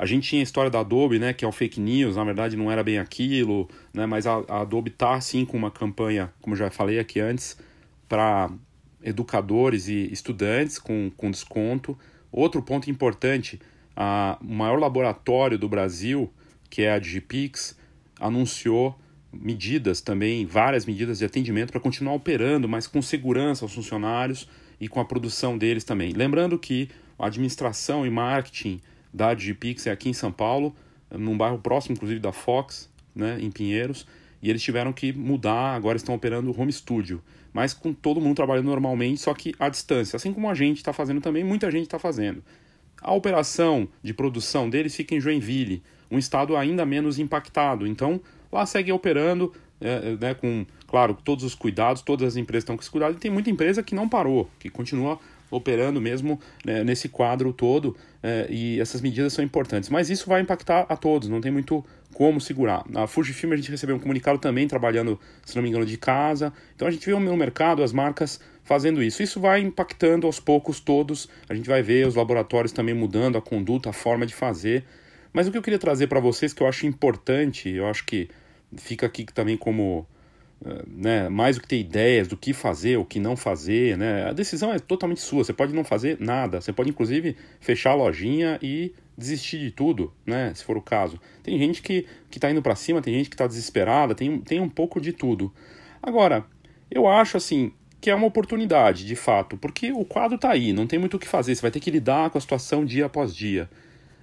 A 0.02 0.04
gente 0.04 0.30
tinha 0.30 0.42
a 0.42 0.42
história 0.42 0.68
da 0.68 0.80
Adobe, 0.80 1.20
né, 1.20 1.32
que 1.32 1.44
é 1.44 1.48
o 1.48 1.52
fake 1.52 1.80
news, 1.80 2.16
na 2.16 2.24
verdade 2.24 2.56
não 2.56 2.68
era 2.68 2.82
bem 2.82 2.98
aquilo, 2.98 3.68
né, 3.94 4.04
mas 4.04 4.26
a, 4.26 4.42
a 4.48 4.62
Adobe 4.62 4.90
está 4.90 5.20
sim 5.20 5.44
com 5.44 5.56
uma 5.56 5.70
campanha, 5.70 6.32
como 6.40 6.56
já 6.56 6.68
falei 6.72 6.98
aqui 6.98 7.20
antes, 7.20 7.56
para 8.08 8.50
educadores 9.00 9.86
e 9.86 10.12
estudantes 10.12 10.80
com, 10.80 11.08
com 11.16 11.30
desconto. 11.30 11.96
Outro 12.32 12.60
ponto 12.60 12.90
importante, 12.90 13.60
a, 13.94 14.38
o 14.40 14.52
maior 14.52 14.80
laboratório 14.80 15.56
do 15.56 15.68
Brasil, 15.68 16.28
que 16.68 16.82
é 16.82 16.90
a 16.90 16.98
Digipix, 16.98 17.78
anunciou 18.18 18.98
medidas 19.32 20.00
também, 20.00 20.44
várias 20.44 20.84
medidas 20.84 21.20
de 21.20 21.24
atendimento 21.24 21.70
para 21.70 21.80
continuar 21.80 22.14
operando, 22.14 22.68
mas 22.68 22.88
com 22.88 23.00
segurança 23.00 23.64
aos 23.64 23.72
funcionários 23.72 24.48
e 24.80 24.88
com 24.88 24.98
a 24.98 25.04
produção 25.04 25.56
deles 25.56 25.84
também. 25.84 26.12
Lembrando 26.12 26.58
que 26.58 26.88
a 27.16 27.28
administração 27.28 28.04
e 28.04 28.10
marketing 28.10 28.80
da 29.12 29.34
Digipix 29.34 29.86
é 29.86 29.90
aqui 29.90 30.08
em 30.08 30.12
São 30.12 30.32
Paulo, 30.32 30.74
num 31.10 31.36
bairro 31.36 31.58
próximo, 31.58 31.94
inclusive, 31.94 32.20
da 32.20 32.32
Fox, 32.32 32.90
né, 33.14 33.38
em 33.40 33.50
Pinheiros, 33.50 34.06
e 34.42 34.50
eles 34.50 34.62
tiveram 34.62 34.92
que 34.92 35.12
mudar, 35.12 35.74
agora 35.74 35.96
estão 35.96 36.14
operando 36.14 36.58
home 36.58 36.72
studio, 36.72 37.22
mas 37.52 37.74
com 37.74 37.92
todo 37.92 38.20
mundo 38.20 38.36
trabalhando 38.36 38.66
normalmente, 38.66 39.20
só 39.20 39.34
que 39.34 39.54
à 39.58 39.68
distância, 39.68 40.16
assim 40.16 40.32
como 40.32 40.48
a 40.48 40.54
gente 40.54 40.78
está 40.78 40.92
fazendo 40.92 41.20
também, 41.20 41.44
muita 41.44 41.70
gente 41.70 41.84
está 41.84 41.98
fazendo. 41.98 42.42
A 43.00 43.12
operação 43.12 43.88
de 44.02 44.14
produção 44.14 44.70
deles 44.70 44.94
fica 44.94 45.14
em 45.14 45.20
Joinville, 45.20 45.82
um 46.10 46.18
estado 46.18 46.56
ainda 46.56 46.86
menos 46.86 47.18
impactado, 47.18 47.86
então 47.86 48.20
lá 48.50 48.64
segue 48.64 48.90
operando, 48.92 49.52
é, 49.80 50.16
né, 50.16 50.34
com, 50.34 50.64
claro, 50.86 51.14
todos 51.14 51.44
os 51.44 51.54
cuidados, 51.54 52.02
todas 52.02 52.28
as 52.28 52.36
empresas 52.36 52.62
estão 52.62 52.76
com 52.76 52.82
esse 52.82 52.90
cuidado, 52.90 53.14
e 53.14 53.18
tem 53.18 53.30
muita 53.30 53.50
empresa 53.50 53.82
que 53.82 53.94
não 53.94 54.08
parou, 54.08 54.48
que 54.58 54.70
continua 54.70 55.18
operando 55.52 56.00
mesmo 56.00 56.40
né, 56.64 56.82
nesse 56.82 57.08
quadro 57.08 57.52
todo 57.52 57.96
é, 58.22 58.46
e 58.50 58.80
essas 58.80 59.00
medidas 59.00 59.32
são 59.32 59.44
importantes. 59.44 59.88
Mas 59.88 60.10
isso 60.10 60.28
vai 60.28 60.40
impactar 60.40 60.86
a 60.88 60.96
todos, 60.96 61.28
não 61.28 61.40
tem 61.40 61.52
muito 61.52 61.84
como 62.12 62.40
segurar. 62.40 62.84
Na 62.88 63.06
Fujifilm 63.06 63.52
a 63.52 63.56
gente 63.56 63.70
recebeu 63.70 63.96
um 63.96 63.98
comunicado 63.98 64.38
também 64.38 64.66
trabalhando, 64.66 65.18
se 65.44 65.54
não 65.54 65.62
me 65.62 65.68
engano, 65.68 65.86
de 65.86 65.96
casa. 65.96 66.52
Então 66.74 66.88
a 66.88 66.90
gente 66.90 67.04
vê 67.06 67.12
no 67.12 67.36
mercado 67.36 67.82
as 67.82 67.92
marcas 67.92 68.40
fazendo 68.64 69.02
isso. 69.02 69.22
Isso 69.22 69.40
vai 69.40 69.60
impactando 69.60 70.26
aos 70.26 70.40
poucos 70.40 70.80
todos. 70.80 71.28
A 71.48 71.54
gente 71.54 71.68
vai 71.68 71.82
ver 71.82 72.06
os 72.06 72.14
laboratórios 72.14 72.72
também 72.72 72.94
mudando 72.94 73.36
a 73.36 73.42
conduta, 73.42 73.90
a 73.90 73.92
forma 73.92 74.26
de 74.26 74.34
fazer. 74.34 74.84
Mas 75.32 75.48
o 75.48 75.52
que 75.52 75.58
eu 75.58 75.62
queria 75.62 75.78
trazer 75.78 76.06
para 76.06 76.20
vocês 76.20 76.52
que 76.52 76.62
eu 76.62 76.66
acho 76.66 76.86
importante, 76.86 77.70
eu 77.70 77.86
acho 77.86 78.04
que 78.04 78.28
fica 78.76 79.06
aqui 79.06 79.24
também 79.24 79.56
como 79.56 80.06
né, 80.86 81.28
mais 81.28 81.56
do 81.56 81.62
que 81.62 81.68
ter 81.68 81.80
ideias 81.80 82.28
do 82.28 82.36
que 82.36 82.52
fazer, 82.52 82.96
o 82.96 83.04
que 83.04 83.18
não 83.18 83.36
fazer, 83.36 83.96
né? 83.96 84.28
A 84.28 84.32
decisão 84.32 84.72
é 84.72 84.78
totalmente 84.78 85.20
sua. 85.20 85.42
Você 85.44 85.52
pode 85.52 85.74
não 85.74 85.84
fazer 85.84 86.16
nada. 86.20 86.60
Você 86.60 86.72
pode 86.72 86.90
inclusive 86.90 87.36
fechar 87.60 87.90
a 87.90 87.94
lojinha 87.94 88.58
e 88.62 88.94
desistir 89.16 89.58
de 89.58 89.70
tudo, 89.70 90.12
né? 90.24 90.52
Se 90.54 90.64
for 90.64 90.76
o 90.76 90.82
caso. 90.82 91.20
Tem 91.42 91.58
gente 91.58 91.82
que 91.82 92.06
que 92.30 92.38
está 92.38 92.50
indo 92.50 92.62
para 92.62 92.76
cima, 92.76 93.02
tem 93.02 93.14
gente 93.14 93.28
que 93.28 93.34
está 93.34 93.46
desesperada, 93.46 94.14
tem 94.14 94.38
tem 94.40 94.60
um 94.60 94.68
pouco 94.68 95.00
de 95.00 95.12
tudo. 95.12 95.52
Agora, 96.02 96.44
eu 96.90 97.06
acho 97.08 97.36
assim 97.36 97.72
que 98.00 98.10
é 98.10 98.14
uma 98.14 98.26
oportunidade, 98.26 99.06
de 99.06 99.14
fato, 99.14 99.56
porque 99.56 99.92
o 99.92 100.04
quadro 100.04 100.34
está 100.34 100.50
aí, 100.50 100.72
não 100.72 100.88
tem 100.88 100.98
muito 100.98 101.16
o 101.16 101.20
que 101.20 101.28
fazer. 101.28 101.54
Você 101.54 101.62
vai 101.62 101.70
ter 101.70 101.78
que 101.78 101.90
lidar 101.90 102.30
com 102.30 102.38
a 102.38 102.40
situação 102.40 102.84
dia 102.84 103.06
após 103.06 103.34
dia. 103.34 103.70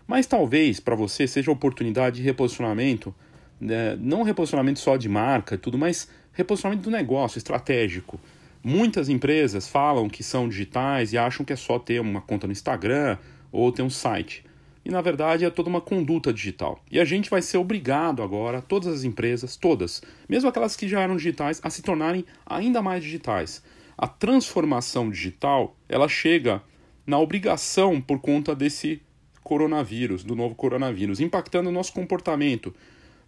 Mas 0.06 0.26
talvez 0.26 0.82
para 0.82 0.96
você 0.96 1.26
seja 1.26 1.50
oportunidade 1.50 2.18
de 2.18 2.24
reposicionamento, 2.24 3.16
né? 3.60 3.96
não 3.98 4.24
reposicionamento 4.24 4.80
só 4.80 4.98
de 4.98 5.08
marca, 5.08 5.58
tudo, 5.58 5.78
mas 5.78 6.10
reposicionamento 6.34 6.84
do 6.84 6.92
negócio 6.92 7.38
estratégico. 7.38 8.20
Muitas 8.64 9.10
empresas 9.10 9.68
falam 9.68 10.10
que 10.10 10.24
são 10.24 10.50
digitais 10.50 11.14
e 11.14 11.18
acham 11.18 11.46
que 11.46 11.54
é 11.54 11.56
só 11.56 11.80
ter 11.80 12.00
uma 12.02 12.22
conta 12.22 12.46
no 12.46 12.54
Instagram 12.54 13.18
ou 13.52 13.72
ter 13.72 13.82
um 13.82 13.90
site. 13.90 14.44
E 14.84 14.92
na 14.92 15.02
verdade 15.02 15.46
é 15.46 15.50
toda 15.50 15.70
uma 15.70 15.82
conduta 15.82 16.34
digital. 16.34 16.84
E 16.92 17.00
a 17.00 17.06
gente 17.06 17.30
vai 17.30 17.42
ser 17.42 17.58
obrigado 17.58 18.24
agora, 18.24 18.62
todas 18.62 18.94
as 18.94 19.04
empresas, 19.04 19.56
todas, 19.56 20.02
mesmo 20.28 20.50
aquelas 20.50 20.76
que 20.76 20.88
já 20.88 21.02
eram 21.02 21.16
digitais, 21.16 21.60
a 21.64 21.70
se 21.70 21.82
tornarem 21.82 22.26
ainda 22.46 22.82
mais 22.82 23.04
digitais. 23.04 23.64
A 23.98 24.08
transformação 24.08 25.10
digital, 25.10 25.76
ela 25.88 26.08
chega 26.08 26.62
na 27.06 27.20
obrigação 27.20 28.00
por 28.00 28.20
conta 28.20 28.56
desse 28.56 29.02
coronavírus, 29.44 30.24
do 30.24 30.36
novo 30.36 30.56
coronavírus, 30.56 31.20
impactando 31.20 31.70
o 31.70 31.72
nosso 31.72 31.92
comportamento, 31.92 32.74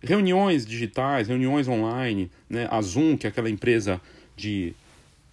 reuniões 0.03 0.65
digitais, 0.65 1.27
reuniões 1.27 1.67
online, 1.67 2.31
né? 2.49 2.67
a 2.71 2.81
Zoom, 2.81 3.17
que 3.17 3.27
é 3.27 3.29
aquela 3.29 3.49
empresa 3.49 4.01
de 4.35 4.73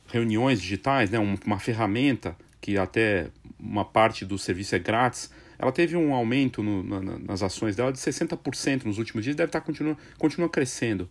reuniões 0.09 0.61
digitais, 0.61 1.11
né? 1.11 1.19
uma 1.19 1.59
ferramenta 1.59 2.37
que 2.61 2.77
até 2.77 3.29
uma 3.59 3.85
parte 3.85 4.25
do 4.25 4.39
serviço 4.39 4.75
é 4.75 4.79
grátis, 4.79 5.31
ela 5.59 5.73
teve 5.73 5.97
um 5.97 6.14
aumento 6.14 6.62
no, 6.62 6.83
na, 6.83 7.19
nas 7.19 7.43
ações 7.43 7.75
dela 7.75 7.93
de 7.93 7.99
60% 7.99 8.85
nos 8.85 8.99
últimos 8.99 9.25
dias, 9.25 9.35
deve 9.35 9.49
estar 9.49 9.61
continua, 9.61 9.97
continua 10.16 10.49
crescendo. 10.49 11.09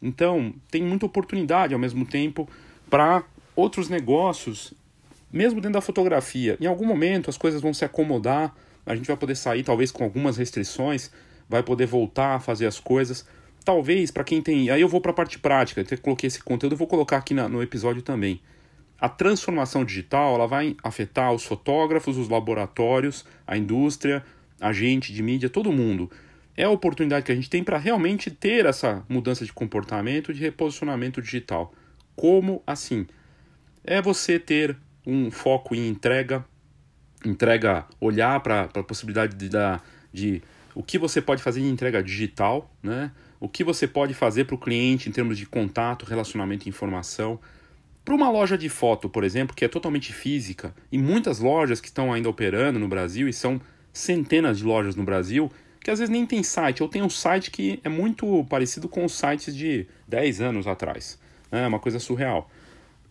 Então, 0.00 0.54
tem 0.70 0.82
muita 0.82 1.06
oportunidade 1.06 1.74
ao 1.74 1.80
mesmo 1.80 2.06
tempo 2.06 2.48
para 2.88 3.24
outros 3.56 3.88
negócios, 3.88 4.72
mesmo 5.32 5.60
dentro 5.60 5.74
da 5.74 5.80
fotografia. 5.80 6.56
Em 6.60 6.66
algum 6.66 6.86
momento 6.86 7.28
as 7.28 7.36
coisas 7.36 7.60
vão 7.60 7.74
se 7.74 7.84
acomodar, 7.84 8.54
a 8.86 8.94
gente 8.94 9.06
vai 9.06 9.16
poder 9.16 9.34
sair 9.34 9.64
talvez 9.64 9.90
com 9.90 10.04
algumas 10.04 10.36
restrições, 10.36 11.10
vai 11.48 11.62
poder 11.62 11.86
voltar 11.86 12.36
a 12.36 12.40
fazer 12.40 12.66
as 12.66 12.78
coisas. 12.78 13.26
Talvez 13.64 14.10
para 14.10 14.24
quem 14.24 14.42
tem. 14.42 14.70
Aí 14.70 14.80
eu 14.80 14.88
vou 14.88 15.00
para 15.00 15.10
a 15.10 15.14
parte 15.14 15.38
prática, 15.38 15.84
eu 15.88 15.98
coloquei 15.98 16.28
esse 16.28 16.42
conteúdo, 16.42 16.72
eu 16.72 16.78
vou 16.78 16.86
colocar 16.86 17.16
aqui 17.16 17.34
na, 17.34 17.48
no 17.48 17.62
episódio 17.62 18.02
também. 18.02 18.40
A 19.00 19.08
transformação 19.08 19.84
digital 19.84 20.34
ela 20.34 20.46
vai 20.46 20.76
afetar 20.82 21.32
os 21.32 21.44
fotógrafos, 21.44 22.16
os 22.16 22.28
laboratórios, 22.28 23.24
a 23.46 23.56
indústria, 23.56 24.24
a 24.60 24.72
gente 24.72 25.12
de 25.12 25.22
mídia, 25.22 25.48
todo 25.48 25.70
mundo. 25.70 26.10
É 26.56 26.64
a 26.64 26.70
oportunidade 26.70 27.24
que 27.24 27.30
a 27.30 27.34
gente 27.34 27.48
tem 27.48 27.62
para 27.62 27.78
realmente 27.78 28.30
ter 28.30 28.66
essa 28.66 29.04
mudança 29.08 29.44
de 29.44 29.52
comportamento, 29.52 30.34
de 30.34 30.40
reposicionamento 30.40 31.22
digital. 31.22 31.72
Como 32.16 32.60
assim? 32.66 33.06
É 33.84 34.02
você 34.02 34.40
ter 34.40 34.76
um 35.06 35.30
foco 35.30 35.74
em 35.76 35.88
entrega, 35.88 36.44
entrega, 37.24 37.86
olhar 38.00 38.40
para 38.40 38.62
a 38.62 38.82
possibilidade 38.82 39.36
de, 39.36 39.48
de 40.12 40.42
o 40.78 40.82
que 40.84 40.96
você 40.96 41.20
pode 41.20 41.42
fazer 41.42 41.60
em 41.60 41.68
entrega 41.68 42.00
digital, 42.00 42.72
né? 42.80 43.10
o 43.40 43.48
que 43.48 43.64
você 43.64 43.84
pode 43.84 44.14
fazer 44.14 44.44
para 44.44 44.54
o 44.54 44.58
cliente 44.58 45.08
em 45.08 45.12
termos 45.12 45.36
de 45.36 45.44
contato, 45.44 46.06
relacionamento 46.06 46.66
e 46.66 46.68
informação. 46.68 47.40
Para 48.04 48.14
uma 48.14 48.30
loja 48.30 48.56
de 48.56 48.68
foto, 48.68 49.08
por 49.08 49.24
exemplo, 49.24 49.56
que 49.56 49.64
é 49.64 49.68
totalmente 49.68 50.12
física, 50.12 50.72
e 50.92 50.96
muitas 50.96 51.40
lojas 51.40 51.80
que 51.80 51.88
estão 51.88 52.12
ainda 52.12 52.28
operando 52.28 52.78
no 52.78 52.86
Brasil, 52.86 53.28
e 53.28 53.32
são 53.32 53.60
centenas 53.92 54.58
de 54.58 54.64
lojas 54.64 54.94
no 54.94 55.02
Brasil, 55.02 55.50
que 55.80 55.90
às 55.90 55.98
vezes 55.98 56.12
nem 56.12 56.24
tem 56.24 56.44
site, 56.44 56.80
ou 56.80 56.88
tem 56.88 57.02
um 57.02 57.10
site 57.10 57.50
que 57.50 57.80
é 57.82 57.88
muito 57.88 58.46
parecido 58.48 58.88
com 58.88 59.04
os 59.04 59.18
sites 59.18 59.56
de 59.56 59.84
10 60.06 60.40
anos 60.40 60.68
atrás. 60.68 61.18
É 61.50 61.66
uma 61.66 61.80
coisa 61.80 61.98
surreal. 61.98 62.48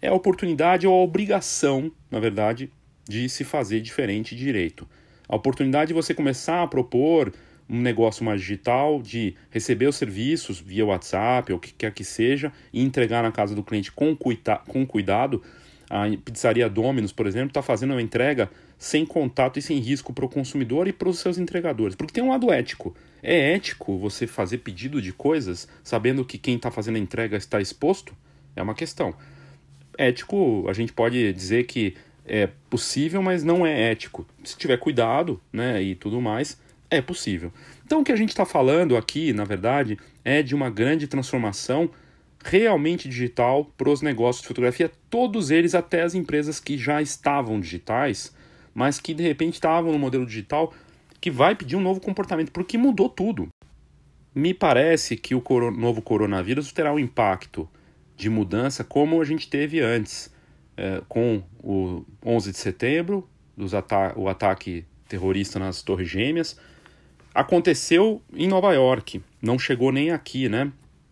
É 0.02 0.08
a 0.08 0.14
oportunidade 0.14 0.88
ou 0.88 0.94
a 0.94 1.04
obrigação, 1.04 1.92
na 2.10 2.22
verdade, 2.22 2.72
de 3.06 3.28
se 3.28 3.44
fazer 3.44 3.82
diferente 3.82 4.38
direito. 4.38 4.88
A 5.28 5.36
oportunidade 5.36 5.90
de 5.90 5.94
você 5.94 6.14
começar 6.14 6.64
a 6.64 6.68
propor 6.68 7.34
um 7.70 7.82
negócio 7.82 8.24
mais 8.24 8.42
digital, 8.42 9.02
de 9.02 9.36
receber 9.50 9.88
os 9.88 9.96
serviços 9.96 10.60
via 10.60 10.86
WhatsApp 10.86 11.52
ou 11.52 11.58
o 11.58 11.62
que 11.62 11.74
quer 11.74 11.94
que 11.94 12.04
seja 12.04 12.52
e 12.72 12.82
entregar 12.82 13.24
na 13.24 13.32
casa 13.32 13.54
do 13.54 13.64
cliente 13.64 13.92
com, 13.92 14.16
cuida 14.16 14.58
com 14.68 14.86
cuidado. 14.86 15.42
A 15.90 16.06
pizzaria 16.24 16.70
Domino's, 16.70 17.12
por 17.12 17.28
exemplo, 17.28 17.50
está 17.50 17.62
fazendo 17.62 17.92
uma 17.92 18.02
entrega 18.02 18.50
sem 18.78 19.06
contato 19.06 19.58
e 19.58 19.62
sem 19.62 19.80
risco 19.80 20.14
para 20.14 20.26
o 20.26 20.30
consumidor 20.30 20.88
e 20.88 20.94
para 20.94 21.10
os 21.10 21.20
seus 21.20 21.38
entregadores. 21.38 21.96
Porque 21.96 22.14
tem 22.14 22.24
um 22.24 22.30
lado 22.30 22.52
ético. 22.52 22.96
É 23.24 23.54
ético 23.54 23.98
você 23.98 24.28
fazer 24.28 24.60
pedido 24.60 25.02
de 25.02 25.12
coisas 25.12 25.68
sabendo 25.84 26.24
que 26.24 26.38
quem 26.38 26.56
está 26.56 26.70
fazendo 26.70 26.96
a 26.96 27.00
entrega 27.00 27.38
está 27.38 27.60
exposto? 27.60 28.16
É 28.56 28.62
uma 28.62 28.76
questão. 28.76 29.14
Ético, 29.98 30.66
a 30.70 30.74
gente 30.74 30.94
pode 30.94 31.34
dizer 31.34 31.66
que 31.66 31.96
é 32.26 32.50
possível, 32.70 33.22
mas 33.22 33.44
não 33.44 33.66
é 33.66 33.90
ético. 33.92 34.28
Se 34.44 34.58
tiver 34.58 34.78
cuidado 34.78 35.42
né, 35.52 35.82
e 35.82 35.96
tudo 35.96 36.22
mais, 36.22 36.60
é 36.90 37.02
possível. 37.02 37.52
Então, 37.86 38.02
o 38.02 38.04
que 38.04 38.12
a 38.12 38.16
gente 38.16 38.30
está 38.30 38.46
falando 38.46 38.96
aqui, 38.96 39.34
na 39.34 39.44
verdade, 39.44 39.98
é 40.24 40.42
de 40.42 40.56
uma 40.56 40.70
grande 40.70 41.08
transformação 41.08 41.90
realmente 42.44 43.10
digital 43.10 43.66
para 43.78 43.90
os 43.90 44.02
negócios 44.02 44.42
de 44.42 44.48
fotografia, 44.48 44.92
todos 45.10 45.52
eles, 45.52 45.76
até 45.76 46.04
as 46.04 46.16
empresas 46.16 46.60
que 46.60 46.78
já 46.78 47.02
estavam 47.02 47.60
digitais, 47.60 48.34
mas 48.74 49.00
que 49.00 49.14
de 49.14 49.24
repente 49.24 49.56
estavam 49.56 49.92
no 49.92 50.00
modelo 50.00 50.26
digital, 50.26 50.74
que 51.20 51.32
vai 51.32 51.56
pedir 51.56 51.76
um 51.76 51.82
novo 51.82 52.00
comportamento, 52.00 52.52
porque 52.52 52.78
mudou 52.78 53.10
tudo. 53.10 53.50
Me 54.34 54.54
parece 54.54 55.18
que 55.18 55.34
o 55.34 55.42
novo 55.72 56.02
coronavírus 56.02 56.72
terá 56.72 56.94
um 56.94 57.00
impacto 57.00 57.68
de 58.16 58.30
mudança 58.30 58.84
como 58.84 59.22
a 59.22 59.26
gente 59.26 59.50
teve 59.50 59.80
antes, 59.80 60.32
é, 60.76 61.02
com 61.08 61.42
o 61.64 62.06
11 62.24 62.52
de 62.52 62.58
setembro, 62.58 63.28
o 64.16 64.28
ataque 64.30 64.86
terrorista 65.08 65.58
nas 65.58 65.82
Torres 65.82 66.08
Gêmeas. 66.08 66.60
Aconteceu 67.38 68.20
em 68.34 68.48
Nova 68.48 68.74
York, 68.74 69.22
não 69.40 69.60
chegou 69.60 69.92
nem 69.92 70.10
aqui, 70.10 70.50
né? 70.50 70.72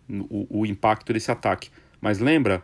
O, 0.09 0.61
o 0.61 0.65
impacto 0.65 1.13
desse 1.13 1.29
ataque. 1.29 1.69
Mas 2.01 2.17
lembra 2.17 2.63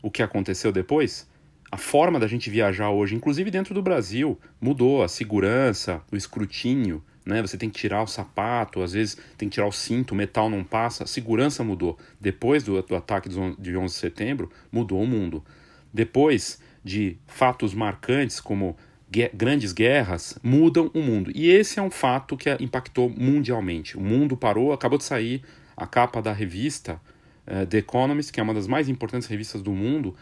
o 0.00 0.08
que 0.12 0.22
aconteceu 0.22 0.70
depois? 0.70 1.28
A 1.72 1.76
forma 1.76 2.20
da 2.20 2.28
gente 2.28 2.48
viajar 2.48 2.90
hoje, 2.90 3.16
inclusive 3.16 3.50
dentro 3.50 3.74
do 3.74 3.82
Brasil, 3.82 4.38
mudou. 4.60 5.02
A 5.02 5.08
segurança, 5.08 6.00
o 6.12 6.16
escrutínio, 6.16 7.02
né? 7.26 7.42
Você 7.42 7.58
tem 7.58 7.68
que 7.68 7.80
tirar 7.80 8.04
o 8.04 8.06
sapato, 8.06 8.80
às 8.80 8.92
vezes 8.92 9.16
tem 9.36 9.48
que 9.48 9.54
tirar 9.54 9.66
o 9.66 9.72
cinto, 9.72 10.12
o 10.12 10.16
metal 10.16 10.48
não 10.48 10.62
passa. 10.62 11.02
A 11.02 11.06
segurança 11.08 11.64
mudou. 11.64 11.98
Depois 12.20 12.62
do, 12.62 12.80
do 12.80 12.94
ataque 12.94 13.28
de 13.28 13.76
11 13.76 13.92
de 13.92 14.00
setembro, 14.00 14.52
mudou 14.70 15.02
o 15.02 15.06
mundo. 15.06 15.44
Depois 15.92 16.60
de 16.84 17.18
fatos 17.26 17.74
marcantes 17.74 18.38
como 18.38 18.76
grandes 19.34 19.72
guerras 19.72 20.38
mudam 20.42 20.90
o 20.94 21.00
mundo. 21.00 21.30
E 21.34 21.50
esse 21.50 21.78
é 21.78 21.82
um 21.82 21.90
fato 21.90 22.36
que 22.36 22.50
impactou 22.60 23.10
mundialmente. 23.10 23.96
O 23.96 24.00
mundo 24.00 24.36
parou, 24.36 24.72
acabou 24.72 24.98
de 24.98 25.04
sair 25.04 25.42
a 25.76 25.86
capa 25.86 26.22
da 26.22 26.32
revista 26.32 27.00
uh, 27.46 27.66
The 27.66 27.78
Economist, 27.78 28.32
que 28.32 28.38
é 28.38 28.42
uma 28.42 28.54
das 28.54 28.66
mais 28.66 28.88
importantes 28.88 29.26
revistas 29.26 29.62
do 29.62 29.72
mundo, 29.72 30.14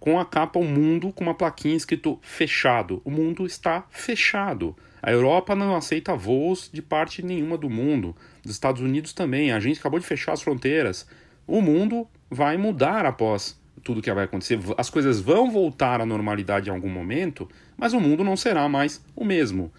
com 0.00 0.18
a 0.18 0.24
capa 0.24 0.58
O 0.58 0.64
Mundo 0.64 1.12
com 1.12 1.24
uma 1.24 1.34
plaquinha 1.34 1.76
escrito 1.76 2.18
fechado. 2.22 3.00
O 3.04 3.10
mundo 3.10 3.46
está 3.46 3.86
fechado. 3.90 4.76
A 5.02 5.10
Europa 5.10 5.54
não 5.54 5.76
aceita 5.76 6.16
voos 6.16 6.70
de 6.72 6.82
parte 6.82 7.22
nenhuma 7.22 7.56
do 7.56 7.70
mundo. 7.70 8.14
Os 8.44 8.50
Estados 8.50 8.82
Unidos 8.82 9.12
também. 9.12 9.52
A 9.52 9.60
gente 9.60 9.78
acabou 9.78 9.98
de 10.00 10.06
fechar 10.06 10.32
as 10.32 10.42
fronteiras. 10.42 11.06
O 11.46 11.60
mundo 11.60 12.08
vai 12.30 12.56
mudar 12.56 13.06
após 13.06 13.58
tudo 13.86 14.02
que 14.02 14.12
vai 14.12 14.24
acontecer. 14.24 14.58
As 14.76 14.90
coisas 14.90 15.20
vão 15.20 15.48
voltar 15.48 16.00
à 16.00 16.04
normalidade 16.04 16.68
em 16.68 16.72
algum 16.72 16.88
momento, 16.88 17.48
mas 17.76 17.92
o 17.92 18.00
mundo 18.00 18.24
não 18.24 18.36
será 18.36 18.68
mais 18.68 19.00
o 19.14 19.24
mesmo. 19.24 19.72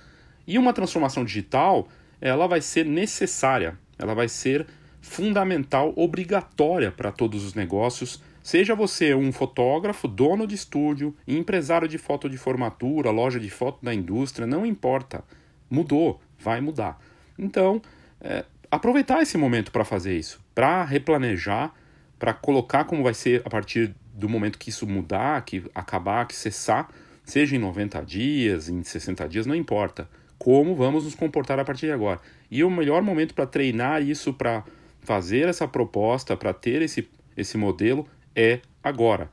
E 0.47 0.57
uma 0.57 0.71
transformação 0.71 1.25
digital, 1.25 1.89
ela 2.21 2.47
vai 2.47 2.61
ser 2.61 2.85
necessária, 2.85 3.77
ela 3.99 4.15
vai 4.15 4.29
ser 4.29 4.65
fundamental, 5.01 5.91
obrigatória 5.97 6.89
para 6.89 7.11
todos 7.11 7.43
os 7.43 7.53
negócios. 7.53 8.23
Seja 8.41 8.73
você 8.73 9.13
um 9.13 9.29
fotógrafo, 9.33 10.07
dono 10.07 10.47
de 10.47 10.55
estúdio, 10.55 11.13
empresário 11.27 11.85
de 11.85 11.97
foto 11.97 12.29
de 12.29 12.37
formatura, 12.37 13.11
loja 13.11 13.41
de 13.41 13.49
foto 13.49 13.83
da 13.83 13.93
indústria, 13.93 14.47
não 14.47 14.65
importa. 14.65 15.21
Mudou, 15.69 16.21
vai 16.39 16.61
mudar. 16.61 16.97
Então, 17.37 17.81
é, 18.21 18.45
aproveitar 18.71 19.21
esse 19.21 19.37
momento 19.37 19.69
para 19.69 19.83
fazer 19.83 20.17
isso, 20.17 20.39
para 20.55 20.85
replanejar 20.85 21.73
para 22.19 22.33
colocar 22.33 22.85
como 22.85 23.03
vai 23.03 23.13
ser 23.13 23.41
a 23.45 23.49
partir 23.49 23.95
do 24.13 24.27
momento 24.27 24.57
que 24.57 24.69
isso 24.69 24.87
mudar, 24.87 25.43
que 25.43 25.63
acabar, 25.73 26.27
que 26.27 26.35
cessar, 26.35 26.89
seja 27.23 27.55
em 27.55 27.59
90 27.59 28.01
dias, 28.03 28.69
em 28.69 28.83
60 28.83 29.27
dias, 29.27 29.45
não 29.45 29.55
importa. 29.55 30.09
Como 30.37 30.75
vamos 30.75 31.03
nos 31.03 31.15
comportar 31.15 31.59
a 31.59 31.65
partir 31.65 31.87
de 31.87 31.91
agora. 31.91 32.19
E 32.49 32.63
o 32.63 32.69
melhor 32.69 33.01
momento 33.01 33.33
para 33.33 33.45
treinar 33.45 34.01
isso, 34.01 34.33
para 34.33 34.63
fazer 35.01 35.47
essa 35.47 35.67
proposta, 35.67 36.35
para 36.35 36.53
ter 36.53 36.81
esse, 36.81 37.07
esse 37.35 37.57
modelo, 37.57 38.07
é 38.35 38.59
agora. 38.83 39.29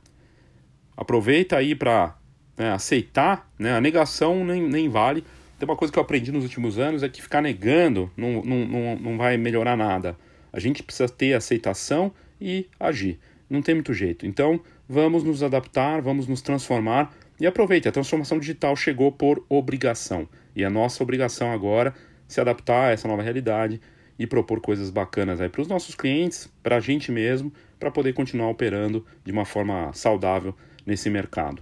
Aproveita 0.95 1.57
aí 1.57 1.75
para 1.75 2.15
né, 2.57 2.71
aceitar, 2.71 3.49
né, 3.57 3.73
a 3.73 3.81
negação 3.81 4.45
nem, 4.45 4.61
nem 4.61 4.89
vale. 4.89 5.23
Tem 5.59 5.67
uma 5.67 5.75
coisa 5.75 5.91
que 5.91 5.99
eu 5.99 6.03
aprendi 6.03 6.31
nos 6.31 6.43
últimos 6.43 6.77
anos 6.77 7.03
é 7.03 7.09
que 7.09 7.21
ficar 7.21 7.41
negando 7.41 8.11
não, 8.15 8.41
não, 8.43 8.65
não, 8.65 8.95
não 8.97 9.17
vai 9.17 9.37
melhorar 9.37 9.75
nada. 9.75 10.17
A 10.51 10.59
gente 10.59 10.83
precisa 10.83 11.09
ter 11.09 11.33
aceitação 11.33 12.13
e 12.39 12.67
agir. 12.79 13.19
Não 13.49 13.61
tem 13.61 13.75
muito 13.75 13.93
jeito. 13.93 14.25
Então, 14.25 14.59
vamos 14.87 15.23
nos 15.23 15.43
adaptar, 15.43 16.01
vamos 16.01 16.27
nos 16.27 16.41
transformar 16.41 17.15
e 17.39 17.45
aproveite, 17.45 17.87
a 17.87 17.91
transformação 17.91 18.39
digital 18.39 18.75
chegou 18.75 19.11
por 19.11 19.45
obrigação. 19.49 20.27
E 20.55 20.63
a 20.63 20.69
nossa 20.69 21.03
obrigação 21.03 21.51
agora 21.51 21.89
é 21.89 22.15
se 22.27 22.39
adaptar 22.39 22.89
a 22.89 22.91
essa 22.91 23.07
nova 23.07 23.21
realidade 23.21 23.79
e 24.17 24.25
propor 24.25 24.61
coisas 24.61 24.89
bacanas 24.89 25.41
aí 25.41 25.49
para 25.49 25.61
os 25.61 25.67
nossos 25.67 25.95
clientes, 25.95 26.49
para 26.63 26.77
a 26.77 26.79
gente 26.79 27.11
mesmo, 27.11 27.51
para 27.77 27.91
poder 27.91 28.13
continuar 28.13 28.49
operando 28.49 29.05
de 29.23 29.31
uma 29.31 29.43
forma 29.43 29.91
saudável 29.93 30.55
nesse 30.85 31.09
mercado. 31.09 31.61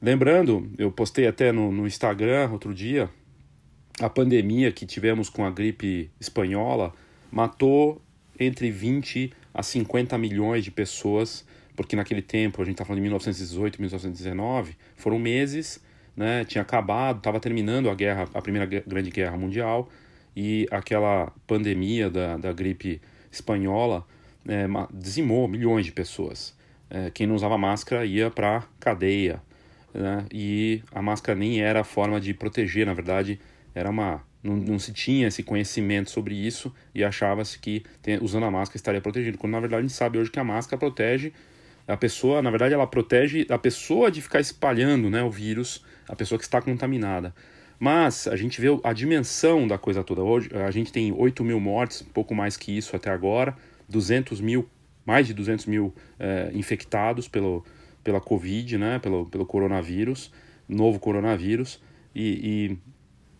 Lembrando, 0.00 0.70
eu 0.78 0.90
postei 0.90 1.26
até 1.26 1.52
no, 1.52 1.70
no 1.70 1.86
Instagram 1.86 2.50
outro 2.50 2.74
dia, 2.74 3.10
a 4.00 4.08
pandemia 4.08 4.72
que 4.72 4.86
tivemos 4.86 5.28
com 5.28 5.44
a 5.44 5.50
gripe 5.50 6.10
espanhola 6.18 6.92
matou 7.30 8.00
entre 8.40 8.70
20 8.70 9.32
a 9.54 9.62
50 9.62 10.18
milhões 10.18 10.64
de 10.64 10.70
pessoas, 10.72 11.46
porque 11.76 11.94
naquele 11.94 12.20
tempo, 12.20 12.60
a 12.60 12.64
gente 12.64 12.74
está 12.74 12.84
falando 12.84 12.98
de 12.98 13.02
1918, 13.02 13.80
1919, 13.80 14.76
foram 14.96 15.18
meses, 15.18 15.80
né, 16.16 16.44
tinha 16.44 16.62
acabado, 16.62 17.18
estava 17.18 17.38
terminando 17.38 17.88
a 17.88 17.94
guerra, 17.94 18.28
a 18.34 18.42
primeira 18.42 18.66
grande 18.66 19.10
guerra 19.10 19.36
mundial, 19.36 19.88
e 20.36 20.66
aquela 20.70 21.32
pandemia 21.46 22.10
da, 22.10 22.36
da 22.36 22.52
gripe 22.52 23.00
espanhola 23.30 24.04
é, 24.46 24.66
dizimou 24.92 25.46
milhões 25.46 25.86
de 25.86 25.92
pessoas. 25.92 26.54
É, 26.90 27.10
quem 27.10 27.26
não 27.26 27.34
usava 27.34 27.56
máscara 27.56 28.04
ia 28.04 28.30
para 28.30 28.64
cadeia, 28.80 29.40
né, 29.92 30.26
e 30.32 30.82
a 30.92 31.00
máscara 31.00 31.38
nem 31.38 31.60
era 31.60 31.80
a 31.80 31.84
forma 31.84 32.20
de 32.20 32.34
proteger, 32.34 32.86
na 32.86 32.94
verdade, 32.94 33.40
era 33.74 33.88
uma 33.88 34.22
não, 34.44 34.56
não 34.56 34.78
se 34.78 34.92
tinha 34.92 35.26
esse 35.26 35.42
conhecimento 35.42 36.10
sobre 36.10 36.34
isso 36.34 36.72
e 36.94 37.02
achava-se 37.02 37.58
que 37.58 37.82
usando 38.20 38.44
a 38.44 38.50
máscara 38.50 38.76
estaria 38.76 39.00
protegido. 39.00 39.38
Quando 39.38 39.52
na 39.52 39.60
verdade 39.60 39.80
a 39.80 39.82
gente 39.82 39.96
sabe 39.96 40.18
hoje 40.18 40.30
que 40.30 40.38
a 40.38 40.44
máscara 40.44 40.78
protege 40.78 41.32
a 41.88 41.96
pessoa, 41.96 42.42
na 42.42 42.50
verdade 42.50 42.74
ela 42.74 42.86
protege 42.86 43.46
a 43.48 43.58
pessoa 43.58 44.10
de 44.10 44.20
ficar 44.20 44.40
espalhando 44.40 45.08
né, 45.08 45.22
o 45.22 45.30
vírus, 45.30 45.82
a 46.06 46.14
pessoa 46.14 46.38
que 46.38 46.44
está 46.44 46.60
contaminada. 46.60 47.34
Mas 47.78 48.28
a 48.28 48.36
gente 48.36 48.60
vê 48.60 48.68
a 48.84 48.92
dimensão 48.92 49.66
da 49.66 49.76
coisa 49.76 50.04
toda. 50.04 50.22
Hoje 50.22 50.50
a 50.54 50.70
gente 50.70 50.92
tem 50.92 51.12
8 51.12 51.42
mil 51.42 51.58
mortes, 51.58 52.02
pouco 52.02 52.34
mais 52.34 52.56
que 52.56 52.76
isso 52.76 52.94
até 52.94 53.10
agora, 53.10 53.56
200 53.88 54.40
mil, 54.40 54.68
mais 55.04 55.26
de 55.26 55.34
200 55.34 55.66
mil 55.66 55.94
é, 56.18 56.50
infectados 56.54 57.28
pelo, 57.28 57.64
pela 58.02 58.20
Covid, 58.20 58.78
né, 58.78 58.98
pelo, 58.98 59.26
pelo 59.26 59.44
coronavírus, 59.44 60.30
novo 60.68 60.98
coronavírus. 60.98 61.82
E, 62.14 62.70
e 62.72 62.93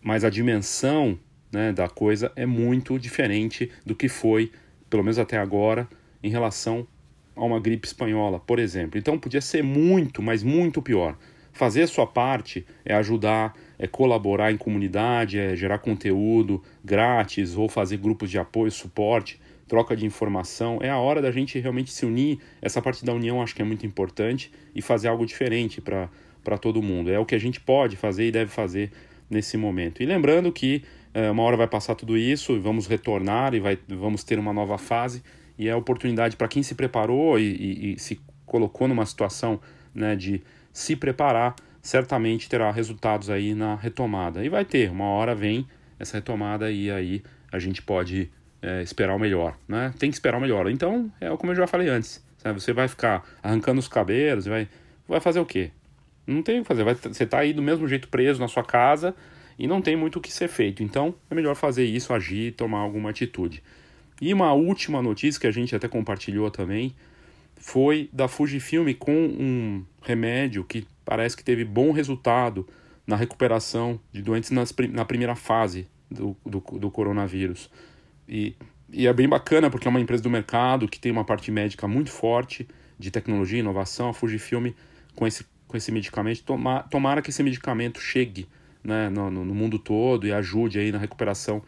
mas 0.05 0.23
a 0.23 0.29
dimensão 0.29 1.17
né, 1.51 1.73
da 1.73 1.89
coisa 1.89 2.31
é 2.35 2.45
muito 2.45 2.99
diferente 2.99 3.71
do 3.83 3.95
que 3.95 4.07
foi, 4.07 4.51
pelo 4.87 5.01
menos 5.01 5.17
até 5.17 5.35
agora, 5.35 5.89
em 6.21 6.29
relação 6.29 6.87
a 7.35 7.43
uma 7.43 7.59
gripe 7.59 7.87
espanhola, 7.87 8.39
por 8.39 8.59
exemplo. 8.59 8.99
Então 8.99 9.17
podia 9.17 9.41
ser 9.41 9.63
muito, 9.63 10.21
mas 10.21 10.43
muito 10.43 10.79
pior. 10.79 11.17
Fazer 11.51 11.81
a 11.81 11.87
sua 11.87 12.05
parte 12.05 12.63
é 12.85 12.93
ajudar, 12.93 13.55
é 13.79 13.87
colaborar 13.87 14.51
em 14.51 14.57
comunidade, 14.57 15.39
é 15.39 15.55
gerar 15.55 15.79
conteúdo 15.79 16.61
grátis 16.83 17.57
ou 17.57 17.67
fazer 17.67 17.97
grupos 17.97 18.29
de 18.29 18.37
apoio, 18.37 18.71
suporte, 18.71 19.41
troca 19.67 19.95
de 19.95 20.05
informação. 20.05 20.77
É 20.83 20.89
a 20.91 20.99
hora 20.99 21.19
da 21.19 21.31
gente 21.31 21.57
realmente 21.57 21.91
se 21.91 22.05
unir. 22.05 22.37
Essa 22.61 22.79
parte 22.79 23.03
da 23.03 23.11
união 23.11 23.41
acho 23.41 23.55
que 23.55 23.61
é 23.63 23.65
muito 23.65 23.87
importante 23.87 24.51
e 24.75 24.83
fazer 24.83 25.07
algo 25.07 25.25
diferente 25.25 25.81
para 25.81 26.57
todo 26.61 26.79
mundo. 26.79 27.09
É 27.09 27.17
o 27.17 27.25
que 27.25 27.33
a 27.33 27.39
gente 27.39 27.59
pode 27.59 27.95
fazer 27.95 28.27
e 28.27 28.31
deve 28.31 28.51
fazer 28.51 28.91
nesse 29.29 29.57
momento. 29.57 30.01
E 30.01 30.05
lembrando 30.05 30.51
que 30.51 30.83
é, 31.13 31.31
uma 31.31 31.43
hora 31.43 31.57
vai 31.57 31.67
passar 31.67 31.95
tudo 31.95 32.17
isso, 32.17 32.59
vamos 32.59 32.87
retornar 32.87 33.53
e 33.53 33.59
vai, 33.59 33.77
vamos 33.87 34.23
ter 34.23 34.37
uma 34.37 34.51
nova 34.51 34.77
fase, 34.77 35.23
e 35.57 35.69
é 35.69 35.75
oportunidade 35.75 36.35
para 36.35 36.47
quem 36.47 36.61
se 36.61 36.75
preparou 36.75 37.39
e, 37.39 37.43
e, 37.43 37.93
e, 37.93 37.99
se 37.99 38.19
colocou 38.45 38.87
numa 38.87 39.05
situação 39.05 39.59
né, 39.93 40.15
de 40.15 40.43
se 40.73 40.95
preparar, 40.95 41.55
certamente 41.81 42.49
terá 42.49 42.69
resultados 42.69 43.29
aí 43.29 43.55
na 43.55 43.75
retomada. 43.75 44.43
E 44.43 44.49
vai 44.49 44.65
ter, 44.65 44.91
uma 44.91 45.05
hora 45.05 45.33
vem 45.33 45.65
essa 45.97 46.17
retomada 46.17 46.69
e 46.69 46.91
aí 46.91 47.23
a 47.49 47.59
gente 47.59 47.81
pode 47.81 48.29
é, 48.61 48.81
esperar 48.81 49.15
o 49.15 49.19
melhor, 49.19 49.57
né? 49.67 49.93
Tem 49.97 50.09
que 50.09 50.15
esperar 50.15 50.37
o 50.37 50.41
melhor. 50.41 50.69
Então, 50.69 51.09
é 51.21 51.29
como 51.37 51.53
eu 51.53 51.55
já 51.55 51.67
falei 51.67 51.87
antes, 51.87 52.21
sabe? 52.37 52.59
você 52.59 52.73
vai 52.73 52.89
ficar 52.89 53.23
arrancando 53.41 53.79
os 53.79 53.87
cabelos, 53.87 54.45
vai, 54.45 54.67
vai 55.07 55.21
fazer 55.21 55.39
o 55.39 55.45
quê? 55.45 55.71
Não 56.25 56.41
tem 56.41 56.59
o 56.59 56.61
que 56.61 56.67
fazer. 56.67 56.83
Vai, 56.83 56.95
você 56.95 57.23
está 57.23 57.39
aí 57.39 57.53
do 57.53 57.61
mesmo 57.61 57.87
jeito 57.87 58.07
preso 58.07 58.39
na 58.39 58.47
sua 58.47 58.63
casa 58.63 59.15
e 59.57 59.67
não 59.67 59.81
tem 59.81 59.95
muito 59.95 60.17
o 60.17 60.21
que 60.21 60.31
ser 60.31 60.47
feito. 60.47 60.83
Então 60.83 61.15
é 61.29 61.35
melhor 61.35 61.55
fazer 61.55 61.85
isso, 61.85 62.13
agir, 62.13 62.53
tomar 62.53 62.79
alguma 62.79 63.09
atitude. 63.09 63.61
E 64.21 64.33
uma 64.33 64.53
última 64.53 65.01
notícia 65.01 65.39
que 65.39 65.47
a 65.47 65.51
gente 65.51 65.75
até 65.75 65.87
compartilhou 65.87 66.49
também 66.49 66.95
foi 67.57 68.09
da 68.11 68.27
Fujifilm 68.27 68.93
com 68.93 69.11
um 69.11 69.85
remédio 70.01 70.63
que 70.63 70.87
parece 71.03 71.35
que 71.35 71.43
teve 71.43 71.63
bom 71.63 71.91
resultado 71.91 72.67
na 73.05 73.15
recuperação 73.15 73.99
de 74.11 74.21
doentes 74.21 74.51
nas, 74.51 74.73
na 74.91 75.05
primeira 75.05 75.35
fase 75.35 75.87
do, 76.09 76.35
do, 76.45 76.59
do 76.59 76.91
coronavírus. 76.91 77.69
E, 78.27 78.55
e 78.91 79.07
é 79.07 79.13
bem 79.13 79.27
bacana 79.27 79.69
porque 79.69 79.87
é 79.87 79.89
uma 79.89 79.99
empresa 79.99 80.23
do 80.23 80.29
mercado 80.29 80.87
que 80.87 80.99
tem 80.99 81.11
uma 81.11 81.23
parte 81.23 81.51
médica 81.51 81.87
muito 81.87 82.11
forte 82.11 82.67
de 82.97 83.11
tecnologia 83.11 83.57
e 83.57 83.61
inovação. 83.61 84.09
A 84.09 84.13
Fujifilm, 84.13 84.71
com 85.15 85.27
esse 85.27 85.45
com 85.75 85.77
esse 85.77 85.91
medicamento, 85.91 86.41
tomar, 86.43 86.83
tomara 86.83 87.21
que 87.21 87.29
esse 87.29 87.43
medicamento 87.43 87.99
chegue 87.99 88.47
né, 88.81 89.09
no, 89.09 89.29
no, 89.29 89.53
mundo 89.53 89.77
todo 89.77 90.25
e 90.25 90.31
ajude 90.31 90.79
aí 90.79 90.89
na 90.89 90.97
recuperação 90.97 91.61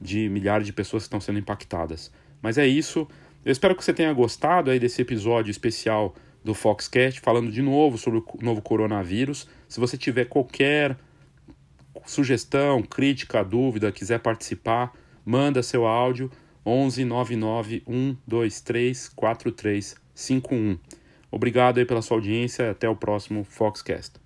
de 0.00 0.30
milhares 0.30 0.66
de 0.66 0.72
pessoas 0.72 1.02
que 1.02 1.08
estão 1.08 1.20
sendo 1.20 1.38
impactadas. 1.38 2.10
Mas 2.40 2.56
é 2.56 2.66
isso, 2.66 3.06
Eu 3.44 3.52
espero 3.52 3.74
que 3.76 3.84
você 3.84 3.92
tenha 3.92 4.12
gostado 4.14 4.70
aí 4.70 4.78
desse 4.78 5.02
episódio 5.02 5.50
especial 5.50 6.14
do 6.42 6.54
Foxcast, 6.54 7.20
falando 7.20 7.52
de 7.52 7.60
novo 7.60 7.98
sobre 7.98 8.20
o 8.20 8.24
novo 8.40 8.62
coronavírus. 8.62 9.46
Se 9.68 9.78
você 9.78 9.98
tiver 9.98 10.24
qualquer 10.24 10.96
sugestão, 12.06 12.82
crítica, 12.82 13.44
dúvida, 13.44 13.92
quiser 13.92 14.20
participar, 14.20 14.92
manda 15.24 15.62
seu 15.62 15.86
áudio 15.86 16.30
11 16.64 17.04
99 17.04 17.82
123 17.86 19.08
4351. 19.10 20.99
Obrigado 21.30 21.78
aí 21.78 21.86
pela 21.86 22.02
sua 22.02 22.18
audiência, 22.18 22.70
até 22.70 22.88
o 22.88 22.94
próximo 22.94 23.44
Foxcast. 23.44 24.19